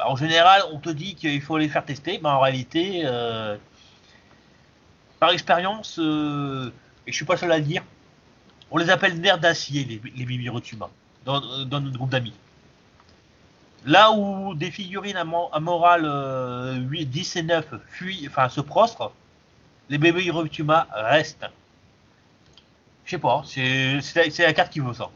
en 0.00 0.16
général, 0.16 0.62
on 0.72 0.78
te 0.78 0.90
dit 0.90 1.14
qu'il 1.14 1.42
faut 1.42 1.58
les 1.58 1.68
faire 1.68 1.84
tester, 1.84 2.20
mais 2.22 2.28
en 2.28 2.40
réalité, 2.40 3.02
euh, 3.04 3.56
par 5.20 5.30
expérience, 5.30 5.98
euh, 5.98 6.72
et 7.06 7.12
je 7.12 7.16
suis 7.16 7.24
pas 7.24 7.36
seul 7.36 7.50
à 7.52 7.58
le 7.58 7.64
dire, 7.64 7.82
on 8.70 8.76
les 8.76 8.90
appelle 8.90 9.20
nerfs 9.20 9.38
d'acier, 9.38 9.84
les, 9.84 10.00
les 10.14 10.24
Bimirotuma, 10.24 10.90
dans, 11.24 11.40
notre 11.40 11.96
groupe 11.96 12.10
d'amis. 12.10 12.34
Là 13.86 14.12
où 14.12 14.54
des 14.54 14.70
figurines 14.70 15.16
à, 15.16 15.24
à 15.52 15.60
morale 15.60 16.04
euh, 16.04 16.76
8, 16.76 17.06
10 17.06 17.36
et 17.36 17.42
9 17.42 17.74
fuient, 17.88 18.26
enfin 18.28 18.48
se 18.48 18.60
prostrent, 18.60 19.12
les 19.88 19.98
bébés 19.98 20.24
Hirotuma 20.24 20.86
restent. 20.92 21.46
Je 23.04 23.12
sais 23.12 23.18
pas, 23.18 23.42
c'est 23.46 24.38
la, 24.38 24.52
carte 24.52 24.70
qui 24.70 24.80
veut 24.80 24.92
ça. 24.92 25.10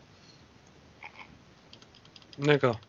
D'accord. 2.38 2.80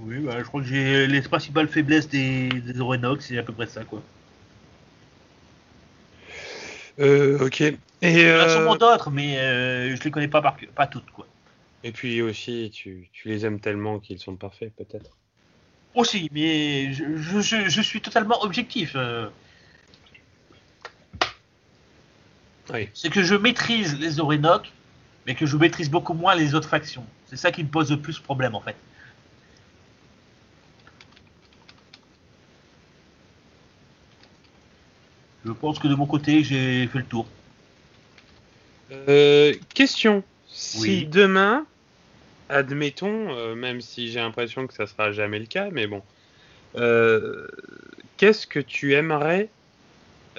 Oui, 0.00 0.18
bah, 0.18 0.38
je 0.38 0.44
crois 0.44 0.60
que 0.60 0.66
j'ai 0.66 1.06
les 1.06 1.22
principales 1.22 1.68
faiblesses 1.68 2.08
des, 2.08 2.48
des 2.48 2.80
Orenox, 2.80 3.26
c'est 3.26 3.38
à 3.38 3.42
peu 3.42 3.52
près 3.52 3.66
ça 3.66 3.84
quoi. 3.84 4.02
Euh, 6.98 7.38
ok. 7.46 7.60
Et, 7.60 7.76
Il 8.02 8.10
y 8.20 8.22
en 8.24 8.34
a 8.38 8.44
euh, 8.44 8.48
sûrement 8.48 8.76
d'autres, 8.76 9.10
mais 9.10 9.38
euh, 9.38 9.96
je 9.96 10.02
les 10.02 10.10
connais 10.10 10.28
pas 10.28 10.42
par 10.42 10.56
cœur- 10.56 10.70
pas 10.74 10.86
toutes 10.86 11.10
quoi. 11.10 11.26
et 11.82 11.92
puis 11.92 12.22
aussi, 12.22 12.70
tu, 12.72 13.08
tu 13.12 13.28
les 13.28 13.44
aimes 13.46 13.60
tellement 13.60 13.98
qu'ils 13.98 14.18
sont 14.18 14.36
parfaits, 14.36 14.72
peut-être. 14.76 15.10
Aussi, 15.94 16.28
mais 16.32 16.92
je, 16.92 17.16
je, 17.16 17.40
je- 17.40 17.68
je 17.68 17.80
suis 17.82 18.00
totalement 18.00 18.42
objectif. 18.42 18.92
euh. 18.96 19.28
Oui. 22.72 22.88
c'est 22.94 23.10
que 23.10 23.22
je 23.22 23.34
maîtrise 23.34 23.98
les 24.00 24.20
Orénoques, 24.20 24.72
mais 25.26 25.34
que 25.34 25.44
je 25.46 25.56
maîtrise 25.56 25.90
beaucoup 25.90 26.14
moins 26.14 26.34
les 26.34 26.54
autres 26.54 26.68
factions. 26.68 27.04
C'est 27.26 27.36
ça 27.36 27.52
qui 27.52 27.62
me 27.62 27.68
pose 27.68 27.90
le 27.90 27.98
plus 27.98 28.18
problème 28.18 28.54
en 28.54 28.60
fait. 28.60 28.76
Je 35.44 35.52
pense 35.52 35.78
que 35.78 35.88
de 35.88 35.94
mon 35.94 36.06
côté, 36.06 36.42
j'ai 36.42 36.86
fait 36.86 36.98
le 36.98 37.04
tour. 37.04 37.26
Euh, 38.90 39.54
question. 39.74 40.22
Si 40.48 40.80
Oui. 40.80 41.08
demain, 41.10 41.66
admettons, 42.48 43.34
euh, 43.36 43.54
même 43.54 43.80
si 43.80 44.10
j'ai 44.10 44.20
l'impression 44.20 44.66
que 44.66 44.74
ça 44.74 44.86
sera 44.86 45.12
jamais 45.12 45.38
le 45.38 45.46
cas, 45.46 45.68
mais 45.70 45.86
bon, 45.86 46.02
euh, 46.76 47.46
qu'est-ce 48.16 48.46
que 48.46 48.60
tu 48.60 48.94
aimerais 48.94 49.48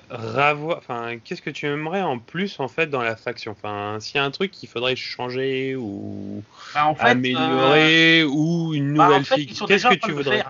ravoir, 0.09 0.77
enfin, 0.77 1.17
qu'est-ce 1.23 1.41
que 1.41 1.49
tu 1.49 1.65
aimerais 1.65 2.01
en 2.01 2.19
plus 2.19 2.59
en 2.59 2.67
fait 2.67 2.87
dans 2.87 3.01
la 3.01 3.15
faction, 3.15 3.51
enfin, 3.51 3.97
s'il 3.99 4.17
y 4.17 4.19
a 4.19 4.23
un 4.23 4.31
truc 4.31 4.51
qu'il 4.51 4.69
faudrait 4.69 4.95
changer 4.95 5.75
ou 5.75 6.43
Bah, 6.73 6.87
en 6.87 6.95
fait, 6.95 7.05
améliorer 7.05 8.23
ou 8.23 8.73
une 8.73 8.93
bah, 8.93 9.05
en 9.05 9.07
nouvelle 9.07 9.25
fait, 9.25 9.53
sont 9.53 9.65
qu'est-ce 9.65 9.85
que 9.85 9.93
tu 9.95 10.11
voudrais? 10.11 10.43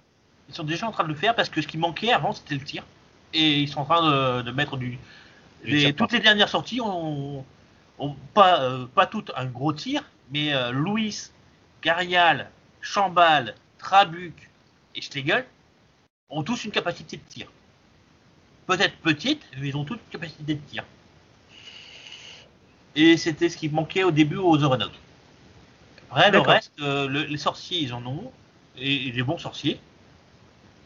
Ils 0.49 0.55
sont 0.55 0.63
déjà 0.63 0.87
en 0.87 0.91
train 0.91 1.03
de 1.03 1.09
le 1.09 1.15
faire 1.15 1.35
parce 1.35 1.49
que 1.49 1.61
ce 1.61 1.67
qui 1.67 1.77
manquait 1.77 2.11
avant, 2.11 2.33
c'était 2.33 2.55
le 2.55 2.61
tir. 2.61 2.83
Et 3.34 3.59
ils 3.61 3.69
sont 3.69 3.82
en 3.82 3.86
train 3.86 4.09
de, 4.09 4.41
de 4.43 4.51
mettre 4.51 4.78
du. 4.78 4.97
Les- 5.63 5.93
toutes 5.93 6.11
les 6.13 6.19
dernières 6.19 6.49
sorties 6.49 6.80
ont, 6.82 7.43
ont 7.99 8.15
pas, 8.34 8.61
euh, 8.61 8.86
pas 8.86 9.05
toutes 9.07 9.32
un 9.36 9.45
gros 9.45 9.73
tir, 9.73 10.03
mais 10.32 10.53
euh, 10.53 10.71
Louis, 10.71 11.17
Garial, 11.82 12.49
Chambal, 12.82 13.55
Trabuc 13.80 14.49
et 14.95 15.01
Schlegel 15.01 15.45
ont 16.30 16.43
tous 16.43 16.65
une 16.65 16.71
capacité 16.71 17.17
de 17.17 17.21
tir. 17.28 17.47
Peut-être 18.67 18.95
petite, 18.97 19.43
mais 19.59 19.69
ils 19.69 19.78
ont 19.78 19.86
toutes 19.86 19.99
une 20.05 20.11
capacité 20.19 20.55
de 20.55 20.59
tir. 20.69 20.84
Et 22.95 23.17
c'était 23.17 23.49
ce 23.49 23.57
qui 23.57 23.69
manquait 23.69 24.03
au 24.03 24.11
début 24.11 24.38
aux 24.38 24.63
Orenok. 24.63 24.91
Après, 26.09 26.32
le 26.32 26.38
reste, 26.53 26.71
euh, 26.80 27.07
le- 27.07 27.23
les 27.23 27.38
sorciers, 27.38 27.80
ils 27.80 27.93
en 27.93 28.05
ont, 28.05 28.32
et, 28.78 29.07
et 29.07 29.11
des 29.11 29.23
bons 29.23 29.38
sorciers. 29.38 29.80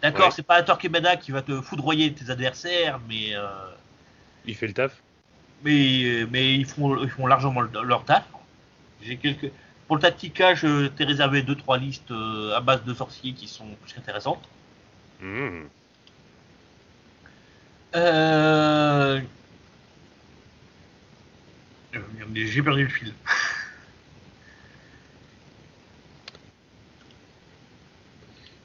D'accord, 0.01 0.27
Ouais. 0.27 0.31
c'est 0.31 0.43
pas 0.43 0.57
un 0.59 0.63
Torquemada 0.63 1.17
qui 1.17 1.31
va 1.31 1.41
te 1.41 1.61
foudroyer 1.61 2.13
tes 2.13 2.29
adversaires, 2.29 2.99
mais, 3.07 3.35
euh, 3.35 3.47
Il 4.45 4.55
fait 4.55 4.67
le 4.67 4.73
taf. 4.73 4.93
mais, 5.63 6.03
euh, 6.05 6.27
mais 6.31 6.55
ils, 6.55 6.65
font, 6.65 7.01
ils 7.03 7.09
font 7.09 7.27
largement 7.27 7.61
le- 7.61 7.69
leur 7.83 8.03
taf. 8.05 8.23
J'ai 9.01 9.17
quelques... 9.17 9.51
Pour 9.87 9.95
le 9.95 10.01
Tactica, 10.03 10.53
je 10.53 10.87
t'ai 10.87 11.03
réservé 11.03 11.41
2-3 11.41 11.79
listes 11.79 12.11
euh, 12.11 12.55
à 12.55 12.61
base 12.61 12.83
de 12.83 12.93
sorciers 12.93 13.33
qui 13.33 13.47
sont 13.47 13.65
plus 13.81 13.97
intéressantes. 13.97 14.47
Hmm. 15.19 15.63
Euh... 17.95 19.19
J'ai 22.35 22.61
perdu 22.61 22.83
le 22.83 22.89
fil. 22.89 23.13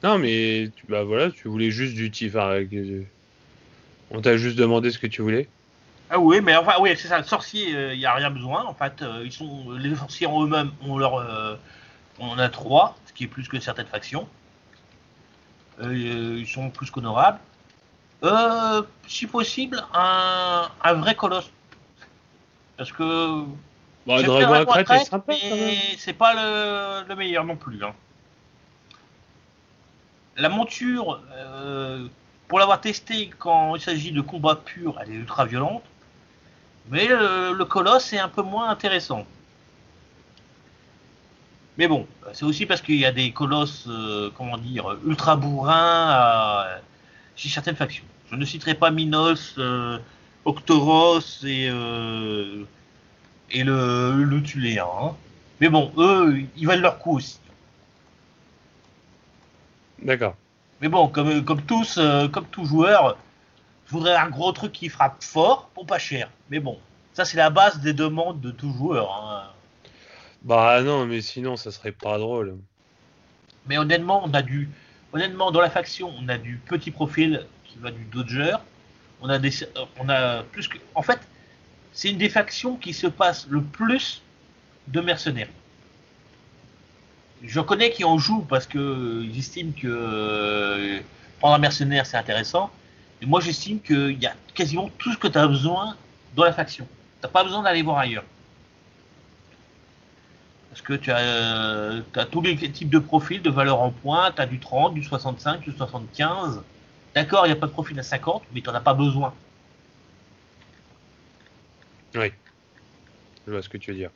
Non, 0.05 0.19
mais 0.19 0.69
bah 0.87 1.03
voilà, 1.03 1.31
tu 1.31 1.47
voulais 1.47 1.71
juste 1.71 1.95
du 1.95 2.11
tif. 2.11 2.35
euh, 2.35 3.01
on 4.11 4.21
t'a 4.21 4.37
juste 4.37 4.55
demandé 4.55 4.91
ce 4.91 4.99
que 4.99 5.07
tu 5.07 5.23
voulais. 5.23 5.49
Ah 6.11 6.19
oui, 6.19 6.41
mais 6.41 6.55
enfin, 6.55 6.73
oui, 6.79 6.91
c'est 6.95 7.07
ça. 7.07 7.17
Le 7.17 7.23
sorcier, 7.23 7.71
il 7.71 7.97
n'y 7.97 8.05
a 8.05 8.13
rien 8.13 8.29
besoin. 8.29 8.65
En 8.65 8.75
fait, 8.75 9.01
euh, 9.01 9.23
ils 9.25 9.31
sont, 9.31 9.71
les 9.71 9.95
sorciers 9.95 10.27
en 10.27 10.43
eux-mêmes 10.43 10.69
ont 10.87 10.99
leur. 10.99 11.15
euh, 11.15 11.55
on 12.19 12.27
en 12.27 12.37
a 12.37 12.49
trois, 12.49 12.95
ce 13.07 13.13
qui 13.13 13.23
est 13.23 13.27
plus 13.27 13.47
que 13.47 13.59
certaines 13.59 13.87
factions. 13.87 14.29
Euh, 15.81 16.37
ils 16.37 16.47
sont 16.47 16.69
plus 16.69 16.91
qu'honorables. 16.91 17.39
Euh, 18.23 18.83
si 19.07 19.25
possible, 19.25 19.83
un, 19.91 20.69
un 20.83 20.93
vrai 20.93 21.15
colosse. 21.15 21.49
Parce 22.77 22.91
que. 22.91 23.43
Bah, 24.05 24.21
Dragon 24.21 24.71
c'est 25.97 26.13
pas 26.13 26.33
le, 26.35 27.07
le 27.09 27.15
meilleur 27.15 27.43
non 27.43 27.55
plus. 27.55 27.83
hein. 27.83 27.95
La 30.37 30.49
monture, 30.49 31.21
euh, 31.33 32.07
pour 32.47 32.59
l'avoir 32.59 32.81
testé 32.81 33.29
quand 33.39 33.75
il 33.75 33.81
s'agit 33.81 34.11
de 34.11 34.21
combat 34.21 34.55
pur, 34.55 34.99
elle 35.01 35.11
est 35.11 35.15
ultra 35.15 35.45
violente. 35.45 35.83
Mais 36.89 37.07
le, 37.07 37.63
colosse 37.63 38.13
est 38.13 38.19
un 38.19 38.29
peu 38.29 38.41
moins 38.41 38.69
intéressant. 38.69 39.25
Mais 41.77 41.87
bon, 41.87 42.07
c'est 42.33 42.45
aussi 42.45 42.65
parce 42.65 42.81
qu'il 42.81 42.95
y 42.95 43.05
a 43.05 43.11
des 43.11 43.31
colosses, 43.31 43.85
euh, 43.87 44.29
comment 44.37 44.57
dire, 44.57 44.95
ultra 45.05 45.35
bourrins 45.35 46.65
chez 47.35 47.49
certaines 47.49 47.75
factions. 47.75 48.05
Je 48.31 48.35
ne 48.35 48.45
citerai 48.45 48.75
pas 48.75 48.91
Minos, 48.91 49.55
euh, 49.57 49.97
Octoros 50.45 51.43
et, 51.43 51.65
et 53.51 53.63
le, 53.63 54.23
le 54.23 54.43
Tuléen. 54.43 54.85
hein. 55.01 55.15
Mais 55.61 55.69
bon, 55.69 55.91
eux, 55.97 56.41
ils 56.57 56.67
valent 56.67 56.81
leur 56.81 56.99
coup 56.99 57.17
aussi. 57.17 57.39
D'accord. 60.01 60.35
Mais 60.81 60.89
bon, 60.89 61.07
comme, 61.07 61.43
comme 61.45 61.61
tous, 61.61 61.97
euh, 61.97 62.27
comme 62.27 62.45
tout 62.47 62.65
joueur, 62.65 63.17
je 63.87 63.91
voudrais 63.91 64.15
un 64.15 64.29
gros 64.29 64.51
truc 64.51 64.71
qui 64.71 64.89
frappe 64.89 65.23
fort 65.23 65.69
pour 65.73 65.85
pas 65.85 65.99
cher. 65.99 66.29
Mais 66.49 66.59
bon, 66.59 66.79
ça 67.13 67.25
c'est 67.25 67.37
la 67.37 67.49
base 67.49 67.79
des 67.79 67.93
demandes 67.93 68.41
de 68.41 68.51
tout 68.51 68.73
joueur. 68.73 69.11
hein. 69.13 69.51
Bah 70.41 70.81
non, 70.83 71.05
mais 71.05 71.21
sinon, 71.21 71.55
ça 71.55 71.71
serait 71.71 71.91
pas 71.91 72.17
drôle. 72.17 72.57
Mais 73.67 73.77
honnêtement, 73.77 74.21
on 74.23 74.33
a 74.33 74.41
du, 74.41 74.69
honnêtement 75.11 75.51
dans 75.51 75.61
la 75.61 75.69
faction, 75.71 76.13
on 76.19 76.27
a 76.29 76.37
du 76.37 76.57
petit 76.57 76.91
profil 76.91 77.45
qui 77.63 77.79
va 77.79 77.89
du 77.91 78.03
dodger. 78.05 78.55
On 79.21 79.29
a 79.29 79.39
des, 79.39 79.49
on 79.99 80.09
a 80.09 80.43
plus 80.43 80.67
que, 80.67 80.77
en 80.93 81.01
fait, 81.01 81.19
c'est 81.93 82.09
une 82.11 82.17
des 82.17 82.29
factions 82.29 82.75
qui 82.75 82.93
se 82.93 83.07
passe 83.07 83.47
le 83.49 83.61
plus 83.63 84.21
de 84.87 85.01
mercenaires. 85.01 85.47
Je 87.47 87.59
connais 87.59 87.91
qui 87.91 88.03
en 88.03 88.17
jouent 88.17 88.45
parce 88.47 88.65
que 88.65 89.25
j'estime 89.33 89.73
que 89.73 89.87
euh, 89.87 90.99
prendre 91.39 91.55
un 91.55 91.59
mercenaire 91.59 92.05
c'est 92.05 92.17
intéressant. 92.17 92.71
Et 93.21 93.25
moi 93.25 93.41
j'estime 93.41 93.79
qu'il 93.81 94.21
y 94.21 94.25
a 94.25 94.33
quasiment 94.53 94.89
tout 94.97 95.11
ce 95.11 95.17
que 95.17 95.27
tu 95.27 95.37
as 95.37 95.47
besoin 95.47 95.95
dans 96.35 96.43
la 96.43 96.53
faction. 96.53 96.87
T'as 97.21 97.27
pas 97.27 97.43
besoin 97.43 97.63
d'aller 97.63 97.81
voir 97.81 97.97
ailleurs. 97.97 98.25
Parce 100.69 100.81
que 100.81 100.93
tu 100.93 101.11
as, 101.11 101.19
euh, 101.19 102.01
as 102.15 102.25
tous 102.25 102.41
les 102.41 102.57
types 102.57 102.89
de 102.89 102.99
profils, 102.99 103.41
de 103.41 103.49
valeurs 103.49 103.81
en 103.81 103.91
points, 103.91 104.31
tu 104.31 104.41
as 104.41 104.45
du 104.45 104.59
30, 104.59 104.93
du 104.93 105.03
65, 105.03 105.61
du 105.61 105.71
75. 105.71 106.61
D'accord, 107.15 107.45
il 107.45 107.49
n'y 107.49 107.57
a 107.57 107.59
pas 107.59 107.67
de 107.67 107.71
profil 107.71 107.97
à 107.97 108.03
50, 108.03 108.43
mais 108.53 108.59
tu 108.59 108.69
n'en 108.69 108.75
as 108.75 108.81
pas 108.81 108.93
besoin. 108.93 109.33
Oui. 112.13 112.31
Je 113.47 113.51
vois 113.51 113.61
ce 113.61 113.69
que 113.69 113.77
tu 113.77 113.91
veux 113.91 113.97
dire. 113.97 114.11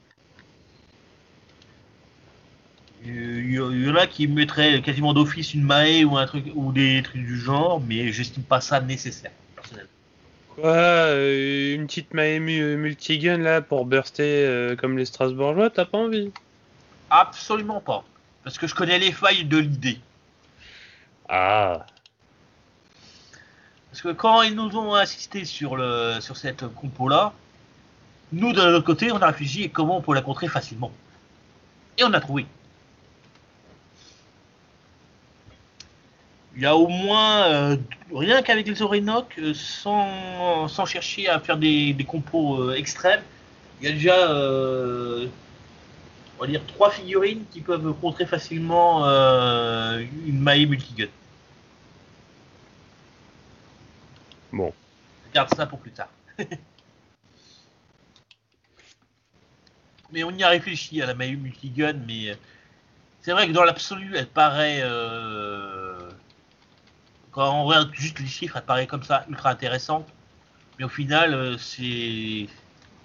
Il 3.10 3.54
y, 3.54 3.90
en 3.90 3.96
a 3.96 4.08
qui 4.08 4.28
mettraient 4.28 4.82
quasiment 4.82 5.14
d'office 5.14 5.54
une 5.54 5.64
Mae 5.64 6.04
ou 6.04 6.18
un 6.18 6.26
truc 6.26 6.46
ou 6.56 6.72
des 6.72 7.02
trucs 7.04 7.26
du 7.26 7.40
genre, 7.40 7.82
mais 7.82 8.12
j'estime 8.12 8.44
pas 8.44 8.62
ça 8.62 8.80
nécessaire, 8.82 9.32
personnellement. 9.56 9.90
Quoi 10.56 10.72
euh, 10.72 11.76
Une 11.76 11.88
petite 11.88 12.14
Mae 12.14 12.40
multigun 12.40 13.38
là 13.38 13.62
pour 13.62 13.86
burster 13.86 14.46
euh, 14.46 14.76
comme 14.76 14.98
les 14.98 15.06
Strasbourgeois, 15.06 15.70
t'as 15.70 15.86
pas 15.86 15.98
envie? 15.98 16.32
Absolument 17.10 17.82
pas. 17.82 18.04
Parce 18.44 18.58
que 18.58 18.68
je 18.68 18.76
connais 18.76 19.00
les 19.00 19.12
failles 19.12 19.46
de 19.46 19.58
l'idée. 19.58 20.00
Ah. 21.28 21.86
Parce 23.92 24.02
que 24.02 24.10
quand 24.10 24.44
ils 24.44 24.56
nous 24.56 24.76
ont 24.78 24.96
insisté 24.96 25.46
sur, 25.46 25.76
le, 25.76 26.18
sur 26.20 26.38
cette 26.38 26.68
compo-là, 26.76 27.34
nous, 28.32 28.54
de 28.54 28.62
l'autre 28.62 28.86
côté, 28.86 29.12
on 29.12 29.18
a 29.18 29.28
réfléchi 29.28 29.70
comment 29.72 29.98
on 29.98 30.02
peut 30.02 30.14
la 30.14 30.22
contrer 30.22 30.48
facilement. 30.48 30.92
Et 31.98 32.04
on 32.04 32.14
a 32.14 32.20
trouvé. 32.20 32.46
Il 36.60 36.64
y 36.64 36.66
a 36.66 36.76
au 36.76 36.90
moins, 36.90 37.46
euh, 37.46 37.78
rien 38.14 38.42
qu'avec 38.42 38.68
les 38.68 38.82
Orénoques, 38.82 39.40
euh, 39.40 39.54
sans, 39.54 40.68
sans, 40.68 40.86
chercher 40.86 41.30
à 41.30 41.40
faire 41.40 41.56
des, 41.56 41.94
des 41.94 42.04
compos 42.04 42.62
euh, 42.62 42.76
extrêmes, 42.76 43.22
il 43.80 43.88
y 43.88 43.90
a 43.90 43.94
déjà, 43.94 44.30
on 46.38 46.42
va 46.42 46.48
dire, 46.48 46.60
trois 46.68 46.92
figurines 46.92 47.46
qui 47.50 47.62
peuvent 47.62 47.94
contrer 48.02 48.26
facilement 48.26 49.06
une 49.06 50.38
Mae 50.38 50.66
multigun. 50.66 51.08
Bon. 54.52 54.74
garde 55.34 55.56
ça 55.56 55.66
pour 55.66 55.80
plus 55.80 55.92
tard. 55.92 56.10
mais 60.12 60.26
on 60.26 60.32
y 60.32 60.44
a 60.44 60.50
réfléchi 60.50 61.02
à 61.02 61.06
la 61.06 61.14
Mayu 61.14 61.38
Multigun, 61.38 61.94
mais 62.06 62.38
c'est 63.22 63.32
vrai 63.32 63.48
que 63.48 63.54
dans 63.54 63.64
l'absolu, 63.64 64.14
elle 64.18 64.28
paraît. 64.28 64.82
Euh, 64.82 65.89
quand 67.32 67.54
on 67.54 67.66
regarde 67.66 67.94
juste 67.94 68.20
les 68.20 68.28
chiffres, 68.28 68.58
elle 68.58 68.64
paraît 68.64 68.88
comme 68.88 69.04
ça, 69.04 69.26
ultra 69.30 69.52
intéressante. 69.52 70.08
Mais 70.78 70.86
au 70.86 70.90
final, 70.90 71.34
euh, 71.34 71.58
c'est. 71.58 72.48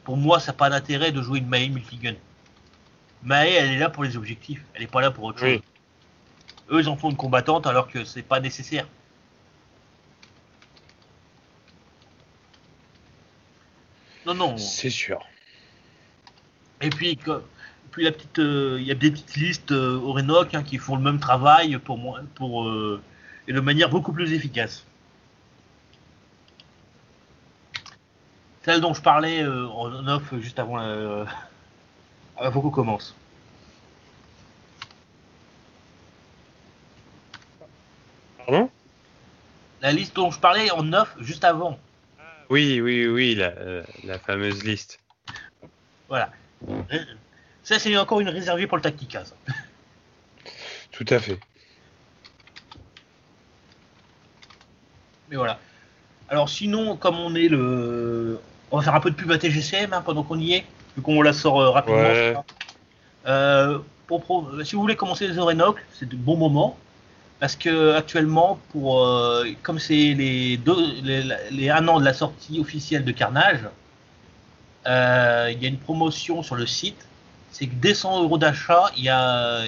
Pour 0.05 0.16
moi, 0.16 0.39
ça 0.39 0.53
n'a 0.53 0.59
pas 0.59 0.70
d'intérêt 0.70 1.12
de 1.12 1.22
jouer 1.22 1.39
une 1.39 1.49
Mae 1.49 1.68
Multigun. 1.68 2.14
Mae, 3.22 3.51
elle 3.53 3.72
est 3.72 3.79
là 3.79 3.89
pour 3.89 4.05
les 4.05 4.16
objectifs, 4.16 4.62
elle 4.75 4.83
n'est 4.83 4.87
pas 4.87 5.01
là 5.01 5.11
pour 5.11 5.25
autre 5.25 5.39
chose. 5.39 5.61
Eux, 6.70 6.81
ils 6.81 6.89
en 6.89 6.97
font 6.97 7.11
une 7.11 7.16
combattante 7.16 7.66
alors 7.66 7.89
que 7.89 8.05
c'est 8.05 8.22
pas 8.22 8.41
nécessaire. 8.41 8.87
Non, 14.27 14.35
non. 14.35 14.57
C'est 14.57 14.91
sûr. 14.91 15.20
Et 16.81 16.91
puis, 16.91 17.18
puis 17.91 18.05
la 18.05 18.12
petite, 18.12 18.39
euh, 18.39 18.79
il 18.81 18.87
y 18.87 18.91
a 18.91 18.95
des 18.95 19.11
petites 19.11 19.37
listes 19.37 19.72
euh, 19.72 19.99
au 19.99 20.12
Renoc 20.12 20.55
hein, 20.55 20.62
qui 20.62 20.79
font 20.79 20.97
le 20.97 21.03
même 21.03 21.20
travail 21.20 21.79
pour 21.79 21.99
moi, 21.99 22.20
pour 22.35 22.68
euh, 22.68 23.01
et 23.49 23.53
de 23.53 23.61
manière 23.61 23.91
beaucoup 23.91 24.13
plus 24.13 24.33
efficace. 24.33 24.85
Celle 28.65 28.81
dont 28.81 28.95
je 28.95 29.03
parlais 29.03 29.47
en 29.47 30.07
off 30.09 30.35
juste 30.41 30.59
avant, 30.59 30.79
avant 32.37 32.61
qu'on 32.61 32.71
commence. 32.71 33.15
Pardon? 38.39 38.71
La 39.83 39.93
liste 39.93 40.17
dont 40.17 40.31
je 40.31 40.41
parlais 40.41 40.71
en 40.71 40.93
off 40.95 41.15
juste 41.21 41.45
avant. 41.45 41.79
Oui, 42.49 42.81
oui, 42.81 43.07
oui, 43.07 43.35
la, 43.35 43.53
la 44.05 44.19
fameuse 44.19 44.65
liste. 44.65 44.99
Voilà. 46.09 46.31
Ça, 47.63 47.79
c'est 47.79 47.97
encore 47.97 48.21
une 48.21 48.29
réservée 48.29 48.67
pour 48.67 48.77
le 48.77 48.83
Tactica. 48.83 49.25
Tout 50.93 51.07
à 51.09 51.19
fait. 51.19 51.39
Mais 55.31 55.37
voilà. 55.37 55.59
Alors 56.29 56.49
sinon, 56.49 56.97
comme 56.97 57.18
on 57.18 57.35
est 57.35 57.49
le... 57.49 58.39
On 58.70 58.79
va 58.79 58.83
faire 58.83 58.95
un 58.95 59.01
peu 59.01 59.11
de 59.11 59.14
pub 59.14 59.31
à 59.31 59.39
TGCM 59.39 59.93
hein, 59.93 60.03
pendant 60.05 60.22
qu'on 60.22 60.39
y 60.39 60.55
est, 60.55 60.64
vu 60.97 61.03
qu'on 61.03 61.22
la 61.22 61.33
sort 61.33 61.61
euh, 61.61 61.70
rapidement. 61.70 62.43
Euh, 63.27 63.79
pour, 64.07 64.51
Si 64.64 64.75
vous 64.75 64.83
voulez 64.83 64.97
commencer 64.97 65.29
les 65.29 65.39
Orenoc, 65.39 65.77
c'est 65.93 66.09
de 66.09 66.16
bons 66.16 66.37
moments. 66.37 66.77
Parce 67.41 67.57
que 67.57 67.95
actuellement, 67.95 68.59
pour 68.70 69.05
euh, 69.05 69.45
comme 69.62 69.79
c'est 69.79 70.14
les, 70.14 70.57
deux, 70.57 70.77
les, 71.03 71.25
les 71.51 71.68
un 71.68 71.87
an 71.89 72.01
de 72.01 72.05
la 72.05 72.14
sortie 72.14 72.61
officielle 72.61 73.05
de 73.05 73.12
Carnage, 73.12 73.61
euh, 74.87 75.51
il 75.53 75.62
y 75.62 75.66
a 75.66 75.68
une 75.68 75.79
promotion 75.79 76.43
sur 76.43 76.55
le 76.55 76.66
site. 76.66 77.07
C'est 77.51 77.66
que 77.66 77.75
dès 77.75 77.95
100 77.95 78.22
euros 78.22 78.39
d'achat, 78.39 78.85
il 78.97 79.05
y 79.05 79.09
a, 79.09 79.64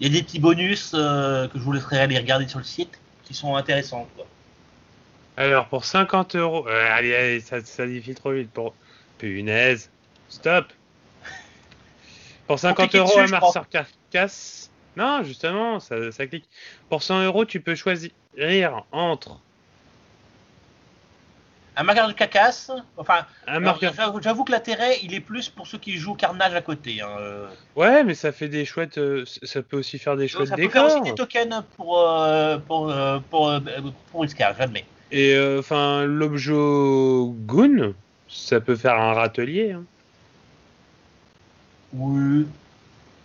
il 0.00 0.06
y 0.06 0.10
a 0.10 0.12
des 0.12 0.22
petits 0.22 0.38
bonus 0.38 0.92
euh, 0.94 1.48
que 1.48 1.58
je 1.58 1.64
vous 1.64 1.72
laisserai 1.72 2.00
aller 2.00 2.16
regarder 2.18 2.48
sur 2.48 2.58
le 2.58 2.64
site 2.64 2.98
qui 3.24 3.34
sont 3.34 3.56
intéressants. 3.56 4.08
Quoi. 4.16 4.26
Alors 5.40 5.68
pour 5.68 5.86
50 5.86 6.36
euros, 6.36 6.68
euh, 6.68 6.88
allez, 6.92 7.14
allez, 7.14 7.40
ça, 7.40 7.64
ça 7.64 7.86
défile 7.86 8.14
trop 8.14 8.32
vite. 8.32 8.50
Pour 8.50 8.74
punaise, 9.16 9.90
stop. 10.28 10.66
Pour 12.46 12.58
50 12.58 12.94
euros, 12.96 13.18
un 13.18 13.26
Marceur 13.26 13.66
Carcasse. 13.70 14.70
Non, 14.96 15.22
justement, 15.22 15.80
ça, 15.80 16.12
ça 16.12 16.26
clique. 16.26 16.46
Pour 16.90 17.02
100 17.02 17.24
euros, 17.24 17.46
tu 17.46 17.60
peux 17.60 17.74
choisir 17.74 18.10
entre 18.92 19.40
un 21.74 21.84
marqueur 21.84 22.08
de 22.08 22.12
cacasse. 22.12 22.70
Enfin, 22.98 23.24
j'avoue 24.20 24.44
que 24.44 24.52
l'intérêt, 24.52 24.98
il 25.02 25.14
est 25.14 25.20
plus 25.20 25.48
pour 25.48 25.66
ceux 25.66 25.78
qui 25.78 25.96
jouent 25.96 26.16
Carnage 26.16 26.54
à 26.54 26.60
côté. 26.60 27.00
Hein. 27.00 27.16
Ouais, 27.76 28.04
mais 28.04 28.14
ça 28.14 28.32
fait 28.32 28.48
des 28.48 28.66
chouettes. 28.66 28.98
Euh, 28.98 29.24
ça 29.42 29.62
peut 29.62 29.78
aussi 29.78 29.98
faire 29.98 30.18
des 30.18 30.28
chouettes 30.28 30.48
Ça 30.48 30.56
peut 30.56 30.68
faire 30.68 30.84
aussi 30.84 31.00
des 31.00 31.14
tokens 31.14 31.64
pour 31.78 31.98
euh, 31.98 32.58
pour 32.58 32.90
euh, 32.90 33.20
pour, 33.30 33.58
pour, 34.12 34.26
j'admets. 34.26 34.84
Et 35.12 35.36
enfin, 35.58 36.04
l'objet 36.04 36.52
Goon, 36.52 37.94
ça 38.28 38.60
peut 38.60 38.76
faire 38.76 38.96
un 38.96 39.12
râtelier. 39.14 39.72
Hein. 39.72 39.84
Oui. 41.92 42.46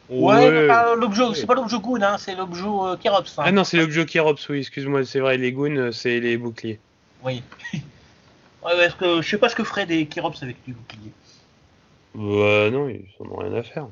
Ouais, 0.09 0.67
l'objet, 0.95 1.23
c'est 1.33 1.47
pas 1.47 1.55
l'objet 1.55 1.79
Goon, 1.79 2.01
hein, 2.01 2.17
c'est 2.17 2.35
l'objet 2.35 2.63
Kerops. 3.01 3.39
Hein. 3.39 3.43
Ah 3.45 3.51
non, 3.51 3.63
c'est 3.63 3.77
l'objet 3.77 4.05
Kerops, 4.05 4.49
oui, 4.49 4.59
excuse-moi, 4.59 5.03
c'est 5.03 5.19
vrai, 5.19 5.37
les 5.37 5.51
Goon, 5.51 5.91
c'est 5.91 6.19
les 6.19 6.37
boucliers. 6.37 6.79
Oui. 7.23 7.43
Ouais, 8.65 8.89
que 8.97 9.21
je 9.21 9.29
sais 9.29 9.37
pas 9.37 9.47
ce 9.47 9.55
que 9.55 9.63
ferait 9.63 9.85
des 9.85 10.07
Kirops 10.07 10.41
avec 10.41 10.57
du 10.65 10.73
bouclier. 10.73 11.11
Bah 12.15 12.71
non, 12.71 12.89
ils 12.89 13.05
en 13.19 13.25
ont 13.25 13.37
rien 13.37 13.53
à 13.53 13.61
faire. 13.61 13.87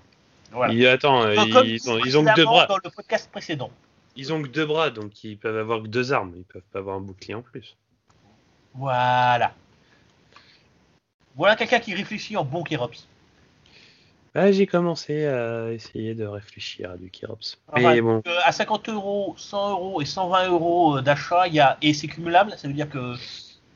Ils, 0.71 0.87
attends, 0.87 1.29
ils, 1.29 1.89
ont, 1.89 1.99
ils 2.03 2.17
ont 2.17 2.25
que 2.25 2.35
deux 2.35 2.45
bras. 2.45 2.65
Dans 2.65 2.77
le 2.83 2.89
podcast 2.89 3.29
précédent. 3.31 3.69
Ils 4.15 4.33
ont 4.33 4.41
que 4.41 4.47
deux 4.47 4.65
bras, 4.65 4.89
donc 4.89 5.23
ils 5.23 5.37
peuvent 5.37 5.57
avoir 5.57 5.83
que 5.83 5.87
deux 5.87 6.11
armes. 6.11 6.33
Ils 6.35 6.43
peuvent 6.43 6.63
pas 6.71 6.79
avoir 6.79 6.97
un 6.97 7.01
bouclier 7.01 7.35
en 7.35 7.43
plus. 7.43 7.75
Voilà. 8.75 9.53
Voilà 11.35 11.55
quelqu'un 11.55 11.79
qui 11.79 11.93
réfléchit 11.93 12.37
en 12.37 12.43
bon 12.43 12.63
Kirops. 12.63 13.07
Bah, 14.35 14.51
j'ai 14.51 14.65
commencé 14.65 15.25
à 15.25 15.71
essayer 15.71 16.15
de 16.15 16.25
réfléchir 16.25 16.91
à 16.91 16.97
du 16.97 17.09
Kirops. 17.09 17.59
Mais 17.75 18.01
bon. 18.01 18.21
à 18.43 18.51
50 18.51 18.89
euros, 18.89 19.35
100 19.37 19.71
euros 19.71 20.01
et 20.01 20.05
120 20.05 20.47
euros 20.49 21.01
d'achat, 21.01 21.47
il 21.47 21.53
y 21.53 21.59
a 21.59 21.77
et 21.81 21.93
c'est 21.93 22.07
cumulable, 22.07 22.53
ça 22.57 22.67
veut 22.67 22.73
dire 22.73 22.89
que 22.89 23.15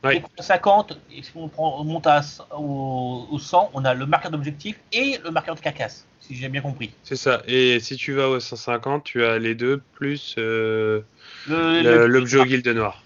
Ouais. 0.04 0.22
50, 0.40 1.00
et 1.12 1.24
si 1.24 1.32
on, 1.36 1.48
prend, 1.48 1.84
monte 1.84 2.06
à, 2.06 2.22
au, 2.56 3.38
100, 3.40 3.72
on 3.74 3.84
a 3.84 3.94
le 3.94 4.06
marqueur 4.06 4.32
d'objectif 4.32 4.80
et 4.94 5.20
le 5.24 5.32
marqueur 5.32 5.56
de 5.56 5.60
cacasse, 5.60 6.06
si 6.20 6.36
j'ai 6.36 6.50
bien 6.50 6.62
compris. 6.62 6.92
C'est 7.04 7.16
ça. 7.16 7.42
Et 7.48 7.80
si 7.80 7.96
tu 7.96 8.14
vas 8.14 8.30
au 8.30 8.40
150, 8.40 9.04
tu 9.04 9.26
as 9.26 9.40
les 9.40 9.56
deux 9.56 9.82
plus 9.96 10.36
euh, 10.38 11.02
l'objet 11.48 12.38
au 12.38 12.46
guilde 12.46 12.68
noir. 12.68 13.04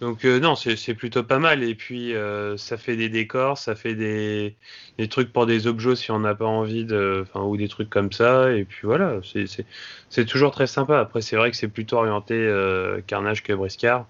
Donc 0.00 0.26
euh, 0.26 0.38
non, 0.40 0.56
c'est 0.56 0.94
plutôt 0.94 1.22
pas 1.22 1.38
mal. 1.38 1.62
Et 1.62 1.74
puis 1.74 2.14
euh, 2.14 2.56
ça 2.56 2.76
fait 2.76 2.96
des 2.96 3.08
décors, 3.08 3.56
ça 3.56 3.74
fait 3.74 3.94
des, 3.94 4.54
des, 4.98 5.08
trucs 5.08 5.32
pour 5.32 5.46
des 5.46 5.66
objets 5.66 5.96
si 5.96 6.10
on 6.10 6.18
n'a 6.18 6.34
pas 6.34 6.44
envie 6.44 6.84
de, 6.84 7.24
enfin 7.26 7.42
ou 7.44 7.56
des 7.56 7.68
trucs 7.68 7.88
comme 7.88 8.12
ça. 8.12 8.52
Et 8.52 8.64
puis 8.64 8.80
voilà, 8.84 9.20
c'est 10.10 10.24
toujours 10.26 10.50
très 10.50 10.66
sympa. 10.66 10.98
Après 11.00 11.22
c'est 11.22 11.36
vrai 11.36 11.50
que 11.50 11.56
c'est 11.56 11.68
plutôt 11.68 11.96
orienté 11.96 12.34
euh, 12.34 13.00
carnage 13.06 13.42
que 13.42 13.52
briscard. 13.52 14.06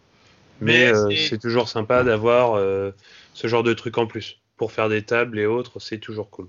Mais, 0.61 0.93
c'est 1.15 1.39
toujours 1.39 1.69
sympa 1.69 2.03
d'avoir 2.03 2.59
ce 3.35 3.47
genre 3.47 3.63
de 3.63 3.75
truc 3.75 3.99
en 3.99 4.07
plus. 4.07 4.39
Pour 4.57 4.73
faire 4.73 4.89
des 4.89 5.03
tables 5.03 5.39
et 5.39 5.45
autres, 5.45 5.81
c'est 5.81 5.99
toujours 5.99 6.31
cool. 6.31 6.47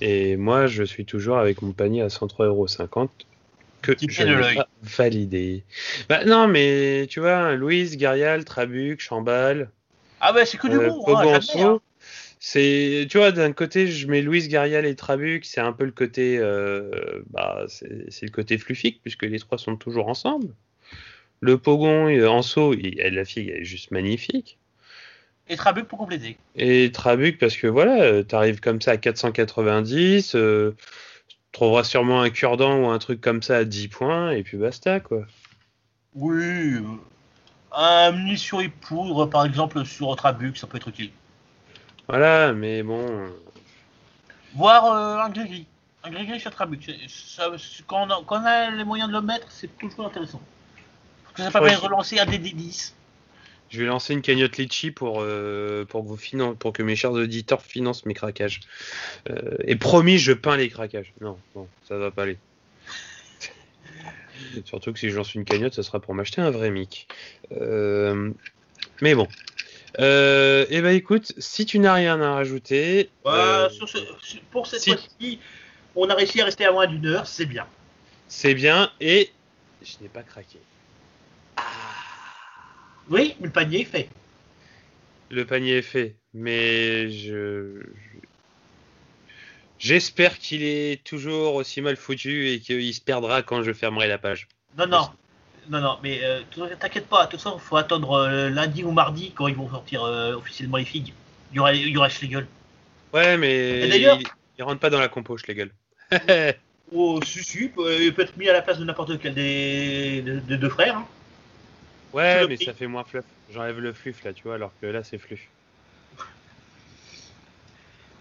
Et 0.00 0.36
moi, 0.36 0.66
je 0.66 0.82
suis 0.82 1.04
toujours 1.04 1.38
avec 1.38 1.62
mon 1.62 1.70
panier 1.70 2.02
à 2.02 2.08
103,50€ 2.08 3.08
que 3.92 4.12
je. 4.12 4.62
Bah, 6.08 6.24
non, 6.24 6.48
mais 6.48 7.06
tu 7.08 7.20
vois, 7.20 7.54
Louise, 7.54 7.96
Garial, 7.96 8.44
Trabuc, 8.44 9.00
Chambal, 9.00 9.70
Ah 10.20 10.34
ouais, 10.34 10.46
c'est 10.46 10.58
que 10.58 10.68
du 10.68 10.76
euh, 10.76 10.88
bon, 10.88 11.16
hein, 11.16 11.40
hein. 11.56 11.80
C'est, 12.38 13.06
tu 13.10 13.18
vois, 13.18 13.32
d'un 13.32 13.52
côté, 13.52 13.88
je 13.88 14.06
mets 14.06 14.22
Louise, 14.22 14.48
Garial 14.48 14.86
et 14.86 14.94
Trabuc, 14.94 15.44
c'est 15.44 15.60
un 15.60 15.72
peu 15.72 15.84
le 15.84 15.90
côté, 15.90 16.38
euh, 16.38 17.22
bah, 17.30 17.64
c'est 17.68 18.22
le 18.22 18.30
côté 18.30 18.58
fluffique, 18.58 19.00
puisque 19.02 19.22
les 19.22 19.38
trois 19.38 19.58
sont 19.58 19.76
toujours 19.76 20.08
ensemble. 20.08 20.48
Le 21.40 21.58
Pogon 21.58 22.26
en 22.26 22.42
saut, 22.42 22.72
la 22.74 23.24
fille, 23.24 23.50
elle 23.50 23.62
est 23.62 23.64
juste 23.64 23.90
magnifique. 23.90 24.58
Et 25.48 25.56
Trabuc 25.56 25.86
pour 25.86 25.98
compléter. 25.98 26.36
Et 26.56 26.90
Trabuc, 26.92 27.38
parce 27.38 27.56
que 27.56 27.66
voilà, 27.66 28.02
euh, 28.02 28.22
t'arrives 28.22 28.60
comme 28.60 28.80
ça 28.80 28.92
à 28.92 28.96
490, 28.96 30.34
euh, 30.34 30.72
tu 30.72 30.76
trouveras 31.56 31.84
sûrement 31.84 32.20
un 32.20 32.28
cure-dent 32.30 32.76
ou 32.80 32.86
un 32.88 32.98
truc 32.98 33.20
comme 33.20 33.42
ça 33.42 33.56
à 33.56 33.64
10 33.64 33.88
points, 33.88 34.30
et 34.30 34.42
puis 34.42 34.58
basta, 34.58 35.00
quoi. 35.00 35.24
Oui. 36.14 36.34
euh, 36.74 36.82
Un 37.72 38.12
munition 38.12 38.60
et 38.60 38.68
poudre, 38.68 39.24
par 39.26 39.44
exemple, 39.46 39.84
sur 39.86 40.14
Trabuc, 40.16 40.56
ça 40.58 40.66
peut 40.66 40.76
être 40.76 40.88
utile. 40.88 41.10
Voilà, 42.08 42.52
mais 42.52 42.82
bon. 42.82 43.00
euh, 43.08 43.28
Voir 44.54 44.84
euh, 44.84 45.18
un 45.18 45.30
gris 45.30 45.66
Un 46.04 46.10
gris 46.10 46.38
sur 46.40 46.50
Trabuc. 46.50 46.90
ça- 47.08 47.50
quand, 47.86 48.06
on 48.06 48.10
a, 48.10 48.22
quand 48.26 48.40
on 48.42 48.44
a 48.44 48.70
les 48.70 48.84
moyens 48.84 49.08
de 49.10 49.14
le 49.14 49.22
mettre, 49.22 49.46
c'est 49.50 49.76
toujours 49.78 50.06
intéressant. 50.06 50.40
Parce 51.24 51.36
que 51.36 51.42
ça 51.42 51.50
permet 51.50 51.74
de 51.74 51.80
relancer 51.80 52.18
un 52.18 52.26
DD10. 52.26 52.92
Je 53.68 53.80
vais 53.80 53.86
lancer 53.86 54.12
une 54.14 54.22
cagnotte 54.22 54.58
Litchi 54.58 54.90
pour, 54.90 55.18
euh, 55.20 55.84
pour, 55.84 56.02
que 56.04 56.08
vous 56.08 56.16
finan- 56.16 56.54
pour 56.54 56.72
que 56.72 56.82
mes 56.82 56.94
chers 56.96 57.12
auditeurs 57.12 57.62
financent 57.62 58.06
mes 58.06 58.14
craquages. 58.14 58.60
Euh, 59.28 59.56
et 59.64 59.74
promis, 59.76 60.18
je 60.18 60.32
peins 60.32 60.56
les 60.56 60.68
craquages. 60.68 61.12
Non, 61.20 61.38
bon, 61.54 61.68
ça 61.88 61.96
va 61.98 62.10
pas 62.10 62.22
aller. 62.22 62.38
Surtout 64.64 64.92
que 64.92 64.98
si 64.98 65.10
je 65.10 65.16
lance 65.16 65.34
une 65.34 65.44
cagnotte, 65.44 65.74
ça 65.74 65.82
sera 65.82 66.00
pour 66.00 66.14
m'acheter 66.14 66.40
un 66.40 66.50
vrai 66.50 66.70
mic. 66.70 67.08
Euh, 67.52 68.30
mais 69.02 69.14
bon. 69.14 69.26
Et 69.98 70.80
ben 70.82 70.94
écoute, 70.94 71.32
si 71.38 71.66
tu 71.66 71.78
n'as 71.78 71.94
rien 71.94 72.20
à 72.20 72.34
rajouter, 72.34 73.10
sur 73.24 73.88
ce- 73.88 73.98
sur- 74.22 74.40
pour 74.50 74.66
cette 74.66 74.80
si- 74.80 74.90
fois-ci, 74.90 75.38
on 75.94 76.08
a 76.08 76.14
réussi 76.14 76.40
à 76.40 76.44
rester 76.44 76.66
à 76.66 76.72
moins 76.72 76.86
d'une 76.86 77.06
heure, 77.06 77.26
c'est 77.26 77.46
bien. 77.46 77.66
c'est 78.28 78.54
bien 78.54 78.90
et 79.00 79.30
je 79.82 79.94
n'ai 80.02 80.08
pas 80.08 80.22
craqué. 80.22 80.58
Oui, 83.10 83.34
mais 83.40 83.46
le 83.46 83.52
panier 83.52 83.80
est 83.82 83.84
fait. 83.84 84.08
Le 85.30 85.44
panier 85.44 85.78
est 85.78 85.82
fait, 85.82 86.16
mais 86.34 87.10
je. 87.10 87.80
je- 87.80 88.18
J'espère 89.78 90.38
qu'il 90.38 90.62
est 90.62 91.04
toujours 91.04 91.54
aussi 91.54 91.82
mal 91.82 91.96
foutu 91.96 92.48
et 92.48 92.60
qu'il 92.60 92.94
se 92.94 93.00
perdra 93.00 93.42
quand 93.42 93.62
je 93.62 93.72
fermerai 93.72 94.08
la 94.08 94.16
page. 94.18 94.48
Non, 94.78 94.86
non. 94.86 95.10
Non, 95.68 95.80
non, 95.80 95.98
mais 96.02 96.20
euh, 96.22 96.42
t'inquiète 96.78 97.08
pas, 97.08 97.26
de 97.26 97.32
toute 97.32 97.40
façon, 97.40 97.58
faut 97.58 97.76
attendre 97.76 98.12
euh, 98.12 98.48
lundi 98.50 98.84
ou 98.84 98.92
mardi 98.92 99.32
quand 99.32 99.48
ils 99.48 99.54
vont 99.56 99.68
sortir 99.68 100.04
euh, 100.04 100.34
officiellement 100.34 100.76
les 100.76 100.84
figues. 100.84 101.12
Il 101.52 101.56
y 101.56 101.58
aura, 101.58 101.74
il 101.74 101.88
y 101.88 101.96
aura 101.96 102.08
Schlegel. 102.08 102.46
Ouais, 103.12 103.36
mais 103.36 103.88
d'ailleurs- 103.88 104.18
il, 104.20 104.26
il 104.58 104.62
rentre 104.62 104.78
pas 104.80 104.90
dans 104.90 105.00
la 105.00 105.08
compo, 105.08 105.36
gueule. 105.48 105.72
Oh, 106.94 107.20
si, 107.24 107.42
si, 107.42 107.64
il 107.64 107.70
peut, 107.70 108.00
il 108.00 108.14
peut 108.14 108.22
être 108.22 108.36
mis 108.36 108.48
à 108.48 108.52
la 108.52 108.62
place 108.62 108.78
de 108.78 108.84
n'importe 108.84 109.18
quel 109.18 109.34
des, 109.34 110.22
des- 110.22 110.40
des 110.40 110.56
deux 110.56 110.68
frères. 110.68 110.98
hein. 110.98 111.06
Ouais, 112.12 112.46
mais 112.46 112.56
ça 112.56 112.72
fait 112.72 112.86
moins 112.86 113.04
fluff. 113.04 113.24
J'enlève 113.52 113.78
le 113.78 113.92
fluff 113.92 114.24
là, 114.24 114.32
tu 114.32 114.44
vois, 114.44 114.54
alors 114.54 114.72
que 114.80 114.86
là 114.86 115.04
c'est 115.04 115.18
fluff. 115.18 115.40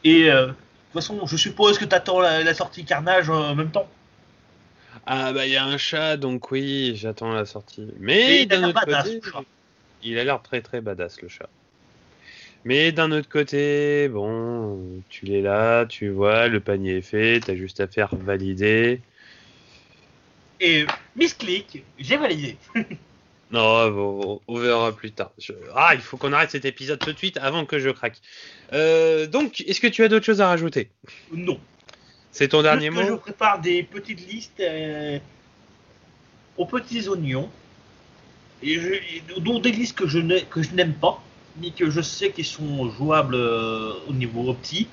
Et 0.04 0.30
euh, 0.30 0.48
de 0.48 0.52
toute 0.52 0.94
façon, 0.94 1.26
je 1.26 1.36
suppose 1.36 1.78
que 1.78 1.86
t'attends 1.86 2.20
la, 2.20 2.44
la 2.44 2.54
sortie 2.54 2.86
Carnage 2.86 3.30
euh, 3.30 3.34
en 3.34 3.56
même 3.56 3.72
temps. 3.72 3.90
Ah 5.08 5.34
bah 5.34 5.46
il 5.46 5.54
y 5.54 5.56
a 5.56 5.66
un 5.66 5.78
chat, 5.78 6.18
donc 6.18 6.52
oui, 6.52 6.96
j'attends 6.96 7.32
la 7.32 7.46
sortie. 7.46 7.88
Mais 8.00 8.44
il 8.44 8.54
a 8.54 8.56
d'un 8.56 8.62
l'air 8.62 8.70
autre 8.70 8.86
badass, 8.86 9.04
côté, 9.04 9.48
il 10.04 10.20
a 10.20 10.24
l'air 10.24 10.42
très 10.42 10.62
très 10.62 10.82
badass 10.82 11.22
le 11.22 11.28
chat. 11.28 11.50
Mais 12.64 12.92
d'un 12.92 13.12
autre 13.12 13.30
côté, 13.30 14.08
bon, 14.10 15.04
tu 15.10 15.26
l'es 15.26 15.42
là, 15.42 15.86
tu 15.86 16.10
vois, 16.10 16.48
le 16.48 16.60
panier 16.60 16.98
est 16.98 17.02
fait, 17.02 17.40
t'as 17.40 17.56
juste 17.56 17.80
à 17.80 17.88
faire 17.88 18.16
valider. 18.16 19.02
Et 20.60 20.86
Miss 21.16 21.36
Click, 21.36 21.84
j'ai 22.00 22.18
validé. 22.18 22.58
Non, 23.52 24.40
on 24.48 24.58
verra 24.58 24.92
plus 24.96 25.12
tard. 25.12 25.32
Je- 25.38 25.54
Ah, 25.76 25.92
il 25.94 26.02
faut 26.02 26.18
qu'on 26.18 26.34
arrête 26.34 26.52
cet 26.52 26.66
épisode 26.66 27.00
tout 27.00 27.14
de 27.14 27.18
suite 27.18 27.38
avant 27.38 27.66
que 27.66 27.78
je 27.80 27.90
craque. 27.90 28.20
Euh, 28.74 29.28
donc, 29.28 29.62
est-ce 29.62 29.80
que 29.80 29.88
tu 29.88 30.04
as 30.04 30.08
d'autres 30.08 30.26
choses 30.26 30.42
à 30.42 30.48
rajouter? 30.48 30.90
Non. 31.32 31.60
C'est 32.32 32.48
ton 32.50 32.64
dernier 32.64 32.90
que 32.90 32.96
je 32.96 33.12
mot 33.12 33.18
prépare 33.18 33.62
des 33.62 33.84
petites 33.84 34.28
listes 34.28 34.60
euh, 34.60 35.20
aux 36.58 36.66
petits 36.66 37.08
oignons, 37.08 37.50
et 38.64 38.80
je, 38.80 38.94
et 38.94 39.24
dont 39.40 39.60
des 39.60 39.72
listes 39.72 39.96
que 39.98 40.08
je 40.08 40.20
n'ai- 40.20 40.42
que 40.44 40.62
je 40.64 40.72
n'aime 40.72 40.94
pas, 40.94 41.22
mais 41.62 41.70
que 41.70 41.90
je 41.90 42.02
sais 42.02 42.32
qu'ils 42.32 42.46
sont 42.46 42.90
jouables 42.92 43.36
euh, 43.36 43.94
au 44.10 44.14
niveau 44.14 44.50
opti, 44.50 44.88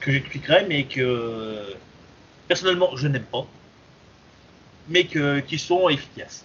que 0.00 0.12
j'expliquerai, 0.12 0.64
mais 0.68 0.84
que 0.84 1.74
personnellement 2.48 2.96
je 2.96 3.08
n'aime 3.08 3.24
pas, 3.24 3.46
mais 4.88 5.04
que, 5.04 5.40
qui 5.40 5.58
sont 5.58 5.88
efficaces. 5.88 6.44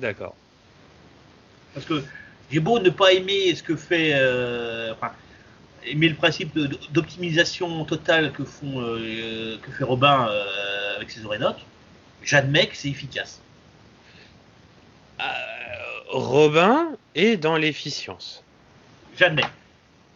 D'accord. 0.00 0.34
Parce 1.74 1.86
que 1.86 2.02
j'ai 2.50 2.60
beau 2.60 2.78
ne 2.80 2.90
pas 2.90 3.12
aimer 3.12 3.54
ce 3.54 3.62
que 3.62 3.76
fait, 3.76 4.12
euh, 4.14 4.92
enfin, 4.92 5.12
aimer 5.84 6.08
le 6.08 6.16
principe 6.16 6.58
d'optimisation 6.90 7.84
totale 7.84 8.32
que 8.32 8.44
font, 8.44 8.80
euh, 8.80 9.56
que 9.62 9.70
fait 9.70 9.84
Robin 9.84 10.28
euh, 10.28 10.96
avec 10.96 11.10
ses 11.10 11.24
Orénoques, 11.24 11.64
j'admets 12.24 12.66
que 12.66 12.76
c'est 12.76 12.88
efficace. 12.88 13.40
Robin 16.08 16.96
est 17.14 17.36
dans 17.36 17.56
l'efficience. 17.56 18.42
J'admets. 19.16 19.44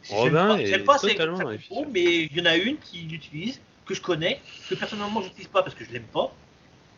Robin 0.08 0.58
est 0.58 0.78
pas 0.80 0.98
totalement 0.98 1.38
dans 1.38 1.50
l'efficience. 1.50 1.86
mais 1.92 2.24
il 2.24 2.36
y 2.36 2.40
en 2.40 2.46
a 2.46 2.56
une 2.56 2.78
qui 2.78 2.98
l'utilise, 3.02 3.60
que 3.86 3.94
je 3.94 4.00
connais, 4.00 4.40
que 4.68 4.74
personnellement 4.74 5.20
je 5.20 5.26
n'utilise 5.28 5.48
pas 5.48 5.62
parce 5.62 5.74
que 5.74 5.84
je 5.84 5.92
l'aime 5.92 6.02
pas, 6.12 6.34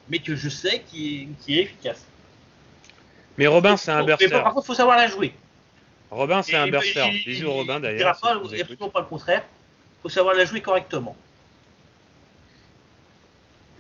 mais 0.09 0.21
que 0.21 0.35
je 0.35 0.49
sais 0.49 0.83
qui 0.89 1.15
est, 1.15 1.45
qui 1.45 1.59
est 1.59 1.65
efficace. 1.65 2.07
Mais 3.39 3.47
Robin, 3.47 3.77
c'est 3.77 3.91
un 3.91 4.01
Mais 4.01 4.07
burster. 4.07 4.29
par 4.31 4.55
contre, 4.55 4.65
il 4.65 4.67
faut 4.67 4.75
savoir 4.75 4.97
la 4.97 5.09
jouer. 5.09 5.33
Robin, 6.11 6.43
c'est 6.43 6.57
un 6.57 6.69
burster. 6.69 7.23
Bisous, 7.27 7.51
Robin, 7.51 7.77
il 7.77 7.83
d'ailleurs. 7.83 8.19
et 8.23 8.55
écoutes. 8.55 8.61
absolument 8.61 8.89
pas 8.91 9.01
le 9.01 9.07
contraire. 9.07 9.45
Il 9.99 10.03
faut 10.03 10.09
savoir 10.09 10.35
la 10.35 10.45
jouer 10.45 10.61
correctement. 10.61 11.17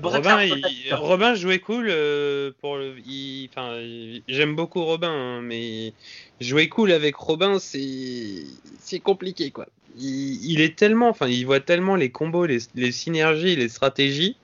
Robin, 0.02 0.42
il-. 0.42 0.92
Robin 0.92 1.34
jouait 1.34 1.59
cool 1.59 1.86
euh, 1.88 2.50
pour 2.61 2.76
le. 2.76 2.96
il- 3.07 3.48
Enfin, 3.50 3.76
il- 3.78 4.22
j'aime 4.28 4.54
beaucoup 4.54 4.84
Robin, 4.84 5.11
hein, 5.11 5.40
mais 5.40 5.94
jouer 6.40 6.68
cool 6.68 6.92
avec 6.92 7.16
Robin, 7.16 7.59
c'est 7.59 8.44
c'est 8.80 9.00
compliqué 9.00 9.50
quoi. 9.50 9.66
Il, 9.98 10.44
il 10.52 10.61
est 10.61 10.76
tellement, 10.76 11.09
enfin, 11.09 11.28
il 11.28 11.44
voit 11.46 11.61
tellement 11.61 11.96
les 11.96 12.11
combos, 12.11 12.44
les, 12.44 12.59
les 12.74 12.92
synergies, 12.92 13.57
les 13.57 13.70
stratégies 13.70 14.36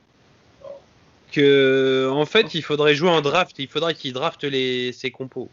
que 1.33 2.09
en 2.12 2.26
fait, 2.26 2.55
il 2.55 2.62
faudrait 2.62 2.95
jouer 2.95 3.11
en 3.11 3.20
draft. 3.20 3.59
Il 3.59 3.68
faudrait 3.68 3.95
qu'il 3.95 4.12
drafte 4.12 4.45
les 4.45 4.93
ses 4.93 5.11
compos. 5.11 5.49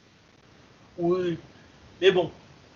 Oui. 0.98 1.38
Mais 2.02 2.12
bon. 2.12 2.32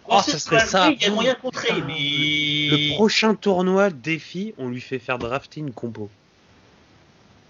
Oh, 0.08 0.20
ça 0.22 0.38
serait 0.40 0.66
ça. 0.66 0.88
jouer, 0.88 0.98
Il 1.00 1.04
y 1.04 1.06
a 1.06 1.12
moyen 1.12 1.34
de 1.34 1.40
contrer, 1.40 1.68
Putain. 1.74 1.86
mais. 1.88 2.68
Le 2.72 2.96
prochain 2.96 3.36
tournoi 3.36 3.90
défi, 3.90 4.54
on 4.58 4.70
lui 4.70 4.82
fait 4.82 5.00
faire 5.00 5.18
drafter 5.18 5.60
une 5.62 5.72
compo. 5.72 6.10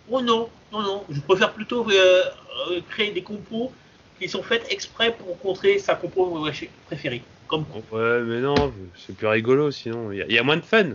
Oh 0.09 0.21
non, 0.21 0.49
non, 0.71 0.81
non. 0.81 1.03
Je 1.09 1.19
préfère 1.21 1.53
plutôt 1.53 1.89
euh, 1.89 2.21
euh, 2.69 2.81
créer 2.89 3.11
des 3.11 3.23
compos 3.23 3.71
qui 4.19 4.27
sont 4.29 4.43
faites 4.43 4.65
exprès 4.71 5.15
pour 5.15 5.39
contrer 5.39 5.79
sa 5.79 5.95
compo 5.95 6.45
préférée. 6.87 7.23
Comme. 7.47 7.65
Ouais, 7.91 8.21
mais 8.21 8.39
non, 8.41 8.73
c'est 8.95 9.15
plus 9.15 9.27
rigolo 9.27 9.71
sinon. 9.71 10.11
Il 10.11 10.25
y, 10.29 10.33
y 10.33 10.37
a 10.37 10.43
moins 10.43 10.57
de 10.57 10.61
fun. 10.61 10.91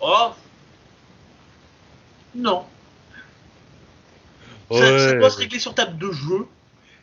Oh. 0.00 0.30
Non. 2.34 2.64
Ça, 4.72 4.98
ça 4.98 5.06
Ouais. 5.12 5.18
doit 5.18 5.30
se 5.30 5.38
régler 5.38 5.58
sur 5.58 5.74
table 5.74 5.98
de 5.98 6.10
jeu 6.12 6.46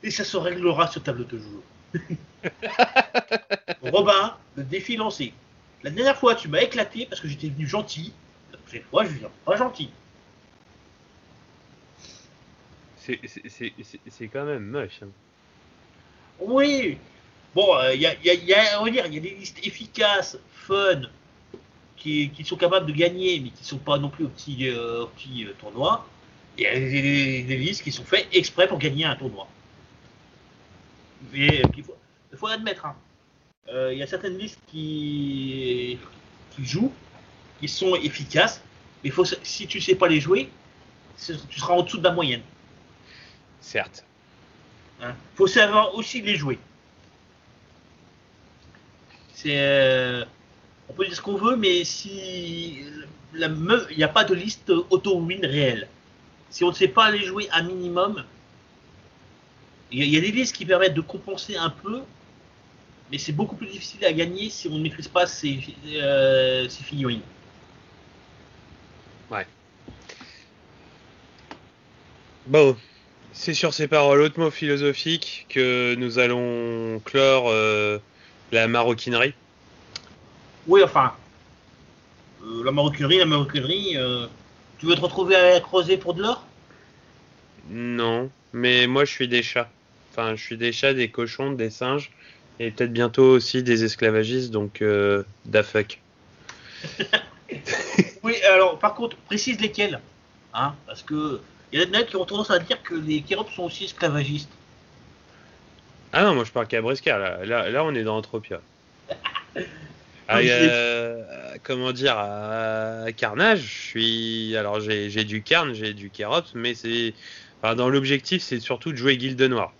et 0.03 0.11
ça 0.11 0.23
se 0.23 0.37
réglera 0.37 0.87
sur 0.87 1.03
table 1.03 1.27
de 1.27 1.37
jeu. 1.39 1.61
Robin, 3.81 4.35
le 4.55 4.63
défi 4.63 4.95
lancé. 4.95 5.33
La 5.83 5.89
dernière 5.91 6.17
fois, 6.17 6.35
tu 6.35 6.47
m'as 6.47 6.61
éclaté 6.61 7.05
parce 7.09 7.21
que 7.21 7.27
j'étais 7.27 7.47
venu 7.49 7.67
gentil. 7.67 8.13
La 8.51 8.57
prochaine 8.59 8.83
fois, 8.89 9.05
je 9.05 9.09
viens 9.11 9.29
pas 9.45 9.55
gentil. 9.57 9.89
C'est- 12.97 14.27
quand 14.31 14.45
même 14.45 14.65
moche. 14.65 14.99
hein. 15.03 15.07
Oui. 16.39 16.97
Bon, 17.55 17.67
il 17.93 17.99
y, 18.01 18.05
a, 18.05 18.13
y 18.23 18.29
a- 18.29 18.33
y 18.35 18.53
a- 18.53 18.79
on 18.79 18.85
va 18.85 18.91
dire, 18.91 19.05
il 19.07 19.13
y 19.15 19.17
a 19.17 19.21
des 19.21 19.31
listes 19.31 19.65
efficaces, 19.65 20.37
fun, 20.53 21.01
qui, 21.97 22.29
qui 22.29 22.45
sont 22.45 22.55
capables 22.55 22.85
de 22.85 22.91
gagner, 22.93 23.39
mais 23.39 23.49
qui 23.49 23.63
sont 23.63 23.79
pas 23.79 23.97
non 23.97 24.09
plus 24.09 24.25
au 24.25 24.29
petit, 24.29 24.69
euh, 24.69 25.03
au 25.03 25.07
petit 25.07 25.45
euh, 25.45 25.53
tournoi. 25.59 26.07
Il 26.57 26.63
y 26.63 26.67
a 26.67 26.73
des, 26.73 27.57
listes 27.57 27.83
qui 27.83 27.91
sont 27.91 28.03
faites 28.03 28.27
exprès 28.33 28.67
pour 28.67 28.79
gagner 28.79 29.05
un 29.05 29.15
tournoi. 29.15 29.47
Mais 31.31 31.61
euh, 31.61 31.83
faut, 31.83 31.95
il 32.31 32.37
faut 32.37 32.47
l'admettre. 32.47 32.85
hein. 32.85 32.95
Euh, 33.69 33.93
Il 33.93 33.99
y 33.99 34.03
a 34.03 34.07
certaines 34.07 34.37
listes 34.37 34.59
qui, 34.67 35.97
qui 36.55 36.65
jouent 36.65 36.93
qui 37.59 37.67
sont 37.67 37.95
efficaces. 37.95 38.61
Mais 39.03 39.09
faut, 39.09 39.25
si 39.25 39.67
tu 39.67 39.79
sais 39.79 39.95
pas 39.95 40.07
les 40.07 40.19
jouer, 40.19 40.49
tu 41.17 41.59
seras 41.59 41.73
en 41.73 41.83
dessous 41.83 41.97
de 41.97 42.03
la 42.03 42.11
moyenne. 42.11 42.41
Certes. 43.61 44.05
Il 44.99 45.05
hein. 45.05 45.15
faut 45.35 45.47
savoir 45.47 45.95
aussi 45.95 46.21
les 46.21 46.35
jouer. 46.35 46.59
C'est, 49.33 49.57
euh, 49.57 50.25
on 50.89 50.93
peut 50.93 51.05
dire 51.05 51.15
ce 51.15 51.21
qu'on 51.21 51.35
veut, 51.35 51.55
mais 51.55 51.85
si 51.85 52.83
il 53.33 53.97
n'y 53.97 54.03
a 54.03 54.07
pas 54.09 54.25
de 54.25 54.33
liste 54.33 54.69
auto-win 54.89 55.45
réelle. 55.45 55.87
Si 56.49 56.63
on 56.63 56.69
ne 56.69 56.73
sait 56.73 56.87
pas 56.87 57.11
les 57.11 57.23
jouer 57.23 57.47
un 57.51 57.63
minimum, 57.63 58.23
il 59.91 60.03
y, 60.03 60.17
a 60.17 60.21
des 60.21 60.31
listes 60.31 60.55
qui 60.55 60.65
permettent 60.65 60.93
de 60.93 61.01
compenser 61.01 61.55
un 61.55 61.69
peu, 61.69 62.01
mais 63.11 63.17
c'est 63.17 63.31
beaucoup 63.31 63.55
plus 63.55 63.67
difficile 63.67 64.05
à 64.05 64.13
gagner 64.13 64.49
si 64.49 64.67
on 64.67 64.77
ne 64.77 64.83
maîtrise 64.83 65.07
pas 65.07 65.25
ces, 65.25 65.59
euh, 65.95 66.69
figurines. 66.69 67.21
Ouais. 69.31 69.47
Bon, 72.45 72.75
c'est 73.33 73.55
sur 73.55 73.73
ces 73.73 73.87
paroles 73.87 74.21
hautement 74.21 74.51
philosophiques 74.51 75.47
que 75.49 75.95
nous 75.95 76.19
allons 76.19 76.99
clore 77.03 77.49
euh, 77.49 77.97
la 78.51 78.67
maroquinerie. 78.67 79.33
Oui, 80.67 80.83
enfin, 80.83 81.13
euh, 82.43 82.63
la 82.63 82.71
maroquinerie, 82.71 83.17
la 83.17 83.25
maroquinerie, 83.25 83.97
tu 84.79 84.85
veux 84.85 84.95
te 84.95 85.01
retrouver 85.01 85.35
à 85.35 85.59
creuser 85.59 85.97
pour 85.97 86.13
de 86.13 86.21
l'or? 86.21 86.43
Non, 87.69 88.29
mais 88.53 88.87
moi 88.87 89.05
je 89.05 89.11
suis 89.11 89.27
des 89.27 89.43
chats. 89.43 89.69
Enfin, 90.11 90.35
je 90.35 90.41
suis 90.43 90.57
des 90.57 90.71
chats, 90.71 90.93
des 90.93 91.09
cochons, 91.09 91.51
des 91.51 91.69
singes, 91.69 92.11
et 92.59 92.71
peut-être 92.71 92.91
bientôt 92.91 93.25
aussi 93.25 93.61
des 93.61 93.83
esclavagistes, 93.83 94.51
donc 94.51 94.81
euh, 94.81 95.23
da 95.45 95.63
fuck. 95.63 95.99
oui, 98.23 98.35
alors 98.51 98.79
par 98.79 98.95
contre, 98.95 99.17
précise 99.17 99.59
lesquels. 99.59 99.99
Hein, 100.53 100.73
parce 100.87 101.03
que 101.03 101.41
il 101.71 101.79
y 101.79 101.81
a 101.81 101.85
des 101.85 101.91
mecs 101.91 102.07
qui 102.07 102.15
ont 102.15 102.25
tendance 102.25 102.49
à 102.49 102.57
dire 102.57 102.81
que 102.81 102.95
les 102.95 103.21
Kérops 103.21 103.53
sont 103.53 103.63
aussi 103.63 103.85
esclavagistes. 103.85 104.49
Ah 106.11 106.23
non, 106.23 106.33
moi 106.33 106.43
je 106.43 106.51
parle 106.51 106.67
qu'à 106.67 106.81
Briscard, 106.81 107.19
là. 107.19 107.69
là. 107.69 107.83
on 107.83 107.93
est 107.93 108.03
dans 108.03 108.17
Entropia. 108.17 108.61
Ah, 110.31 110.39
euh, 110.41 111.23
comment 111.63 111.91
dire, 111.91 112.15
à 112.15 113.07
Carnage, 113.17 113.61
je 113.61 113.87
suis. 113.87 114.55
Alors 114.55 114.79
j'ai 114.79 115.23
du 115.23 115.41
Carn, 115.41 115.73
j'ai 115.73 115.93
du 115.93 116.11
Kérops, 116.11 116.53
mais 116.53 116.75
c'est. 116.75 117.15
Enfin, 117.61 117.75
dans 117.75 117.89
l'objectif, 117.89 118.43
c'est 118.43 118.59
surtout 118.59 118.91
de 118.91 118.97
jouer 118.97 119.17
Guilde 119.17 119.41
Noire. 119.41 119.73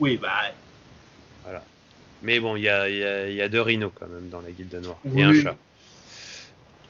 Oui, 0.00 0.16
bah. 0.16 0.30
Voilà. 1.44 1.62
Mais 2.22 2.40
bon, 2.40 2.56
il 2.56 2.62
y 2.62 2.68
a, 2.68 2.88
y 2.88 3.40
a, 3.42 3.48
deux 3.48 3.60
rhinos 3.60 3.92
quand 3.94 4.08
même 4.08 4.30
dans 4.30 4.40
la 4.40 4.50
guilde 4.50 4.74
noire. 4.82 4.98
Et 5.14 5.22
un 5.22 5.34
chat. 5.34 5.56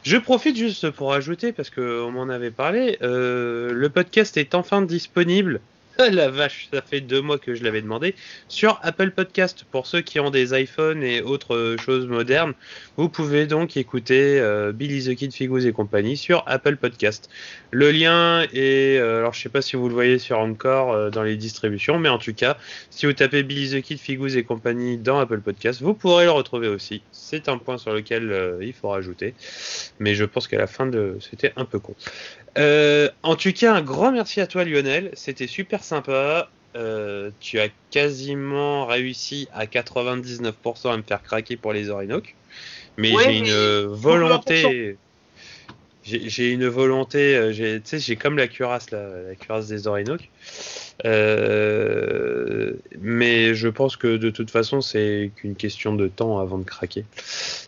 Je 0.05 0.16
profite 0.16 0.57
juste 0.57 0.91
pour 0.91 1.12
ajouter, 1.12 1.53
parce 1.53 1.70
qu'on 1.70 2.11
m'en 2.11 2.29
avait 2.29 2.53
parlé, 2.53 2.97
euh, 3.03 3.72
le 3.72 3.89
podcast 3.91 4.37
est 4.37 4.55
enfin 4.55 4.83
disponible 4.83 5.61
la 6.12 6.30
vache, 6.30 6.68
ça 6.72 6.80
fait 6.80 7.01
deux 7.01 7.20
mois 7.20 7.38
que 7.38 7.57
je 7.57 7.64
l'avais 7.64 7.82
demandé. 7.82 8.14
Sur 8.46 8.78
Apple 8.84 9.11
Podcast, 9.11 9.64
pour 9.72 9.88
ceux 9.88 10.01
qui 10.01 10.20
ont 10.20 10.30
des 10.30 10.57
iPhones 10.57 11.03
et 11.03 11.22
autres 11.22 11.74
choses 11.84 12.07
modernes, 12.07 12.53
vous 12.96 13.09
pouvez 13.09 13.46
donc 13.49 13.76
écouter 13.76 14.38
euh, 14.38 14.70
Billy 14.70 15.05
the 15.05 15.16
Kid, 15.16 15.32
Figos 15.32 15.59
et 15.59 15.72
compagnie 15.72 16.16
sur 16.16 16.44
Apple 16.46 16.76
Podcast. 16.76 17.28
Le 17.72 17.90
lien 17.90 18.42
est, 18.53 18.96
euh, 18.99 19.18
alors 19.18 19.34
je 19.34 19.40
sais 19.40 19.49
pas 19.49 19.61
si 19.61 19.74
vous 19.74 19.88
le 19.88 19.94
voyez 19.94 20.20
sur 20.20 20.38
encore 20.38 20.92
euh, 20.92 21.11
dans 21.11 21.24
les 21.24 21.36
distributions, 21.36 21.99
mais 21.99 22.09
en 22.09 22.18
tout 22.18 22.34
cas, 22.34 22.59
si 22.90 23.07
vous 23.07 23.12
tapez 23.12 23.42
Billy 23.42 23.70
the 23.70 23.82
Kid, 23.82 23.99
Figos 23.99 24.28
et 24.28 24.44
compagnie 24.44 24.99
dans 24.99 25.18
Apple 25.18 25.40
Podcast, 25.40 25.82
vous 25.82 25.94
pourrez 25.94 26.26
le 26.26 26.30
retrouver 26.30 26.68
aussi. 26.68 27.03
C'est 27.11 27.49
un 27.49 27.59
point 27.59 27.76
sur 27.76 27.92
lequel 27.92 28.59
il 28.61 28.72
faut 28.72 28.90
rajouter, 28.90 29.34
mais 29.99 30.14
je 30.14 30.24
pense 30.24 30.46
qu'à 30.46 30.59
la 30.59 30.68
fin 30.68 30.86
de, 30.86 31.16
c'était 31.20 31.53
un 31.57 31.64
peu 31.64 31.80
con. 31.80 31.96
Euh, 32.59 33.09
en 33.22 33.36
tout 33.36 33.53
cas, 33.53 33.74
un 33.74 33.82
grand 33.82 34.11
merci 34.11 34.40
à 34.40 34.46
toi 34.46 34.64
Lionel, 34.64 35.11
c'était 35.14 35.46
super 35.46 35.84
sympa. 35.89 36.49
Euh, 36.76 37.30
tu 37.41 37.59
as 37.59 37.68
quasiment 37.91 38.86
réussi 38.86 39.49
à 39.53 39.66
99% 39.66 40.93
à 40.93 40.97
me 40.97 41.03
faire 41.03 41.22
craquer 41.22 41.57
pour 41.57 41.72
les 41.72 41.91
Orinoques. 41.91 42.36
Mais 42.97 43.12
j'ai 43.24 43.39
une 43.39 43.86
volonté. 43.86 44.97
J'ai 46.05 46.53
une 46.53 46.68
volonté. 46.68 47.36
Euh, 47.36 47.53
tu 47.53 47.80
sais, 47.84 47.99
j'ai 47.99 48.16
comme 48.16 48.36
la 48.36 48.49
cuirasse, 48.49 48.91
la, 48.91 49.34
cuirasse 49.39 49.68
des 49.68 49.86
Orinoques. 49.86 50.28
mais 53.01 53.55
je 53.55 53.68
pense 53.68 53.97
que 53.97 54.16
de 54.16 54.30
toute 54.30 54.51
façon, 54.51 54.80
c'est 54.80 55.30
qu'une 55.36 55.55
question 55.57 55.95
de 55.95 56.09
temps 56.09 56.39
avant 56.39 56.59
de 56.59 56.64
craquer. 56.64 57.05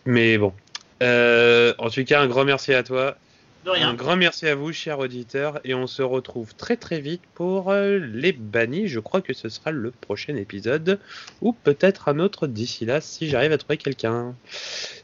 Mais 0.05 0.37
bon. 0.37 0.53
en 1.01 1.89
tout 1.89 2.03
cas, 2.05 2.21
un 2.21 2.27
grand 2.27 2.45
merci 2.45 2.73
à 2.73 2.83
toi. 2.83 3.17
Un 3.65 3.93
grand 3.93 4.15
merci 4.15 4.47
à 4.47 4.55
vous, 4.55 4.73
chers 4.73 4.99
auditeurs, 4.99 5.59
et 5.63 5.75
on 5.75 5.85
se 5.85 6.01
retrouve 6.01 6.55
très 6.55 6.77
très 6.77 6.99
vite 6.99 7.21
pour 7.35 7.71
euh, 7.71 7.99
les 7.99 8.31
bannis. 8.31 8.87
Je 8.87 8.99
crois 8.99 9.21
que 9.21 9.33
ce 9.33 9.49
sera 9.49 9.71
le 9.71 9.91
prochain 9.91 10.35
épisode, 10.35 10.99
ou 11.41 11.53
peut-être 11.53 12.09
un 12.09 12.19
autre 12.19 12.47
d'ici 12.47 12.85
là, 12.85 13.01
si 13.01 13.27
j'arrive 13.29 13.51
à 13.51 13.57
trouver 13.57 13.77
quelqu'un. 13.77 14.35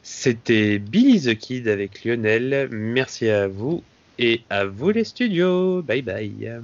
C'était 0.02 0.78
Billy 0.78 1.20
the 1.20 1.38
Kid 1.38 1.68
avec 1.68 2.04
Lionel. 2.04 2.68
Merci 2.72 3.28
à 3.28 3.46
vous, 3.46 3.84
et 4.18 4.42
à 4.50 4.64
vous 4.64 4.90
les 4.90 5.04
studios. 5.04 5.82
Bye 5.82 6.02
bye. 6.02 6.60